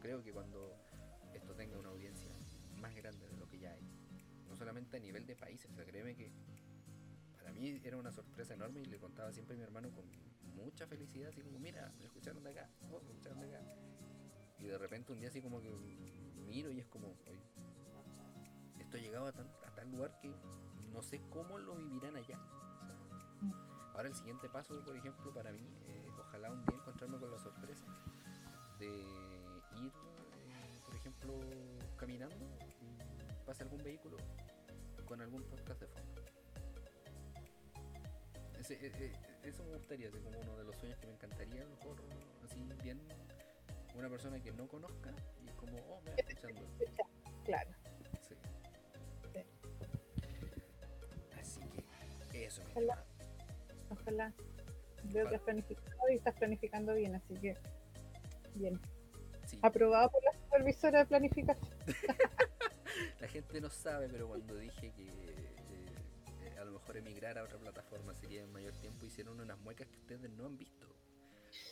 creo 0.00 0.22
que 0.22 0.32
cuando 0.32 0.74
esto 1.32 1.54
tenga 1.54 1.78
una 1.78 1.88
audiencia 1.90 2.21
grande 2.94 3.28
de 3.28 3.36
lo 3.36 3.48
que 3.48 3.58
ya 3.58 3.72
hay, 3.72 3.82
no 4.48 4.56
solamente 4.56 4.96
a 4.96 5.00
nivel 5.00 5.26
de 5.26 5.36
países, 5.36 5.70
o 5.70 5.74
sea, 5.74 5.84
créeme 5.84 6.14
que 6.14 6.32
para 7.34 7.52
mí 7.52 7.80
era 7.82 7.96
una 7.96 8.12
sorpresa 8.12 8.54
enorme 8.54 8.80
y 8.80 8.84
le 8.86 8.98
contaba 8.98 9.32
siempre 9.32 9.54
a 9.54 9.58
mi 9.58 9.64
hermano 9.64 9.90
con 9.90 10.04
mucha 10.54 10.86
felicidad, 10.86 11.30
así 11.30 11.42
como, 11.42 11.58
mira, 11.58 11.92
me 11.98 12.06
escucharon 12.06 12.42
de 12.44 12.50
acá, 12.50 12.68
oh, 12.90 13.00
escucharon 13.00 13.40
de 13.40 13.56
acá. 13.56 13.64
Y 14.58 14.66
de 14.66 14.78
repente 14.78 15.12
un 15.12 15.18
día 15.18 15.28
así 15.28 15.42
como 15.42 15.60
que 15.60 15.70
miro 16.46 16.70
y 16.70 16.80
es 16.80 16.86
como, 16.86 17.16
esto 18.78 18.96
ha 18.96 19.00
llegado 19.00 19.26
a, 19.26 19.32
tal 19.32 19.90
lugar 19.90 20.18
que 20.20 20.32
no 20.92 21.02
sé 21.02 21.20
cómo 21.30 21.58
lo 21.58 21.74
vivirán 21.74 22.16
allá. 22.16 22.38
ahora 23.94 24.08
el 24.08 24.14
siguiente 24.14 24.48
paso, 24.48 24.80
por 24.84 24.96
ejemplo, 24.96 25.32
para 25.32 25.50
mí, 25.50 25.66
eh, 25.88 26.08
ojalá 26.20 26.52
un 26.52 26.64
día 26.64 26.76
encontrarme 26.76 27.18
con 27.18 27.30
la 27.30 27.38
sorpresa 27.38 27.86
de 28.78 28.86
ir, 28.86 29.92
eh, 30.36 30.80
por 30.84 30.94
ejemplo, 30.94 31.40
caminando 31.96 32.46
pase 33.52 33.64
algún 33.64 33.82
vehículo 33.82 34.16
con 35.04 35.20
algún 35.20 35.42
podcast 35.42 35.78
de 35.82 35.86
fondo. 35.86 36.22
Ese, 38.58 38.74
e, 38.80 38.86
e, 38.86 39.12
eso 39.46 39.62
me 39.64 39.76
gustaría, 39.76 40.10
ser 40.10 40.22
como 40.22 40.38
uno 40.40 40.56
de 40.56 40.64
los 40.64 40.74
sueños 40.76 40.98
que 40.98 41.06
me 41.06 41.12
encantaría, 41.12 41.60
a 41.60 41.64
lo 41.64 41.76
mejor, 41.76 41.96
así 42.42 42.66
bien, 42.82 42.98
una 43.94 44.08
persona 44.08 44.42
que 44.42 44.52
no 44.52 44.66
conozca 44.68 45.10
y 45.42 45.48
como, 45.48 45.76
oh, 45.90 46.00
me 46.00 46.12
está 46.12 46.22
escuchando. 46.22 46.62
Claro. 47.44 47.70
Sí. 48.22 48.34
Así 51.38 51.60
que 52.30 52.46
eso. 52.46 52.62
Ojalá. 52.70 53.04
Ojalá. 53.90 54.32
Veo 55.12 55.28
que 55.28 55.34
has 55.34 55.42
planificado 55.42 56.08
y 56.10 56.14
estás 56.14 56.34
planificando 56.36 56.94
bien, 56.94 57.16
así 57.16 57.34
que 57.34 57.54
Bien. 58.54 58.80
Aprobado 59.60 60.10
por 60.10 60.24
la 60.24 60.32
supervisora 60.32 61.00
de 61.00 61.06
planificación. 61.06 61.76
la 63.22 63.28
gente 63.28 63.60
no 63.60 63.70
sabe, 63.70 64.08
pero 64.08 64.26
cuando 64.26 64.56
dije 64.56 64.92
que 64.96 65.04
eh, 65.04 65.54
eh, 66.40 66.58
a 66.58 66.64
lo 66.64 66.72
mejor 66.72 66.96
emigrar 66.96 67.38
a 67.38 67.44
otra 67.44 67.56
plataforma 67.56 68.12
sería 68.14 68.42
en 68.42 68.52
mayor 68.52 68.74
tiempo, 68.78 69.06
hicieron 69.06 69.38
unas 69.38 69.56
muecas 69.60 69.86
que 69.86 69.96
ustedes 69.96 70.28
no 70.32 70.46
han 70.46 70.58
visto. 70.58 70.88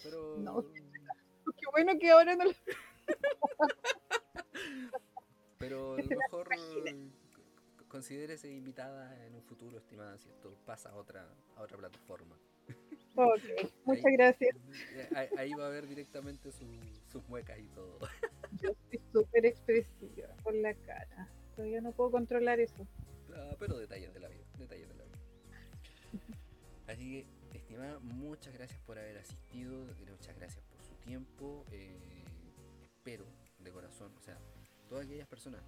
Pero. 0.05 0.37
No, 0.39 0.65
qué 1.59 1.67
bueno 1.73 1.99
que 1.99 2.09
ahora 2.09 2.37
no 2.37 2.45
lo... 2.45 2.53
Pero 5.59 5.95
a 5.95 5.97
lo 5.97 6.09
mejor 6.09 6.49
considérese 7.89 8.49
invitada 8.49 9.27
en 9.27 9.35
un 9.35 9.43
futuro, 9.43 9.77
estimada, 9.77 10.17
si 10.19 10.29
esto 10.29 10.57
pasa 10.65 10.91
a 10.91 10.95
otra, 10.95 11.29
a 11.57 11.63
otra 11.63 11.79
plataforma. 11.79 12.39
Ok, 13.17 13.43
muchas 13.85 14.13
gracias. 14.13 14.57
Ahí, 15.37 15.53
va 15.55 15.67
a 15.67 15.71
ver 15.71 15.89
directamente 15.89 16.53
sus 16.53 17.29
muecas 17.29 17.59
y 17.59 17.67
todo. 17.71 17.99
Yo 18.63 18.71
soy 18.89 19.01
súper 19.13 19.47
expresiva 19.47 20.29
por 20.45 20.55
la 20.55 20.75
cara. 20.75 21.29
Todavía 21.61 21.83
no 21.83 21.93
puedo 21.93 22.11
controlar 22.11 22.59
eso. 22.59 22.87
Ah, 23.37 23.55
pero 23.59 23.77
detalles 23.77 24.15
de 24.15 24.21
la 24.21 24.29
vida, 24.29 24.45
detalles 24.59 24.89
de 24.89 24.95
la 24.95 25.05
vida. 25.05 25.19
Así 26.89 27.27
que, 27.53 27.59
estimada, 27.59 27.99
muchas 27.99 28.55
gracias 28.55 28.81
por 28.81 28.99
haber 28.99 29.19
asistido, 29.19 29.85
muchas 30.09 30.35
gracias 30.39 30.65
por 30.65 30.83
su 30.83 30.95
tiempo. 31.05 31.67
Eh, 31.71 32.25
espero 32.97 33.27
de 33.59 33.71
corazón, 33.71 34.11
o 34.17 34.23
sea, 34.23 34.39
todas 34.89 35.05
aquellas 35.05 35.29
personas 35.29 35.61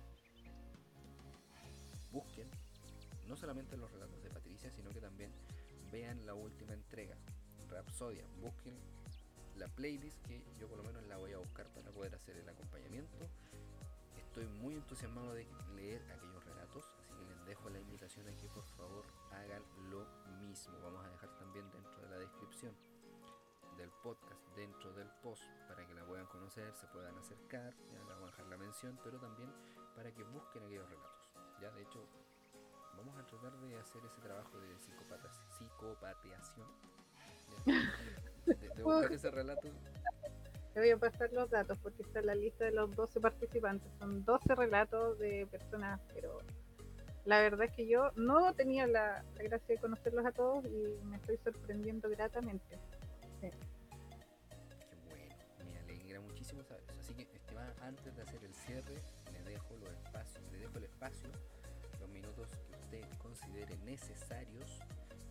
busquen 2.11 2.49
no 3.29 3.37
solamente 3.37 3.77
los 3.77 3.93
relatos 3.93 4.23
de 4.23 4.31
Patricia, 4.31 4.71
sino 4.71 4.89
que 4.93 5.01
también 5.03 5.31
vean 5.91 6.25
la 6.25 6.33
última 6.33 6.73
entrega, 6.73 7.19
Rapsodia. 7.69 8.25
Busquen 8.41 8.79
la 9.57 9.69
playlist 9.69 10.25
que 10.27 10.43
yo 10.59 10.69
por 10.69 10.79
lo 10.79 10.85
menos 10.85 11.05
la 11.05 11.19
voy 11.19 11.33
a 11.33 11.37
buscar 11.37 11.67
para 11.75 11.91
poder 11.91 12.15
hacer 12.15 12.39
el 12.39 12.49
acompañamiento. 12.49 13.29
Estoy 14.33 14.49
muy 14.63 14.77
entusiasmado 14.77 15.35
de 15.35 15.47
leer 15.77 16.01
aquellos 16.11 16.43
relatos, 16.47 16.87
así 16.99 17.13
que 17.13 17.23
les 17.27 17.45
dejo 17.45 17.69
la 17.69 17.79
invitación 17.79 18.27
a 18.27 18.35
que 18.35 18.49
por 18.49 18.65
favor 18.65 19.05
hagan 19.31 19.63
lo 19.91 20.07
mismo. 20.41 20.73
Vamos 20.83 21.05
a 21.05 21.11
dejar 21.11 21.37
también 21.37 21.71
dentro 21.71 22.01
de 22.01 22.09
la 22.09 22.17
descripción 22.17 22.75
del 23.77 23.91
podcast, 24.03 24.41
dentro 24.57 24.91
del 24.95 25.11
post, 25.23 25.45
para 25.69 25.87
que 25.87 25.93
la 25.93 26.07
puedan 26.07 26.25
conocer, 26.29 26.75
se 26.75 26.87
puedan 26.87 27.15
acercar, 27.19 27.75
ya 27.93 27.99
les 27.99 28.17
voy 28.17 28.23
a 28.23 28.31
dejar 28.31 28.47
la 28.47 28.57
mención, 28.57 28.99
pero 29.05 29.21
también 29.21 29.53
para 29.95 30.11
que 30.15 30.25
busquen 30.25 30.65
aquellos 30.65 30.89
relatos. 30.89 31.31
Ya, 31.61 31.71
de 31.73 31.83
hecho, 31.83 32.09
vamos 32.97 33.15
a 33.19 33.27
tratar 33.27 33.53
de 33.61 33.79
hacer 33.79 34.03
ese 34.07 34.23
trabajo 34.23 34.59
de 34.59 34.79
psicopatas, 34.79 35.43
psicopateación. 35.59 36.69
De, 38.47 38.83
buscar 38.83 39.13
ese 39.13 39.31
relato. 39.31 39.69
Te 40.75 40.81
voy 40.81 40.91
a 40.91 40.97
pasar 40.97 41.33
los 41.33 41.51
datos 41.51 41.79
porque 41.83 42.03
está 42.03 42.23
la 42.23 42.35
lista 42.35 42.65
de 42.65 42.73
los 42.73 42.95
12 42.97 43.21
participantes. 43.21 43.91
Son 43.99 44.25
12 44.25 44.55
relatos 44.55 45.19
de 45.19 45.47
personas, 45.51 46.01
pero 46.15 46.39
la 47.25 47.41
verdad 47.41 47.67
es 47.67 47.73
que 47.73 47.87
yo 47.87 48.11
no 48.17 48.53
tenía 48.55 48.87
la, 48.87 49.25
gracia 49.35 49.75
de 49.75 49.81
conocerlos 49.81 50.25
a 50.25 50.33
todos 50.33 50.65
y 50.65 51.05
me 51.05 51.17
estoy 51.17 51.37
sorprendiendo 51.39 52.09
gratamente. 52.09 52.79
Qué 53.41 53.51
bueno, 55.07 55.35
me 55.65 55.79
alegra 55.79 56.21
muchísimo 56.21 56.63
saber 56.65 56.85
eso. 56.89 57.01
Así 57.01 57.15
que, 57.15 57.23
estimada, 57.23 57.75
antes 57.83 58.17
de 58.17 58.23
hacer 58.23 58.43
el 58.45 58.55
cierre, 58.55 58.97
le 59.33 59.43
dejo 59.51 59.77
los 59.79 59.91
espacios, 59.91 60.43
le 60.53 60.59
dejo 60.59 60.79
el 60.79 60.85
espacio 60.85 61.31
que 62.35 62.75
usted 62.77 63.05
considere 63.19 63.77
necesarios 63.79 64.81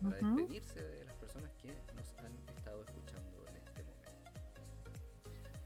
para 0.02 0.16
despedirse 0.16 0.82
de 0.82 1.04
las 1.04 1.14
personas 1.16 1.50
que 1.54 1.68
nos 1.94 2.12
han 2.18 2.32
estado 2.56 2.82
escuchando. 2.82 3.41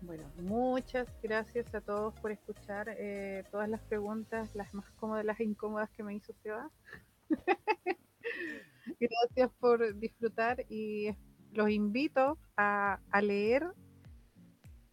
Bueno, 0.06 0.22
muchas 0.40 1.08
gracias 1.20 1.74
a 1.74 1.80
todos 1.80 2.14
por 2.20 2.30
escuchar 2.30 2.94
eh, 2.96 3.42
todas 3.50 3.68
las 3.68 3.80
preguntas, 3.82 4.54
las 4.54 4.72
más 4.72 4.88
cómodas, 4.92 5.24
las 5.24 5.40
incómodas 5.40 5.90
que 5.90 6.04
me 6.04 6.14
hizo 6.14 6.32
Seba. 6.44 6.70
gracias 9.00 9.50
por 9.58 9.98
disfrutar 9.98 10.64
y 10.68 11.08
los 11.50 11.70
invito 11.70 12.38
a, 12.56 13.00
leer 13.20 13.66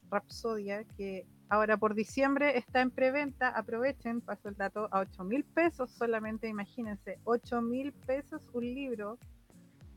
Rapsodia, 0.10 0.84
que 0.98 1.28
Ahora 1.48 1.78
por 1.78 1.94
diciembre 1.94 2.58
está 2.58 2.82
en 2.82 2.90
preventa, 2.90 3.50
aprovechen, 3.50 4.22
paso 4.22 4.50
el 4.50 4.56
dato, 4.56 4.88
a 4.92 5.02
8 5.02 5.24
mil 5.26 5.44
pesos 5.44 5.92
solamente, 5.92 6.48
imagínense, 6.48 7.20
8 7.26 7.62
mil 7.62 7.94
pesos 7.94 8.42
un 8.54 8.64
libro. 8.64 9.20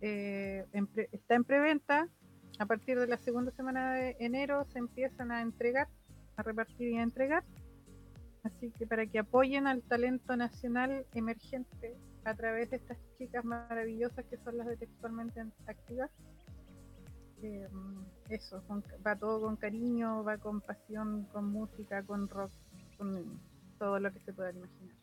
Eh, 0.02 0.66
está 1.12 1.36
en 1.36 1.44
preventa, 1.44 2.10
a 2.58 2.66
partir 2.66 2.98
de 2.98 3.06
la 3.06 3.18
segunda 3.18 3.52
semana 3.52 3.92
de 3.92 4.16
enero 4.18 4.64
se 4.72 4.78
empiezan 4.78 5.30
a 5.30 5.42
entregar, 5.42 5.88
a 6.36 6.42
repartir 6.42 6.88
y 6.90 6.96
a 6.96 7.02
entregar. 7.02 7.44
Así 8.42 8.70
que 8.70 8.86
para 8.86 9.06
que 9.06 9.18
apoyen 9.18 9.66
al 9.66 9.82
talento 9.82 10.36
nacional 10.36 11.04
emergente 11.14 11.96
a 12.24 12.34
través 12.34 12.70
de 12.70 12.76
estas 12.76 12.98
chicas 13.18 13.44
maravillosas 13.44 14.24
que 14.26 14.36
son 14.38 14.56
las 14.56 14.66
de 14.68 14.76
textualmente 14.76 15.44
activas. 15.66 16.10
Eh, 17.42 17.68
eso, 18.30 18.62
va 19.06 19.16
todo 19.16 19.42
con 19.42 19.56
cariño, 19.56 20.24
va 20.24 20.38
con 20.38 20.60
pasión, 20.60 21.24
con 21.32 21.50
música, 21.50 22.02
con 22.02 22.28
rock, 22.28 22.50
con 22.96 23.40
todo 23.78 24.00
lo 24.00 24.12
que 24.12 24.20
se 24.20 24.32
pueda 24.32 24.50
imaginar. 24.50 24.96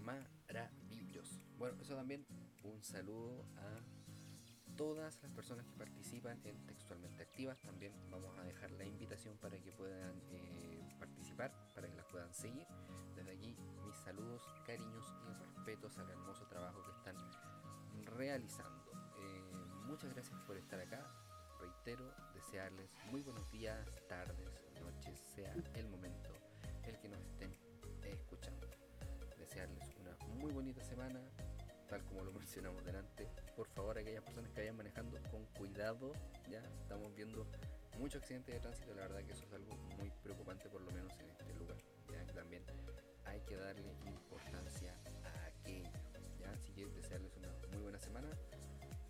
Maravilloso. 0.00 1.40
Bueno, 1.56 1.80
eso 1.80 1.94
también 1.94 2.26
un 2.62 2.82
saludo 2.82 3.46
a 3.56 3.80
todas 4.80 5.22
las 5.22 5.30
personas 5.32 5.66
que 5.66 5.76
participan 5.76 6.40
en 6.42 6.56
Textualmente 6.64 7.22
Activas. 7.22 7.60
También 7.60 7.92
vamos 8.10 8.34
a 8.38 8.44
dejar 8.44 8.70
la 8.70 8.86
invitación 8.86 9.36
para 9.36 9.60
que 9.60 9.72
puedan 9.72 10.22
eh, 10.30 10.96
participar, 10.98 11.52
para 11.74 11.86
que 11.86 11.96
las 11.96 12.06
puedan 12.06 12.32
seguir. 12.32 12.66
Desde 13.14 13.30
aquí 13.30 13.54
mis 13.84 13.96
saludos, 13.98 14.42
cariños 14.66 15.04
y 15.28 15.34
respetos 15.34 15.98
al 15.98 16.08
hermoso 16.08 16.46
trabajo 16.46 16.82
que 16.82 16.92
están 16.92 17.16
realizando 18.16 18.80
muchas 19.90 20.14
gracias 20.14 20.40
por 20.46 20.56
estar 20.56 20.80
acá. 20.80 21.04
Reitero, 21.60 22.14
desearles 22.32 22.88
muy 23.10 23.20
buenos 23.20 23.50
días, 23.50 23.86
tardes, 24.08 24.64
noches, 24.80 25.18
sea 25.34 25.52
el 25.74 25.88
momento 25.88 26.30
el 26.84 26.98
que 27.00 27.08
nos 27.08 27.20
estén 27.20 27.52
escuchando. 28.04 28.66
Desearles 29.36 29.94
una 30.00 30.16
muy 30.36 30.52
bonita 30.52 30.82
semana, 30.82 31.20
tal 31.88 32.04
como 32.04 32.22
lo 32.22 32.32
mencionamos 32.40 32.84
delante. 32.84 33.28
Por 33.60 33.68
favor, 33.68 33.98
aquellas 33.98 34.24
personas 34.24 34.50
que 34.52 34.60
vayan 34.60 34.78
manejando 34.78 35.18
con 35.30 35.44
cuidado, 35.44 36.14
ya 36.48 36.64
estamos 36.80 37.14
viendo 37.14 37.46
muchos 37.98 38.22
accidentes 38.22 38.54
de 38.54 38.60
tránsito, 38.62 38.94
la 38.94 39.02
verdad 39.02 39.22
que 39.22 39.32
eso 39.32 39.44
es 39.44 39.52
algo 39.52 39.76
muy 39.98 40.10
preocupante 40.22 40.70
por 40.70 40.80
lo 40.80 40.90
menos 40.92 41.12
en 41.18 41.28
este 41.28 41.52
lugar. 41.52 41.76
¿ya? 42.10 42.24
También 42.32 42.62
hay 43.26 43.42
que 43.42 43.56
darle 43.56 43.92
importancia 44.06 44.96
a 45.24 45.44
aquello. 45.44 45.90
¿ya? 46.38 46.50
Así 46.52 46.72
que 46.72 46.86
desearles 46.86 47.36
una 47.36 47.48
muy 47.70 47.82
buena 47.82 47.98
semana 47.98 48.30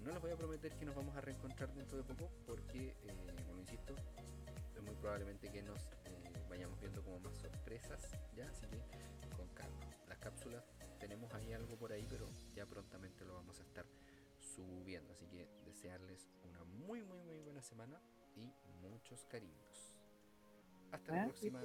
no 0.01 0.10
les 0.10 0.20
voy 0.20 0.32
a 0.32 0.36
prometer 0.36 0.74
que 0.74 0.85
nos 0.85 0.97
vamos 0.97 1.14
a 1.14 1.20
reencontrar 1.20 1.72
dentro 1.72 1.98
de 1.98 2.02
poco 2.02 2.28
porque, 2.44 2.97
eh, 3.05 3.36
como 3.47 3.60
insisto, 3.60 3.94
es 4.74 4.82
muy 4.82 4.97
probablemente 4.97 5.48
que 5.48 5.62
nos 5.62 5.81
eh, 6.06 6.32
vayamos 6.48 6.81
viendo 6.81 7.05
como 7.05 7.20
más 7.20 7.36
sorpresas, 7.36 8.02
¿ya? 8.35 8.48
Así 8.48 8.66
que 8.66 8.81
con 9.36 9.47
calma. 9.51 9.86
Las 10.09 10.18
cápsulas 10.18 10.64
tenemos 10.98 11.32
ahí 11.35 11.52
algo 11.52 11.77
por 11.77 11.93
ahí, 11.93 12.05
pero 12.10 12.27
ya 12.52 12.66
prontamente 12.66 13.24
lo 13.24 13.35
vamos 13.35 13.60
a 13.60 13.62
estar 13.62 13.86
subiendo. 14.55 15.12
Así 15.12 15.27
que 15.27 15.48
desearles 15.64 16.28
una 16.44 16.64
muy, 16.64 17.02
muy, 17.02 17.20
muy 17.22 17.39
buena 17.39 17.62
semana 17.62 18.01
y 18.36 18.52
muchos 18.81 19.24
cariños. 19.27 19.97
Hasta 20.93 21.14
la 21.14 21.24
próxima. 21.24 21.62